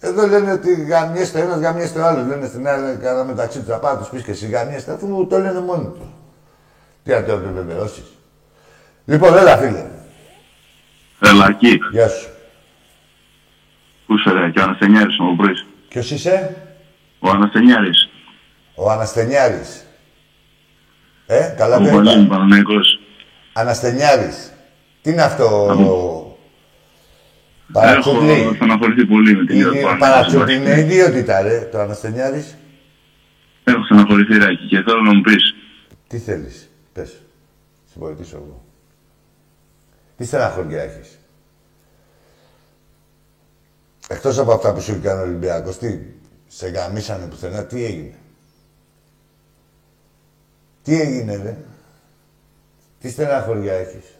Εδώ 0.00 0.26
λένε 0.26 0.52
ότι 0.52 0.82
γαμιέστε 0.82 1.40
ένας, 1.40 1.58
γαμιέστε 1.58 2.00
ο 2.00 2.06
άλλος. 2.06 2.26
Λένε 2.26 2.46
στην 2.46 2.68
άλλη 2.68 2.96
καλά 2.96 3.24
μεταξύ 3.24 3.58
τους. 3.58 3.68
Θα 3.68 3.78
πάω 3.78 3.92
να 3.92 3.98
τους 3.98 4.08
πεις 4.08 4.22
και 4.22 4.30
εσύ 4.30 4.46
γαμιέστε, 4.46 4.92
αφού 4.92 5.26
το 5.26 5.38
λένε 5.38 5.60
μόνοι 5.60 5.84
τους. 5.98 6.08
Τι 7.04 7.10
να 7.10 7.22
το 7.24 7.32
επιβεβαιώσεις. 7.32 8.12
Λοιπόν, 9.04 9.36
έλα 9.38 9.56
φίλε. 9.56 9.84
Ελακή. 11.24 11.78
Γεια 11.92 12.08
σου. 12.08 12.28
Πού 14.06 14.14
είσαι 14.14 14.30
ρε, 14.32 14.50
και 14.50 14.60
ο 14.60 14.62
Αναστενιάρης 14.62 15.18
μου 15.18 15.36
βρεις. 15.36 15.66
Ποιος 15.88 16.10
είσαι; 16.10 16.56
Ο 17.18 17.30
Αναστενιάρης. 17.30 18.08
Ο 18.74 18.90
Αναστενιάρης. 18.90 19.84
Ε, 21.26 21.54
καλά 21.56 21.76
Ο 21.76 21.84
το 21.84 21.90
Βαλήν 21.90 22.22
είπα. 22.22 22.36
Παναγικός. 22.36 23.00
Αναστενιάρης. 23.52 24.52
Τι 25.02 25.10
είναι 25.10 25.22
αυτό, 25.22 25.66
Έχω 25.70 26.38
Παρατσούκλι; 27.72 28.50
στεναχωρηθεί 28.54 29.06
πολύ 29.06 29.36
με 29.36 29.44
την 29.44 29.56
Είναι 29.56 29.68
ίδια 29.68 29.90
του 29.90 29.98
παρατσούκλι, 29.98 30.54
είναι 30.54 30.78
ιδιότητα 30.78 31.42
ρε, 31.42 31.68
το 31.72 31.78
Αναστενιάρης. 31.78 32.56
Έχω 33.64 33.84
στεναχωρηθεί 33.84 34.38
ρε 34.38 34.54
και 34.54 34.82
θέλω 34.82 35.00
να 35.00 35.14
μου 35.14 35.20
πεις. 35.20 35.54
Τι 36.08 36.18
θέλεις, 36.18 36.70
πες. 36.92 37.08
Σε 37.84 37.94
βοηθήσω 37.98 38.36
εγώ. 38.36 38.64
Τι 40.16 40.24
στεναχωριά 40.24 40.82
έχεις; 40.82 41.18
Εκτός 44.08 44.38
από 44.38 44.52
αυτά 44.52 44.72
που 44.74 44.80
σου 44.80 44.92
έκανε 44.92 45.20
ο 45.20 45.22
Ολυμπιακός, 45.22 45.78
τι, 45.78 45.98
σε 46.48 46.68
γαμίσανε 46.68 47.26
πουθενά, 47.26 47.64
τι 47.64 47.84
έγινε; 47.84 48.14
Τι 50.82 51.00
έγινε, 51.00 51.36
ρε; 51.36 51.56
Τι 53.00 53.10
στεναχωριά 53.10 53.72
έχεις; 53.72 54.18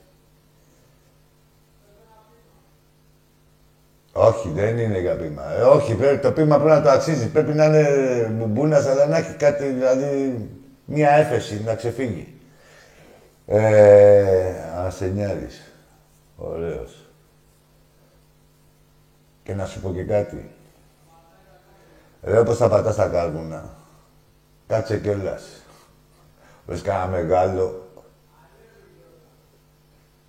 Όχι, 4.17 4.49
δεν 4.49 4.79
είναι 4.79 5.01
για 5.01 5.17
πείμα. 5.17 5.53
Ε, 5.53 5.63
όχι, 5.63 5.95
πρέπει, 5.95 6.19
το 6.23 6.33
πείμα 6.33 6.57
πρέπει 6.57 6.71
να 6.71 6.83
το 6.83 6.91
αξίζει. 6.91 7.29
Πρέπει 7.29 7.53
να 7.53 7.65
είναι 7.65 8.29
μπουμπούνα, 8.33 8.77
αλλά 8.77 9.07
να 9.07 9.17
έχει 9.17 9.35
κάτι, 9.35 9.65
δηλαδή, 9.65 10.39
μία 10.85 11.11
έφεση, 11.11 11.63
να 11.65 11.75
ξεφύγει. 11.75 12.35
Ε, 13.47 14.55
Ασενιάρης. 14.77 15.64
Ωραίος. 16.37 17.09
Και 19.43 19.55
να 19.55 19.67
σου 19.67 19.81
πω 19.81 19.93
και 19.93 20.03
κάτι. 20.03 20.51
Ρε, 22.23 22.39
όπως 22.39 22.57
θα 22.57 22.69
πατάς 22.69 22.97
τα 22.97 23.07
κάρβουνα. 23.07 23.65
Κάτσε 24.67 24.99
κιόλας. 24.99 25.43
Βρες 26.67 26.83
κανένα 26.83 27.07
μεγάλο. 27.07 27.89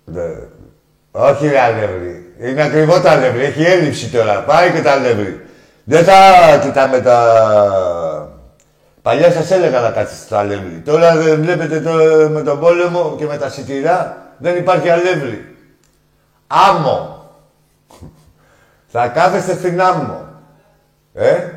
Δε... 0.04 0.36
Όχι 1.10 1.48
ρε 1.48 1.60
αλεύρι. 1.60 2.34
Είναι 2.40 2.62
ακριβό 2.62 3.00
τα 3.00 3.10
αλεύρι. 3.10 3.44
Έχει 3.44 3.62
έλλειψη 3.62 4.10
τώρα. 4.10 4.42
Πάει 4.42 4.70
και 4.70 4.82
τα 4.82 4.92
αλεύρι. 4.92 5.46
Δεν 5.84 6.04
θα 6.04 6.20
κοιτάμε 6.62 7.00
τα... 7.00 8.30
Παλιά 9.02 9.32
σας 9.32 9.50
έλεγα 9.50 9.80
να 9.80 9.90
κάτσεις 9.90 10.18
στα 10.18 10.38
αλεύρι. 10.38 10.82
Τώρα 10.84 11.16
δεν 11.16 11.40
βλέπετε 11.40 11.80
το, 11.80 11.92
με 12.30 12.42
τον 12.42 12.60
πόλεμο 12.60 13.14
και 13.18 13.24
με 13.24 13.36
τα 13.36 13.48
σιτηρά 13.48 14.16
δεν 14.38 14.56
υπάρχει 14.56 14.88
αλεύρι. 14.88 15.55
Άμμο. 16.46 17.30
Θα 18.86 19.08
κάθεστε 19.08 19.54
στην 19.54 19.80
άμμο. 19.80 20.28
Ε; 21.14 21.50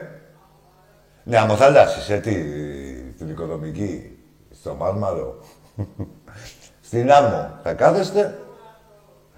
Ναι, 1.23 1.37
αμοθαλάσσης, 1.37 2.09
ε, 2.09 2.17
τι, 2.17 2.33
την 3.17 3.29
οικονομική, 3.29 4.17
στο 4.51 4.73
Μάρμαρο. 4.73 5.39
Στην 6.81 7.11
άμμο. 7.11 7.59
Θα 7.63 7.73
κάθεστε. 7.73 8.37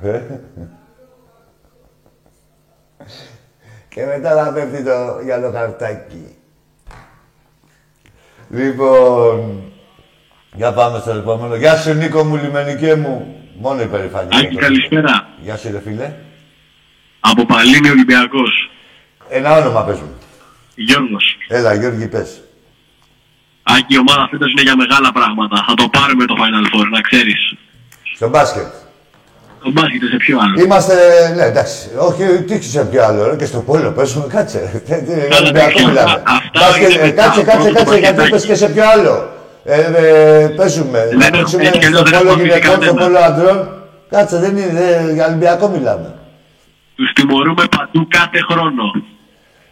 Ε; 0.02 0.22
Και 3.90 4.06
μετά 4.06 4.44
θα 4.44 4.54
πέφτει 4.54 4.84
το 4.84 5.20
γυαλό 5.24 5.52
χαρτάκι. 5.52 6.36
Λοιπόν, 8.50 9.64
για 10.54 10.74
πάμε 10.74 11.00
στο 11.00 11.12
επόμενο. 11.12 11.56
Γεια 11.56 11.76
σου 11.76 11.94
Νίκο 11.94 12.24
μου, 12.24 12.36
λιμενικέ 12.36 12.96
μου. 12.96 13.41
Μόνο 13.62 13.82
υπερηφανία. 13.82 14.40
Άκη, 14.40 14.56
καλησπέρα. 14.56 15.28
Γεια 15.44 15.58
σου 15.58 15.70
ρε 15.72 15.82
φίλε. 15.86 16.12
Από 17.20 17.46
Παλίνη 17.46 17.90
Ολυμπιακός. 17.90 18.70
Ένα 19.30 19.58
όνομα 19.58 19.82
πες 19.84 20.00
μου. 20.00 20.18
Γιώργος. 20.76 21.38
Έλα 21.48 21.74
Γιώργη 21.74 22.08
πες. 22.08 22.42
Άκη, 23.64 23.94
η 23.94 23.98
ομάδα 23.98 24.28
φέτος 24.32 24.52
είναι 24.52 24.62
για 24.62 24.76
μεγάλα 24.76 25.12
πράγματα. 25.12 25.64
Θα 25.68 25.74
το 25.74 25.88
πάρουμε 25.90 26.26
το 26.26 26.36
Final 26.42 26.66
Four, 26.76 26.86
να 26.92 27.02
ξέρεις. 27.02 27.54
Στο 28.16 28.30
μπάσκετ. 28.30 28.68
Το 29.64 29.72
μπάσκετ 29.72 30.02
σε 30.10 30.18
ποιο 30.18 30.38
άλλο. 30.42 30.64
Είμαστε, 30.64 30.94
ναι 31.36 31.44
εντάξει, 31.44 31.90
όχι 32.00 32.24
τι 32.44 32.62
σε 32.64 32.86
ποιο 32.86 33.04
άλλο, 33.04 33.30
ρε, 33.30 33.36
και 33.36 33.46
στο 33.46 33.60
πόλο 33.60 33.92
παίζουμε, 33.92 34.28
κάτσε. 34.30 34.82
Τι- 34.86 35.04
τι- 35.06 35.28
Για 35.28 35.38
Ολυμπιακό 35.42 35.72
τέτοια. 35.72 35.88
μιλάμε. 35.88 36.12
Α- 36.12 36.22
αυτά 36.26 36.60
Μπάσκετ, 36.60 36.90
είναι 36.92 37.02
ε, 37.02 37.06
μετά, 37.06 37.24
Κάτσε, 37.24 37.42
κάτσε, 37.44 37.58
πρώτο 37.70 37.74
κάτσε, 37.78 37.98
γιατί 38.00 38.16
πακετάκι. 38.16 38.32
πες 38.32 38.46
και 38.46 38.56
σε 38.56 38.70
ποιο 38.70 38.84
άλλο. 38.90 39.16
Ε, 39.64 39.80
ε, 39.82 40.48
παίζουμε, 40.48 41.08
Δεν 41.10 41.18
να 41.18 41.26
έχω- 41.26 41.38
παίξουμε 41.38 41.64
έτσι 41.64 41.80
κι 41.80 41.86
αλλιώς 41.86 42.00
στο 42.00 42.10
δεν 42.10 42.20
πόλο 42.20 42.30
έχω 42.30 42.40
αφήσει 42.40 42.48
γυναικών, 42.58 42.84
στο 42.84 42.94
κανένα. 42.94 43.06
πόλο 43.06 43.18
αντρών. 43.30 43.58
Κάτσε, 44.10 44.38
δεν 44.38 44.52
είναι, 44.58 44.72
δεν- 44.74 45.14
για 45.14 45.26
Ολυμπιακό 45.28 45.68
μιλάμε. 45.68 46.16
Τους 46.96 47.12
τιμωρούμε 47.14 47.64
παντού 47.78 48.08
κάθε 48.18 48.40
χρόνο. 48.50 48.84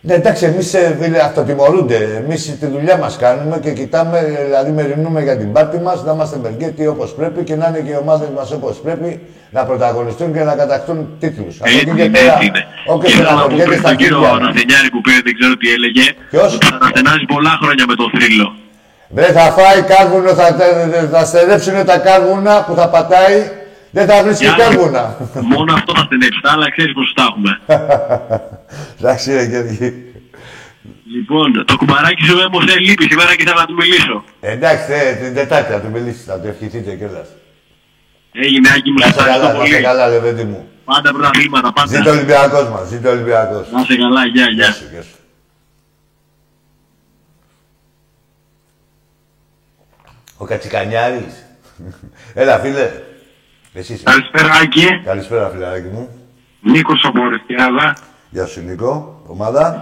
Ναι, 0.01 0.13
εντάξει, 0.13 0.45
εμείς 0.45 0.75
φίλε 1.01 1.19
αυτοτιμωρούνται. 1.23 1.99
Εμείς 2.23 2.57
τη 2.59 2.65
δουλειά 2.65 2.97
μας 2.97 3.17
κάνουμε 3.17 3.59
και 3.63 3.71
κοιτάμε, 3.79 4.17
δηλαδή 4.45 4.71
μεριμνούμε 4.71 5.21
για 5.23 5.37
την 5.37 5.51
πάρτη 5.51 5.79
μας, 5.79 6.03
να 6.03 6.11
είμαστε 6.13 6.37
μεργκέτοι 6.43 6.87
όπως 6.87 7.09
πρέπει 7.13 7.43
και 7.43 7.55
να 7.55 7.65
είναι 7.67 7.79
και 7.79 7.91
οι 7.91 7.97
ομάδες 8.01 8.29
μας 8.35 8.51
όπως 8.51 8.75
πρέπει, 8.85 9.09
να 9.51 9.61
πρωταγωνιστούν 9.65 10.33
και 10.33 10.43
να 10.43 10.53
κατακτούν 10.55 10.97
τίτλους. 11.19 11.55
Από 11.59 11.65
Έτσι 11.69 11.77
εκεί 11.79 11.91
και 11.95 12.03
είναι, 12.03 12.17
πέρα, 12.17 12.33
έτσι 12.33 12.45
είναι. 12.47 12.61
όποιος 12.93 13.11
Και 13.13 13.17
θέλω 13.17 13.29
να 13.29 13.35
πω 13.35 13.39
στεναχωριέται 13.39 13.69
πριν 13.69 13.79
στα 13.79 13.89
τον 13.89 13.97
κύριο 14.01 14.19
χέρια. 14.19 14.35
Αναστενιάρη 14.39 14.89
που 14.93 15.01
πήρε, 15.05 15.19
δεν 15.27 15.33
ξέρω 15.39 15.53
τι 15.61 15.67
έλεγε. 15.77 16.05
Ποιος; 16.33 16.49
Ότι 16.55 16.65
θα 16.71 16.75
αναστενάζει 16.81 17.25
πολλά 17.33 17.53
χρόνια 17.61 17.85
με 17.91 17.95
το 18.01 18.05
θρύλο. 18.15 18.47
Δεν 19.09 19.33
θα 19.33 19.41
φάει 19.57 19.81
κάρβουνο, 19.81 20.29
θα, 20.33 20.45
θα, 20.45 21.07
θα 21.11 21.25
στερέψουν 21.25 21.85
τα 21.85 21.97
κάρβουνα 21.97 22.63
που 22.63 22.73
θα 22.75 22.89
πατάει, 22.89 23.51
δεν 23.91 24.07
θα 24.07 24.23
βρει 24.23 24.33
και 24.35 24.45
Για 24.45 24.51
να- 24.57 24.63
κάρβουνα. 24.63 25.17
Μόνο 25.53 25.73
αυτό 25.73 25.93
θα 25.95 26.03
στενέψει. 26.03 26.39
Τα 26.41 26.51
άλλα 26.51 26.71
ξέρεις 26.71 26.93
πώς 26.93 27.13
τα 27.15 27.23
έχουμε. 27.29 27.51
Εντάξει, 28.99 29.33
ρε 29.33 29.43
Γεωργή. 29.43 29.89
Λοιπόν, 31.15 31.65
το 31.65 31.75
κουμπαράκι 31.77 32.23
σου 32.25 32.35
όμω 32.47 32.59
δεν 32.65 32.77
λείπει 32.79 33.03
σήμερα 33.11 33.35
και 33.35 33.41
ήθελα 33.45 33.59
να 33.59 33.65
του 33.65 33.73
μιλήσω. 33.81 34.23
Εντάξει, 34.39 34.91
ε, 34.91 35.13
την 35.23 35.33
Τετάρτη 35.33 35.71
θα 35.71 35.79
του 35.81 35.89
μιλήσεις, 35.95 36.23
θα 36.25 36.39
του 36.39 36.47
ευχηθείτε 36.47 36.91
κιόλας. 36.99 37.27
Έγινε 38.45 38.69
Άκη 38.75 38.89
μου, 38.91 38.97
Να 38.99 39.05
σε 39.05 39.11
σε 39.11 39.17
καλά, 39.17 39.33
ευχαριστώ 39.33 39.57
να 39.59 39.65
σε 39.65 39.71
πολύ. 39.71 39.83
καλά, 39.89 40.07
Λεβέντη 40.07 40.43
μου. 40.43 40.67
Πάντα 40.85 41.09
πρωταθλήματα, 41.13 41.73
πάντα. 41.73 41.95
Ζήτω 41.95 42.09
ο 42.09 42.13
Ολυμπιακός 42.13 42.65
μας, 42.73 42.87
ζήτω 42.91 43.07
ο 43.09 43.11
Ολυμπιακός. 43.11 43.65
Να 43.73 43.79
σε 43.83 43.95
καλά, 44.03 44.21
γεια, 44.33 44.45
γεια. 44.45 44.65
Γεια 44.65 44.71
σου, 44.79 44.85
γεια 44.93 45.01
σου. 45.01 45.17
Ο 50.41 50.45
Κατσικανιάρης. 50.45 51.33
Έλα, 52.33 52.59
φίλε. 52.59 52.91
Εσύ 53.73 53.93
είσαι. 53.93 54.03
Καλησπέρα, 54.03 54.49
Άκη. 54.63 54.87
Καλησπέρα, 55.05 55.49
φιλαράκι 55.49 55.87
μου. 55.87 56.09
Νίκος 56.61 57.01
από 57.07 57.21
Ορεστιάδα. 57.21 57.97
Γεια 58.29 58.45
σου, 58.45 58.61
Νίκο. 58.61 59.21
Ομάδα. 59.27 59.81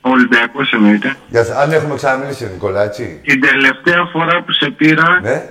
Ο 0.00 0.10
Ολυμπιακός 0.10 0.72
εννοείται. 0.72 1.14
Γεια 1.28 1.44
σου. 1.44 1.54
Αν 1.54 1.72
έχουμε 1.72 1.94
ξαναμιλήσει, 1.94 2.44
Νικόλα, 2.52 2.82
έτσι. 2.82 3.20
Την 3.24 3.40
τελευταία 3.40 4.04
φορά 4.12 4.42
που 4.42 4.52
σε 4.52 4.70
πήρα, 4.70 5.20
Ναι. 5.22 5.42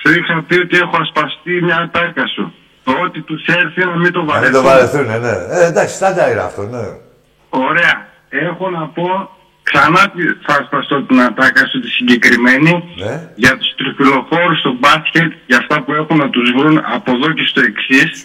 σου 0.00 0.10
είχα 0.18 0.44
πει 0.48 0.54
ότι 0.60 0.76
έχω 0.76 0.96
ασπαστεί 1.00 1.62
μια 1.62 1.76
ατάκα 1.76 2.26
σου. 2.34 2.54
Το 2.84 2.92
ότι 3.04 3.20
τους 3.20 3.44
έρθει 3.46 3.84
να 3.84 3.96
μην 3.96 4.12
το 4.12 4.18
Να 4.18 4.24
μην 4.24 4.32
βαρεθούν. 4.34 4.52
το 4.52 4.62
βαρεθούν, 4.62 5.06
ναι. 5.20 5.34
Ε, 5.50 5.66
εντάξει, 5.66 5.94
στάντα 5.94 6.30
είναι 6.30 6.40
αυτό, 6.40 6.62
ναι. 6.62 6.84
Ωραία. 7.50 8.06
Έχω 8.28 8.70
να 8.70 8.86
πω, 8.88 9.30
ξανά 9.62 10.02
τη- 10.14 10.34
θα 10.46 10.54
ασπαστώ 10.60 11.02
την 11.02 11.20
ατάκα 11.20 11.66
σου 11.70 11.80
τη 11.80 11.88
συγκεκριμένη 11.88 12.72
Ναι. 13.04 13.14
για 13.34 13.56
τους 13.58 13.74
τριφυλοφόρους 13.78 14.58
στο 14.58 14.72
μπάσκετ, 14.80 15.32
για 15.46 15.56
αυτά 15.62 15.82
που 15.82 15.92
έχουν 15.92 16.16
να 16.16 16.30
τους 16.30 16.50
βρουν 16.56 16.76
από 16.96 17.10
εδώ 17.16 17.32
και 17.32 17.44
στο 17.46 17.60
εξής. 17.70 18.24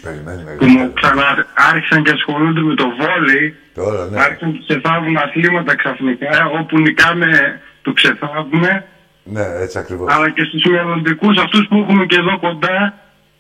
Που 0.59 0.65
μου 0.65 0.93
ξανά 0.93 1.45
άρχισαν 1.71 2.03
και 2.03 2.11
ασχολούνται 2.11 2.61
με 2.61 2.75
το 2.75 2.85
βόλεϊ. 2.99 3.55
Τώρα, 3.73 4.05
ναι. 4.05 4.19
Άρχισαν 4.21 4.51
και 4.53 4.61
ξεθάβουν 4.67 5.17
αθλήματα 5.17 5.75
ξαφνικά, 5.75 6.45
όπου 6.59 6.79
νικάμε 6.79 7.61
το 7.81 7.93
ξεθάβουμε. 7.93 8.85
Ναι, 9.23 9.45
έτσι 9.63 9.77
ακριβώς. 9.77 10.13
Αλλά 10.13 10.29
και 10.29 10.43
στους 10.43 10.63
μελλοντικούς, 10.71 11.37
αυτούς 11.37 11.67
που 11.69 11.77
έχουμε 11.77 12.05
και 12.05 12.15
εδώ 12.15 12.39
κοντά, 12.39 12.93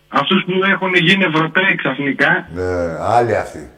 αυτούς 0.07 0.43
που 0.45 0.51
έχουν 0.73 0.93
γίνει 0.95 1.23
Ευρωπαίοι 1.23 1.75
ξαφνικά. 1.75 2.47
Ναι, 2.53 2.63
άλλοι 3.15 3.35
αυτοί. 3.37 3.69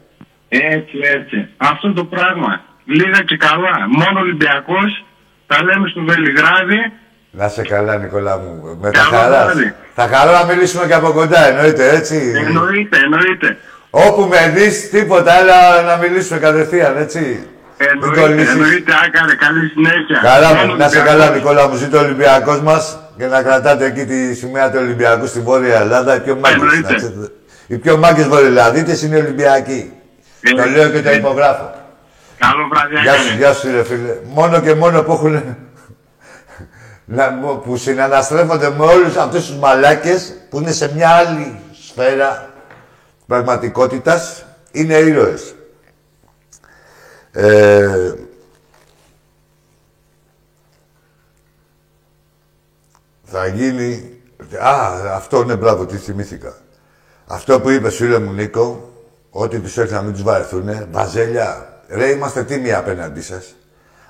Έτσι, 0.49 0.97
έτσι. 1.17 1.47
Αυτό 1.57 1.93
το 1.93 2.03
πράγμα. 2.05 2.61
Λίγα 2.98 3.20
και 3.30 3.38
καλά. 3.38 3.76
Μόνο 4.02 4.20
Ολυμπιακός. 4.20 5.06
Τα 5.48 5.58
λέμε 5.64 5.88
στο 5.88 6.02
Βελιγράδι. 6.10 6.82
Να 7.32 7.48
σε 7.48 7.62
καλά, 7.62 7.98
Νικόλα 7.98 8.38
μου. 8.38 8.78
Με 8.82 8.92
τα 8.92 9.00
Καλό 9.00 9.10
χαράς. 9.18 9.44
βράδυ. 9.46 9.74
Θα 9.96 10.08
χαρώ 10.14 10.32
να 10.32 10.44
μιλήσουμε 10.54 10.86
και 10.86 10.94
από 10.94 11.12
κοντά, 11.12 11.48
εννοείται, 11.50 11.90
έτσι. 11.96 12.34
Εννοείται, 12.46 12.98
εννοείται. 13.06 13.58
Όπου 13.90 14.22
με 14.32 14.52
δεις, 14.56 14.90
τίποτα, 14.90 15.32
αλλά 15.34 15.82
να 15.82 15.98
μιλήσουμε 15.98 16.40
κατευθείαν, 16.40 16.98
έτσι. 16.98 17.20
Μην 17.20 17.88
Εννοείται, 17.92 18.22
κολλήσεις. 18.22 18.50
εννοείται. 18.54 18.92
Άκαρε, 19.06 19.36
καλή 19.36 19.68
συνέχεια. 19.74 20.20
Καλά 20.24 20.48
Μόνο 20.54 20.72
μου, 20.72 20.78
να 20.78 20.88
σε 20.90 20.98
Ολυμπιακός. 20.98 21.20
καλά 21.22 21.36
Νικόλα 21.36 21.68
μου, 21.68 21.76
ζήτω 21.76 21.98
ο 21.98 22.02
Ολυμπιακός 22.02 22.62
μας 22.62 23.00
και 23.18 23.26
να 23.26 23.42
κρατάτε 23.44 23.86
εκεί 23.86 24.06
τη 24.06 24.34
σημαία 24.36 24.72
του 24.72 24.78
Ολυμπιακού 24.82 25.26
στη 25.26 25.40
Βόρεια 25.40 25.80
Ελλάδα, 25.80 26.16
οι 26.16 26.20
πιο 26.20 26.36
μάγκες. 26.36 26.62
Εννοείται. 26.62 26.90
να 26.92 26.96
ξέρετε. 26.96 27.28
Οι 27.68 27.78
πιο 27.78 27.98
μάγκες 27.98 28.28
βορειολαδίτες 28.28 29.02
είναι 29.04 29.16
οι 29.18 29.20
Ολυμπιακοί. 29.20 29.92
Το 30.58 30.70
λέω 30.76 30.90
και 30.90 31.02
το 31.02 31.12
υπογράφω. 31.12 31.74
Καλό 32.40 32.68
βράδυ, 32.68 32.94
Γεια 33.02 33.12
Άκαρε. 33.12 33.30
σου, 33.30 33.36
γεια 33.38 33.54
σου 33.54 33.72
ρε 33.72 33.84
φίλε. 33.84 34.18
Μόνο 34.26 34.60
και 34.62 34.74
μόνο 34.76 35.04
που 35.04 35.12
έχουν... 35.12 35.58
να, 37.06 37.38
που 37.64 37.78
συναναστρέφονται 37.78 38.70
με 38.70 38.86
όλους 38.86 39.16
αυτούς 39.16 39.46
τους 39.46 39.56
μαλάκες 39.56 40.34
που 40.50 40.60
είναι 40.60 40.72
σε 40.72 40.94
μια 40.94 41.10
άλλη 41.10 41.60
σφαίρα 41.88 42.50
πραγματικότητας, 43.28 44.46
είναι 44.72 44.94
ήρωες. 44.94 45.56
Ε, 47.32 48.14
θα 53.24 53.48
γίνει... 53.48 54.14
Α, 54.60 54.90
αυτό 55.16 55.42
είναι 55.42 55.56
μπράβο, 55.56 55.86
τι 55.86 55.98
θυμήθηκα. 55.98 56.54
Αυτό 57.28 57.60
που 57.60 57.70
είπες 57.70 57.96
φίλε 57.96 58.20
μου 58.20 58.32
Νίκο, 58.32 58.94
ότι 59.30 59.60
τους 59.60 59.78
έρθει 59.78 59.94
να 59.94 60.02
μην 60.02 60.14
τους 60.14 60.24
βαρεθούνε, 60.24 60.88
βαζέλια, 60.92 61.68
ρε 61.90 62.08
είμαστε 62.08 62.44
τίμοι 62.44 62.74
απέναντί 62.74 63.22
σας. 63.22 63.46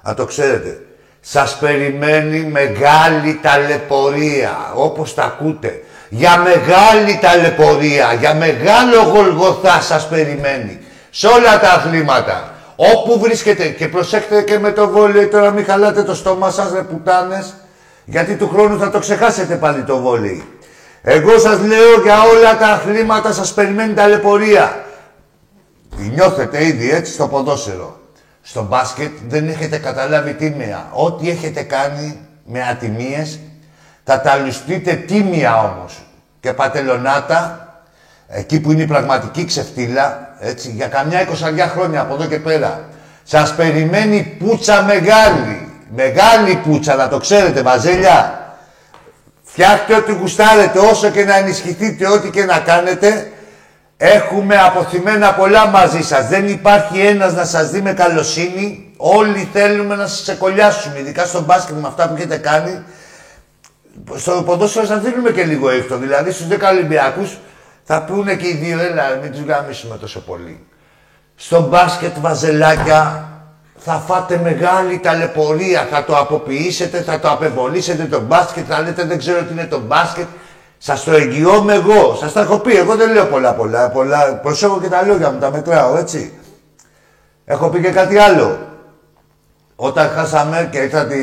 Αν 0.02 0.16
το 0.16 0.26
ξέρετε. 0.26 0.82
Σας 1.22 1.58
περιμένει 1.58 2.40
μεγάλη 2.40 3.40
ταλαιπωρία, 3.42 4.72
όπως 4.74 5.14
τα 5.14 5.24
ακούτε. 5.24 5.84
Για 6.10 6.38
μεγάλη 6.38 7.20
ταλαιπωρία, 7.22 8.14
για 8.14 8.34
μεγάλο 8.34 9.02
γολγοθά 9.14 9.82
σας 9.82 10.08
περιμένει. 10.08 10.80
Σε 11.10 11.28
όλα 11.28 11.60
τα 11.60 11.70
αθλήματα. 11.70 12.54
Όπου 12.76 13.20
βρίσκεται 13.20 13.68
και 13.68 13.88
προσέχετε 13.88 14.42
και 14.42 14.60
με 14.60 14.72
το 14.72 14.90
βόλεϊ, 14.90 15.28
τώρα 15.28 15.52
μην 15.52 15.66
χαλάτε 15.66 16.04
το 16.04 16.16
στόμα 16.16 16.52
σας 16.52 16.72
ρε 16.72 16.82
πουτάνες, 16.82 17.54
γιατί 18.06 18.36
του 18.36 18.50
χρόνου 18.50 18.80
θα 18.80 18.90
το 18.90 19.00
ξεχάσετε 19.00 19.56
πάλι 19.56 19.82
το 19.84 19.98
βόλεϊ. 19.98 20.44
Εγώ 21.02 21.40
σας 21.40 21.60
λέω 21.60 22.02
για 22.04 22.22
όλα 22.22 22.58
τα 22.58 22.68
αθλήματα 22.68 23.34
σας 23.34 23.54
περιμένει 23.54 23.94
ταλαιπωρία. 23.94 24.84
Νιώθετε 26.08 26.66
ήδη 26.66 26.92
έτσι 26.92 27.14
στο 27.14 27.28
ποδόσφαιρο. 27.28 28.00
Στο 28.42 28.64
μπάσκετ 28.64 29.12
δεν 29.28 29.48
έχετε 29.48 29.78
καταλάβει 29.78 30.34
τίμια. 30.34 30.88
Ό,τι 30.92 31.30
έχετε 31.30 31.62
κάνει 31.62 32.20
με 32.46 32.64
ατιμίες 32.64 33.40
θα 34.04 34.22
τα 34.22 34.36
λουστείτε 34.36 34.94
τίμια 34.94 35.58
όμως. 35.58 35.98
Και 36.40 36.54
πατελονάτα, 36.54 37.68
εκεί 38.28 38.60
που 38.60 38.72
είναι 38.72 38.82
η 38.82 38.88
πραγματική 38.88 39.46
ξεφτύλα, 39.46 40.36
έτσι, 40.40 40.70
για 40.70 40.88
καμιά 40.88 41.22
εικοσαριά 41.22 41.68
χρόνια 41.68 42.02
από 42.02 42.14
εδώ 42.14 42.26
και 42.26 42.40
πέρα. 42.40 42.90
Σας 43.24 43.56
περιμένει 43.56 44.38
πουτσα 44.40 44.84
μεγάλη. 44.84 45.68
Μεγάλη 45.96 46.56
πουτσα, 46.56 46.96
να 46.96 47.08
το 47.08 47.18
ξέρετε, 47.18 47.62
βαζέλια. 47.62 48.40
Φτιάχτε 49.44 49.96
ό,τι 49.96 50.14
γουστάρετε, 50.14 50.80
όσο 50.80 51.10
και 51.10 51.26
να 51.26 51.38
ενισχυθείτε, 51.38 52.08
ό,τι 52.08 52.30
και 52.30 52.46
να 52.46 52.60
κάνετε. 52.60 53.32
Έχουμε 54.02 54.58
αποθυμένα 54.58 55.34
πολλά 55.34 55.68
μαζί 55.68 56.02
σας. 56.02 56.28
Δεν 56.28 56.48
υπάρχει 56.48 57.00
ένας 57.00 57.34
να 57.34 57.46
σας 57.46 57.70
δει 57.70 57.82
με 57.82 57.94
καλοσύνη. 57.94 58.94
Όλοι 58.98 59.50
θέλουμε 59.54 59.96
να 59.96 60.08
σας 60.08 60.22
ξεκολλιάσουμε, 60.22 61.00
ειδικά 61.00 61.26
στο 61.26 61.42
μπάσκετ 61.42 61.76
με 61.76 61.88
αυτά 61.88 62.08
που 62.10 62.16
έχετε 62.16 62.38
κάνει. 62.38 62.84
Στο 64.16 64.44
ποδόσφαιρο 64.46 64.86
σας 64.86 65.02
δίνουμε 65.02 65.32
και 65.32 65.44
λίγο 65.44 65.70
εύκολο. 65.70 66.00
Δηλαδή 66.00 66.32
στους 66.32 66.48
10 66.48 66.70
Ολυμπιακούς 66.72 67.38
θα 67.84 68.04
πούνε 68.04 68.36
και 68.36 68.48
οι 68.48 68.54
δύο, 68.54 68.80
έλα, 68.80 69.20
μην 69.22 69.32
τους 69.32 69.42
γαμίσουμε 69.42 69.98
τόσο 69.98 70.20
πολύ. 70.20 70.66
Στο 71.36 71.62
μπάσκετ 71.62 72.20
βαζελάκια 72.20 73.30
θα 73.78 73.94
φάτε 73.94 74.38
μεγάλη 74.38 75.00
ταλαιπωρία, 75.00 75.88
θα 75.92 76.04
το 76.04 76.18
αποποιήσετε, 76.18 77.02
θα 77.02 77.20
το 77.20 77.30
απεμπολίσετε 77.32 78.04
το 78.04 78.20
μπάσκετ, 78.20 78.66
θα 78.68 78.82
λέτε 78.82 79.04
δεν 79.04 79.18
ξέρω 79.18 79.44
τι 79.44 79.52
είναι 79.52 79.66
το 79.66 79.80
μπάσκετ. 79.80 80.28
Σας 80.82 81.04
το 81.04 81.12
εγγυώμαι 81.12 81.74
εγώ, 81.74 82.16
σας 82.16 82.34
τα 82.34 82.42
έχω 82.42 82.60
πει. 82.60 82.76
Εγώ 82.76 82.96
δεν 82.96 83.12
λέω 83.12 83.26
πολλά 83.26 83.54
πολλά. 83.54 83.90
πολλά. 83.90 84.36
Προσέχω 84.36 84.80
και 84.82 84.88
τα 84.88 85.02
λόγια 85.02 85.32
μου, 85.32 85.40
τα 85.40 85.52
μετράω 85.52 85.98
έτσι. 85.98 86.34
Έχω 87.46 87.70
πει 87.70 87.82
και 87.82 87.90
κάτι 87.90 88.18
άλλο. 88.18 88.58
Όταν 89.76 90.10
χάσαμε 90.10 90.70
και 90.72 90.78
ήρθατε 90.78 91.16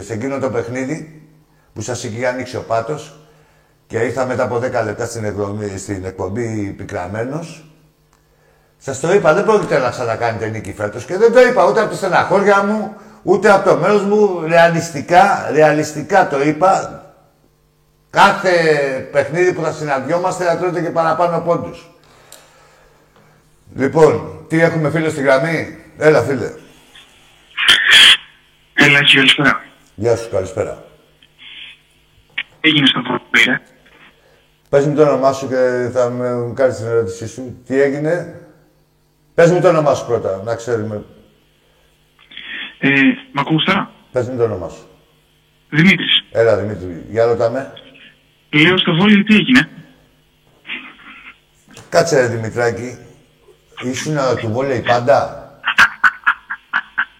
σε 0.00 0.12
εκείνο 0.12 0.38
το 0.38 0.50
παιχνίδι 0.50 1.22
που 1.72 1.80
σας 1.80 2.04
είχε 2.04 2.26
ανοίξει 2.26 2.56
ο 2.56 2.64
πάτος 2.66 3.20
και 3.86 3.98
ήρθα 3.98 4.26
μετά 4.26 4.42
από 4.42 4.56
10 4.56 4.60
λεπτά 4.84 5.06
στην 5.06 5.24
εκπομπή, 5.24 5.78
στην 5.78 6.04
εκπομπή 6.04 6.74
πικραμένος, 6.76 7.70
σας 8.78 9.00
το 9.00 9.12
είπα, 9.12 9.34
δεν 9.34 9.44
πρόκειται 9.44 9.78
να 9.78 9.90
ξανακάνετε 9.90 10.46
νίκη 10.46 10.72
φέτος 10.72 11.04
και 11.04 11.16
δεν 11.16 11.32
το 11.32 11.40
είπα 11.40 11.64
ούτε 11.66 11.80
από 11.80 11.90
τη 11.90 11.96
στεναχώρια 11.96 12.62
μου, 12.62 12.94
ούτε 13.22 13.50
από 13.50 13.68
το 13.68 13.76
μέρος 13.76 14.02
μου, 14.02 14.40
ρεαλιστικά, 14.46 15.48
ρεαλιστικά 15.52 16.28
το 16.28 16.42
είπα. 16.42 17.00
Κάθε 18.16 18.52
παιχνίδι 19.12 19.52
που 19.54 19.62
θα 19.62 19.72
συναντιόμαστε 19.72 20.44
θα 20.44 20.58
τρώτε 20.58 20.82
και 20.82 20.90
παραπάνω 20.90 21.40
πόντους. 21.40 21.90
Λοιπόν, 23.74 24.44
τι 24.48 24.60
έχουμε 24.60 24.90
φίλο 24.90 25.10
στη 25.10 25.22
γραμμή; 25.22 25.78
Έλα 25.98 26.22
φίλε. 26.22 26.50
Έλα, 28.74 28.98
έτσι, 28.98 29.16
καλησπέρα. 29.16 29.64
Γεια 29.94 30.16
σου, 30.16 30.30
καλησπέρα. 30.30 30.84
Έγινε 32.60 32.86
στο 32.86 33.00
πήρε. 33.30 33.60
Πες 34.68 34.86
μου 34.86 34.94
το 34.94 35.02
όνομά 35.02 35.32
σου 35.32 35.48
και 35.48 35.90
θα 35.92 36.10
με 36.10 36.52
κάνεις 36.54 36.76
την 36.76 36.86
ερώτησή 36.86 37.28
σου. 37.28 37.62
Τι 37.66 37.80
έγινε; 37.80 38.40
Πες 39.34 39.50
μου 39.50 39.60
το 39.60 39.68
όνομά 39.68 39.94
σου 39.94 40.06
πρώτα, 40.06 40.42
να 40.44 40.54
ξέρουμε. 40.54 41.04
Ε, 42.78 42.90
μ' 43.32 43.38
ακούς 43.38 43.64
τώρα; 43.64 43.90
Πες 44.12 44.28
μου 44.28 44.36
το 44.36 44.42
όνομά 44.42 44.68
σου. 44.68 44.86
Δημήτρης. 45.70 46.24
Έλα, 46.30 46.56
Δημήτρη. 46.56 47.04
Για 47.08 47.24
ρώτα 47.24 47.50
με. 47.50 47.72
Λέω 48.60 48.78
στο 48.78 48.94
βόλιο 48.94 49.24
τι 49.24 49.34
έγινε. 49.34 49.68
Κάτσε 51.88 52.20
ρε 52.20 52.26
Δημητράκη. 52.26 52.98
Ήσουν 53.82 54.16
του 54.40 54.50
βόλεϊ 54.52 54.80
πάντα. 54.80 55.40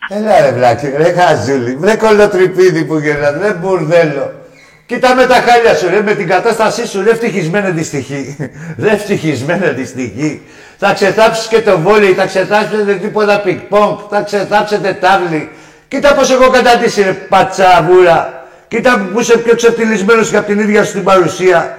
Έλα 0.09 0.41
ρε 0.41 0.53
βλάκι, 0.53 0.93
ρε 0.97 1.13
χαζούλη, 1.13 1.77
βρε 1.77 1.97
κολοτρυπίδι 1.97 2.85
που 2.85 2.99
γελάς, 2.99 3.35
ρε 3.41 3.53
μπουρδέλο. 3.53 4.33
Κοίτα 4.87 5.15
με 5.15 5.27
τα 5.27 5.35
χάλια 5.35 5.75
σου, 5.75 5.89
ρε, 5.89 6.03
με 6.03 6.15
την 6.15 6.29
κατάστασή 6.29 6.87
σου, 6.87 7.03
ρε 7.03 7.11
ευτυχισμένη 7.11 7.71
δυστυχή. 7.71 8.37
Ρε 8.83 8.91
ευτυχισμένη 8.91 9.69
δυστυχή. 9.69 10.43
Θα 10.79 10.93
ξετάψεις 10.93 11.47
και 11.47 11.61
το 11.61 11.79
βόλεϊ, 11.79 12.13
θα 12.13 12.27
ξετάψετε 12.27 12.95
τίποτα 12.95 13.41
πικ-πονκ, 13.41 13.99
θα 14.11 14.23
ξετάψετε 14.23 14.93
τάβλη. 14.93 15.51
Κοίτα 15.89 16.15
πώς 16.15 16.31
έχω 16.31 16.51
καταντήσει, 16.51 17.03
ρε 17.03 17.13
πατσαβούρα. 17.13 18.36
Κοίτα 18.77 19.09
που 19.13 19.21
είσαι 19.21 19.39
πιο 19.39 19.55
ξεφτυλισμένος 19.55 20.31
και 20.31 20.37
από 20.37 20.47
την 20.47 20.59
ίδια 20.59 20.85
σου 20.85 20.93
την 20.93 21.05
παρουσία. 21.05 21.79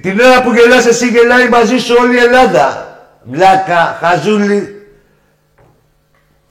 Την 0.00 0.20
ώρα 0.20 0.42
που 0.42 0.52
γελάς 0.52 0.86
εσύ 0.86 1.08
γελάει 1.08 1.48
μαζί 1.48 1.78
σου 1.78 1.94
όλη 2.00 2.14
η 2.14 2.18
Ελλάδα. 2.18 2.96
Βλάκα, 3.22 3.98
χαζούλη. 4.00 4.86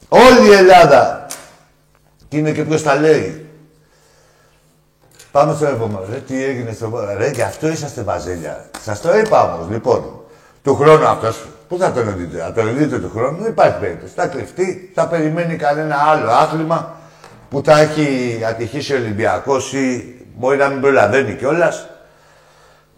Όλη 0.09 0.47
η 0.47 0.53
Ελλάδα. 0.53 1.25
Και 2.27 2.37
είναι 2.37 2.51
και 2.51 2.63
ποιος 2.63 2.83
τα 2.83 2.95
λέει. 2.95 3.45
Πάμε 5.31 5.53
στο 5.55 5.65
επόμενο. 5.65 6.05
Ρε, 6.11 6.17
τι 6.17 6.43
έγινε 6.43 6.71
στο 6.71 6.85
επόμενο. 6.85 7.17
Ρε, 7.17 7.29
γι' 7.29 7.41
αυτό 7.41 7.67
είσαστε 7.67 8.01
βαζέλια. 8.01 8.65
Σας 8.83 9.01
το 9.01 9.17
είπα 9.17 9.53
όμως, 9.53 9.69
λοιπόν. 9.69 10.21
Του 10.63 10.75
χρόνου 10.75 11.07
αυτός. 11.07 11.45
Πού 11.67 11.77
θα 11.77 11.91
τον 11.91 12.17
δείτε; 12.17 12.37
Θα 12.37 12.51
τον 12.51 12.77
δείτε 12.77 12.99
του 12.99 13.11
χρόνου; 13.15 13.37
Δεν 13.41 13.51
υπάρχει 13.51 13.79
περίπτωση. 13.79 14.13
Θα 14.15 14.27
κρυφτεί. 14.27 14.91
Θα 14.93 15.07
περιμένει 15.07 15.55
κανένα 15.55 15.95
άλλο 15.95 16.31
άθλημα 16.31 16.96
που 17.49 17.61
θα 17.65 17.79
έχει 17.79 18.39
ατυχήσει 18.49 18.93
ο 18.93 18.97
Ολυμπιακός 18.97 19.73
ή 19.73 20.15
μπορεί 20.35 20.57
να 20.57 20.67
μην 20.67 20.81
προλαβαίνει 20.81 21.33
κιόλας. 21.33 21.87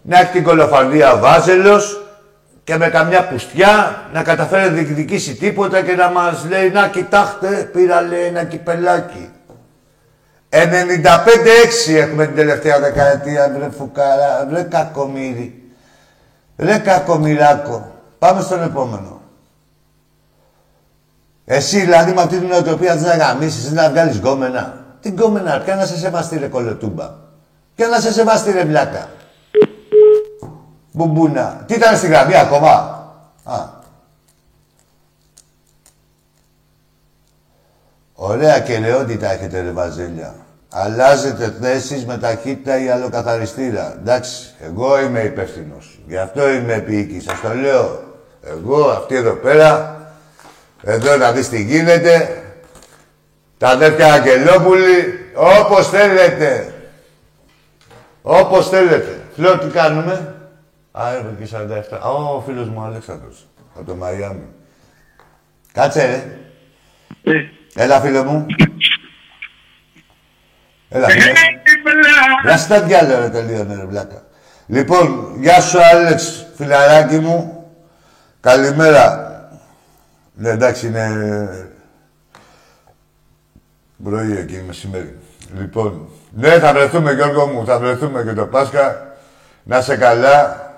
Να 0.02 0.20
έχει 0.20 0.32
την 0.32 0.42
κολοφαρδία 0.42 1.12
ο 1.12 1.18
Βάζελος 1.18 2.04
και 2.64 2.76
με 2.76 2.88
καμιά 2.88 3.28
πουστιά 3.28 4.02
να 4.12 4.22
καταφέρει 4.22 4.68
να 4.68 4.74
διεκδικήσει 4.74 5.34
τίποτα 5.34 5.82
και 5.82 5.94
να 5.94 6.10
μας 6.10 6.46
λέει 6.48 6.70
«Να 6.70 6.88
κοιτάξτε, 6.88 7.70
πήρα 7.72 8.00
λέει 8.00 8.24
ένα 8.24 8.44
κυπελάκι». 8.44 9.30
95-6 10.50 11.94
έχουμε 11.96 12.26
την 12.26 12.34
τελευταία 12.34 12.80
δεκαετία, 12.80 13.52
βρε 13.56 13.70
φουκάρα, 13.78 14.46
βρε 14.50 14.62
κακομύρι. 14.62 15.62
Βρε 16.56 16.78
κακομυράκο. 16.78 17.92
Πάμε 18.18 18.40
στον 18.40 18.62
επόμενο. 18.62 19.19
Εσύ 21.52 21.80
δηλαδή 21.80 22.12
με 22.12 22.20
αυτή 22.20 22.38
την 22.38 22.48
νοοτροπία 22.48 22.96
θες 22.96 23.02
να 23.02 23.16
γαμίσεις, 23.16 23.70
να 23.70 23.90
βγάλεις 23.90 24.16
γκόμενα. 24.16 24.84
Τι 25.00 25.08
γκόμενα, 25.08 25.60
ποια 25.60 25.74
να 25.76 25.86
σε 25.86 25.98
σεβαστεί 25.98 26.38
ρε 26.38 26.46
κολοτούμπα. 26.46 27.10
Ποια 27.74 27.86
να 27.86 28.00
σε 28.00 28.12
σεβαστεί 28.12 28.52
ρε 28.52 28.64
βλάκα. 28.64 29.08
Μπουμπούνα. 30.92 31.64
Τι 31.66 31.74
ήταν 31.74 31.96
στη 31.96 32.06
γραμμή 32.06 32.34
ακόμα; 32.34 32.70
Α. 33.44 33.58
Ωραία 38.14 38.60
και 38.60 38.78
λεόντιτα 38.78 39.30
έχετε 39.30 39.60
ρε 39.60 39.70
βαζέλια. 39.70 40.34
Αλλάζετε 40.68 41.56
θέσεις 41.60 42.06
με 42.06 42.18
ταχύτητα 42.18 42.82
ή 42.82 42.88
αλλοκαθαριστήρα. 42.88 43.94
Εντάξει, 43.98 44.54
εγώ 44.60 45.00
είμαι 45.00 45.20
υπεύθυνος. 45.20 46.00
Γι' 46.06 46.18
αυτό 46.18 46.50
είμαι 46.50 46.74
επί 46.74 47.22
Σας 47.24 47.40
το 47.40 47.54
λέω. 47.54 48.02
Εγώ, 48.42 48.90
αυτή 48.90 49.14
εδώ 49.14 49.32
πέρα, 49.32 49.99
εδώ 50.82 51.16
να 51.16 51.32
δεις 51.32 51.48
τι 51.48 51.62
γίνεται. 51.62 52.42
Τα 53.58 53.68
αδέρφια 53.68 54.12
Αγγελόπουλοι, 54.12 55.30
όπως 55.34 55.88
θέλετε. 55.88 56.74
Όπως 58.22 58.68
θέλετε. 58.68 59.20
Λέω 59.36 59.58
τι 59.58 59.66
κάνουμε; 59.66 60.34
Α, 60.92 61.12
έχω 61.14 61.34
και 61.38 61.46
47. 61.46 61.98
Α, 62.02 62.08
ο 62.08 62.42
φίλος 62.46 62.68
μου 62.68 62.82
Αλέξανδρος. 62.82 63.46
Από 63.74 63.84
το 63.84 63.94
Μαϊάμι. 63.94 64.46
Κάτσε, 65.72 66.06
ρε. 66.06 67.32
Ε. 67.32 67.40
Έλα, 67.74 68.00
φίλε 68.00 68.22
μου. 68.22 68.46
Έλα, 70.88 71.08
φίλε. 71.08 71.32
Να 72.44 72.56
στα 72.56 72.80
διάλε, 72.80 73.18
ρε, 73.18 73.28
τελείωνε, 73.28 73.74
ρε, 73.74 73.86
βλάκα. 73.86 74.22
Λοιπόν, 74.66 75.34
γεια 75.40 75.60
σου, 75.60 75.78
Άλεξ, 75.82 76.46
φιλαράκι 76.56 77.18
μου. 77.18 77.66
Καλημέρα. 78.40 79.29
Ναι, 80.40 80.50
εντάξει, 80.50 80.86
είναι... 80.86 81.70
Πρωί 84.04 84.36
εκεί, 84.36 84.62
μεσημέρι. 84.66 85.18
Λοιπόν, 85.58 86.08
ναι, 86.30 86.58
θα 86.58 86.72
βρεθούμε, 86.72 87.12
Γιώργο 87.12 87.46
μου, 87.46 87.64
θα 87.66 87.78
βρεθούμε 87.78 88.22
και 88.22 88.32
το 88.32 88.46
Πάσχα. 88.46 89.16
Να 89.62 89.78
είσαι 89.78 89.96
καλά. 89.96 90.68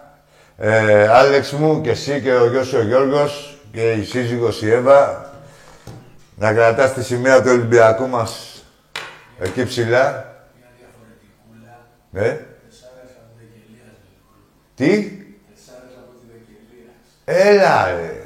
Ε, 0.56 1.08
Άλεξ 1.08 1.52
μου 1.52 1.80
και 1.80 1.90
εσύ 1.90 2.20
και 2.20 2.32
ο 2.32 2.50
γιος 2.50 2.66
σου 2.66 2.78
ο 2.78 2.82
Γιώργος 2.82 3.58
και 3.72 3.92
η 3.92 4.04
σύζυγος 4.04 4.62
η 4.62 4.70
Εύα 4.70 5.30
να 6.36 6.52
κρατάς 6.52 6.92
τη 6.92 7.04
σημαία 7.04 7.42
του 7.42 7.50
Ολυμπιακού 7.50 8.08
μας 8.08 8.62
εκεί 9.40 9.64
ψηλά. 9.64 10.36
Ναι. 12.10 12.38
Τι; 14.74 15.12
Έλα 17.24 17.86
ρε. 17.86 18.21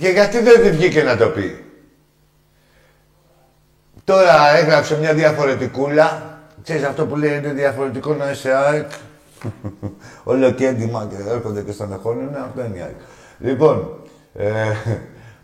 Και 0.00 0.08
γιατί 0.08 0.40
δεν 0.40 0.70
βγήκε 0.70 1.02
να 1.02 1.16
το 1.16 1.28
πει; 1.28 1.64
Τώρα 4.04 4.56
έγραψε 4.56 4.98
μια 4.98 5.14
διαφορετικούλα. 5.14 6.38
Ξέρεις 6.62 6.84
αυτό 6.84 7.06
που 7.06 7.16
λέει 7.16 7.36
είναι 7.36 7.52
διαφορετικό 7.52 8.14
να 8.14 8.30
είσαι 8.30 8.54
ΑΕΚ. 8.56 8.90
Όλο 10.24 10.50
και 10.50 10.66
έντοιμα 10.66 11.08
και 11.10 11.30
έρχονται 11.30 11.62
και 11.62 11.72
στον 11.72 11.92
εχώνιο, 11.92 12.30
αυτό 12.44 12.64
είναι 12.64 12.76
η 12.76 12.80
ΑΕΚ. 12.80 12.96
Λοιπόν, 13.38 14.00
ε, 14.34 14.72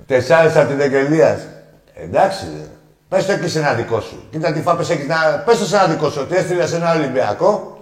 τεσσάρες 0.06 0.56
από 0.56 0.68
την 0.68 0.76
Δεκελίας. 0.76 1.46
Εντάξει, 1.94 2.44
ρε. 2.44 2.66
Πες 3.08 3.26
το 3.26 3.32
εκεί 3.32 3.48
σε 3.48 3.58
ένα 3.58 3.74
δικό 3.74 4.00
σου. 4.00 4.28
Κοίτα 4.30 4.52
τι 4.52 4.60
φάπες 4.60 4.90
έχεις 4.90 5.06
να... 5.06 5.42
Πες 5.46 5.58
το 5.58 5.64
σε 5.64 5.76
ένα 5.76 5.86
δικό 5.86 6.10
σου, 6.10 6.20
ότι 6.22 6.36
έστειλες 6.36 6.68
σε 6.68 6.76
ένα 6.76 6.94
Ολυμπιακό. 6.94 7.78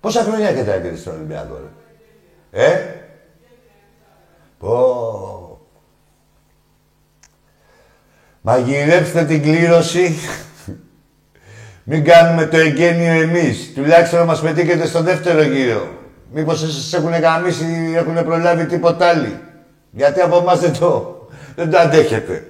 Πόσα 0.00 0.22
χρόνια 0.22 0.48
έχετε 0.48 0.72
έγκαιρη 0.72 0.96
στον 0.96 1.14
Ολυμπιακό, 1.14 1.60
ρε; 2.52 2.64
Ε; 2.64 2.94
Πω. 4.58 5.41
Μαγειρέψτε 8.44 9.24
την 9.24 9.42
κλήρωση. 9.42 10.18
Μην 11.84 12.04
κάνουμε 12.04 12.46
το 12.46 12.56
εγγένειο 12.56 13.12
εμείς. 13.12 13.72
Τουλάχιστον 13.74 14.18
να 14.18 14.24
μας 14.24 14.40
πετύχετε 14.40 14.86
στο 14.86 15.02
δεύτερο 15.02 15.42
γύρο. 15.42 15.88
Μήπως 16.32 16.58
σας 16.58 16.92
έχουν 16.92 17.12
γαμίσει 17.14 17.64
ή 17.64 17.96
έχουν 17.96 18.24
προλάβει 18.24 18.66
τίποτα 18.66 19.08
άλλη. 19.08 19.38
Γιατί 19.90 20.20
από 20.20 20.36
εμάς 20.36 20.60
δεν 20.60 20.78
το, 20.78 21.26
δεν 21.56 21.70
το 21.70 21.78
αντέχετε. 21.78 22.46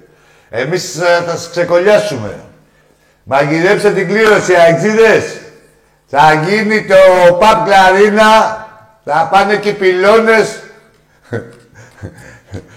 Εμείς 0.49 0.91
θα 0.91 1.31
σας 1.31 1.49
ξεκολλιάσουμε. 1.49 2.39
Μαγειρέψτε 3.23 3.91
την 3.91 4.07
κλήρωση, 4.07 4.53
αεξίδες. 4.53 5.37
Θα 6.05 6.33
γίνει 6.33 6.85
το 6.85 6.95
παπ 7.39 7.65
κλαρίνα. 7.65 8.61
Θα 9.03 9.29
πάνε 9.31 9.55
και 9.55 9.69
οι 9.69 9.73
πυλώνες. 9.73 10.59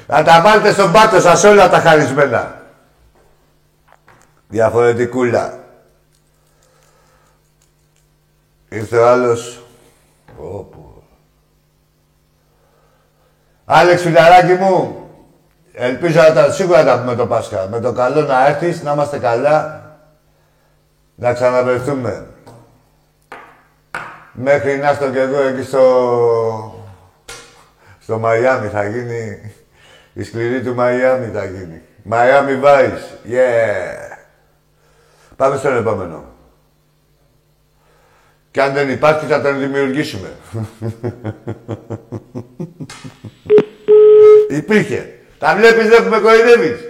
θα 0.06 0.22
τα 0.22 0.40
βάλετε 0.44 0.72
στον 0.72 0.92
πάτο 0.92 1.20
σας 1.20 1.44
όλα 1.44 1.68
τα 1.68 1.78
χαρισμένα. 1.78 2.65
Διαφορετικούλα. 4.48 5.64
Ήρθε 8.68 8.98
ο 8.98 9.08
άλλος. 9.08 9.62
Όπου. 10.38 11.02
Άλεξ, 13.64 14.02
φιλαράκι 14.02 14.52
μου, 14.52 15.08
ελπίζω 15.72 16.20
να 16.20 16.32
τα, 16.32 16.52
σίγουρα 16.52 16.84
τα 16.84 17.00
πούμε 17.00 17.14
το 17.14 17.26
Πάσχα. 17.26 17.68
Με 17.68 17.80
το 17.80 17.92
καλό 17.92 18.20
να 18.20 18.46
έρθεις, 18.46 18.82
να 18.82 18.92
είμαστε 18.92 19.18
καλά, 19.18 19.84
να 21.14 21.32
ξαναβρεθούμε. 21.32 22.26
Μέχρι 24.32 24.76
να 24.76 24.88
έρθω 24.88 25.10
και 25.10 25.20
εδώ 25.20 25.42
εκεί 25.42 25.62
στο... 25.62 26.84
στο 28.00 28.18
Μαϊάμι 28.18 28.68
θα 28.68 28.88
γίνει... 28.88 29.52
Η 30.12 30.22
σκληρή 30.22 30.62
του 30.62 30.74
Μαϊάμι 30.74 31.30
θα 31.34 31.44
γίνει. 31.44 31.82
Μαϊάμι 32.02 32.60
Vice. 32.64 33.30
Yeah. 33.30 34.05
Πάμε 35.36 35.56
στον 35.56 35.76
επόμενο. 35.76 36.24
Και 38.50 38.62
αν 38.62 38.72
δεν 38.72 38.90
υπάρχει 38.90 39.26
θα 39.26 39.40
τον 39.40 39.58
δημιουργήσουμε. 39.58 40.28
Υπήρχε. 44.48 45.18
Τα 45.38 45.56
βλέπεις 45.56 45.88
δεν 45.88 46.02
με 46.02 46.18
κοροϊδεύεις. 46.18 46.80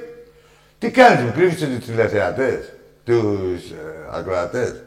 Τι 0.78 0.90
κάνεις, 0.90 1.22
μου 1.22 1.32
κρύβεις 1.32 1.56
τους 1.56 1.84
τηλεθεατές, 1.84 2.72
τους 3.04 3.70
ε, 3.70 4.08
ακροατές. 4.10 4.82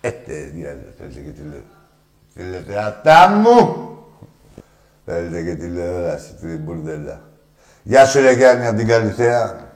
Ε, 0.00 0.10
τε, 0.10 0.34
διάλε, 0.34 0.80
θέλετε 0.98 1.20
και 1.20 1.30
τηλε... 1.30 1.60
Τηλεθεατά 2.34 3.28
μου! 3.28 3.88
Θέλετε 5.04 5.42
και 5.42 5.54
τηλεόραση, 5.54 6.34
την 6.34 6.58
μπουρδέλα. 6.58 7.22
Γεια 7.82 8.06
σου, 8.06 8.20
ρε 8.20 8.32
Γιάννη, 8.32 8.66
από 8.66 8.76
την 8.76 8.86
Καλυθέα. 8.86 9.69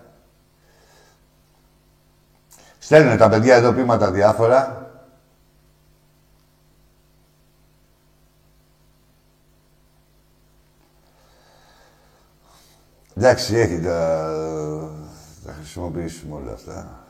Στέλνουν 2.84 3.16
τα 3.16 3.28
παιδιά 3.28 3.54
εδώ 3.54 3.72
πείματα 3.72 4.10
διάφορα. 4.10 4.88
Εντάξει, 13.16 13.56
έχει 13.56 13.80
τα... 13.80 14.30
Θα 15.44 15.52
χρησιμοποιήσουμε 15.52 16.34
όλα 16.34 16.52
αυτά. 16.52 17.04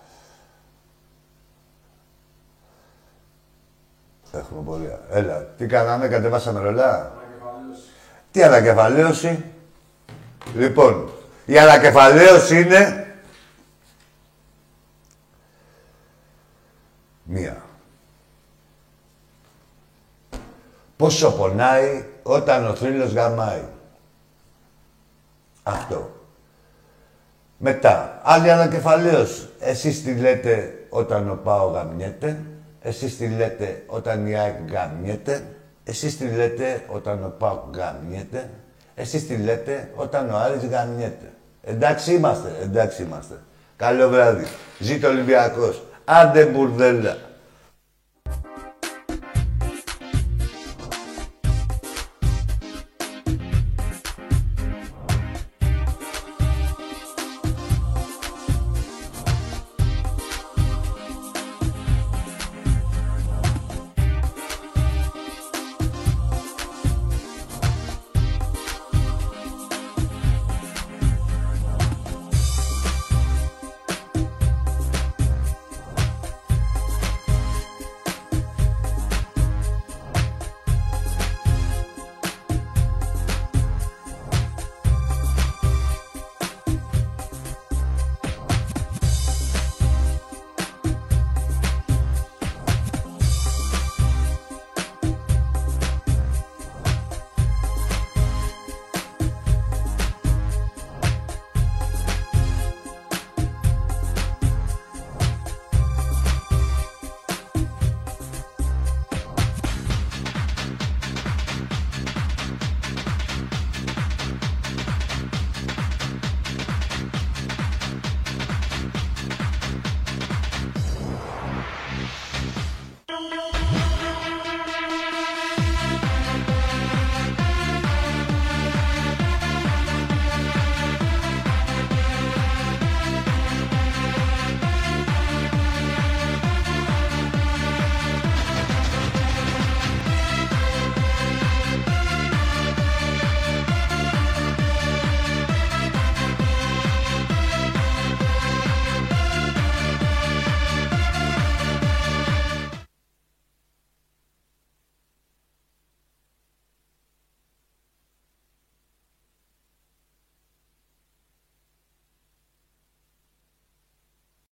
Έχουμε 4.32 4.62
πολύ. 4.64 4.98
Έλα, 5.10 5.42
τι 5.42 5.66
κάναμε, 5.66 6.08
κατεβάσαμε 6.08 6.60
ρολά; 6.60 7.12
Τι 8.30 8.42
ανακεφαλαίωση. 8.42 9.44
Λοιπόν, 10.54 11.10
η 11.44 11.58
ανακεφαλαίωση 11.58 12.60
είναι 12.60 13.13
μία. 17.24 17.62
Πόσο 20.96 21.32
πονάει 21.32 22.04
όταν 22.22 22.66
ο 22.66 22.74
θρύλος 22.74 23.12
γαμάει. 23.12 23.62
Αυτό. 25.62 26.10
Μετά, 27.58 28.20
άλλη 28.22 28.50
ανακεφαλαίωση. 28.50 29.48
Εσείς 29.60 30.02
τι 30.02 30.14
λέτε 30.14 30.86
όταν 30.88 31.30
ο 31.30 31.34
Πάο 31.34 31.68
γαμιέται. 31.68 32.40
Εσείς 32.80 33.16
τι 33.16 33.28
λέτε 33.28 33.82
όταν 33.86 34.26
η 34.26 34.38
ΑΕΚ 34.38 34.70
γαμιέται. 34.70 35.42
Εσείς 35.84 36.18
τι 36.18 36.26
λέτε 36.26 36.84
όταν 36.88 37.24
ο 37.24 37.28
Πάο 37.38 37.58
γαμιέται. 37.74 38.50
Εσείς 38.94 39.26
τι 39.26 39.36
λέτε 39.36 39.90
όταν 39.94 40.30
ο 40.30 40.36
Άρης 40.36 40.64
γαμιέται. 40.64 41.32
Εντάξει 41.62 42.14
είμαστε, 42.14 42.58
εντάξει 42.62 43.02
είμαστε. 43.02 43.34
Καλό 43.76 44.08
βράδυ. 44.08 44.46
Ζήτω 44.78 45.08
Ολυμπιακός. 45.08 45.82
Άντε 46.04 46.44
μπουρδέλα. 46.44 47.16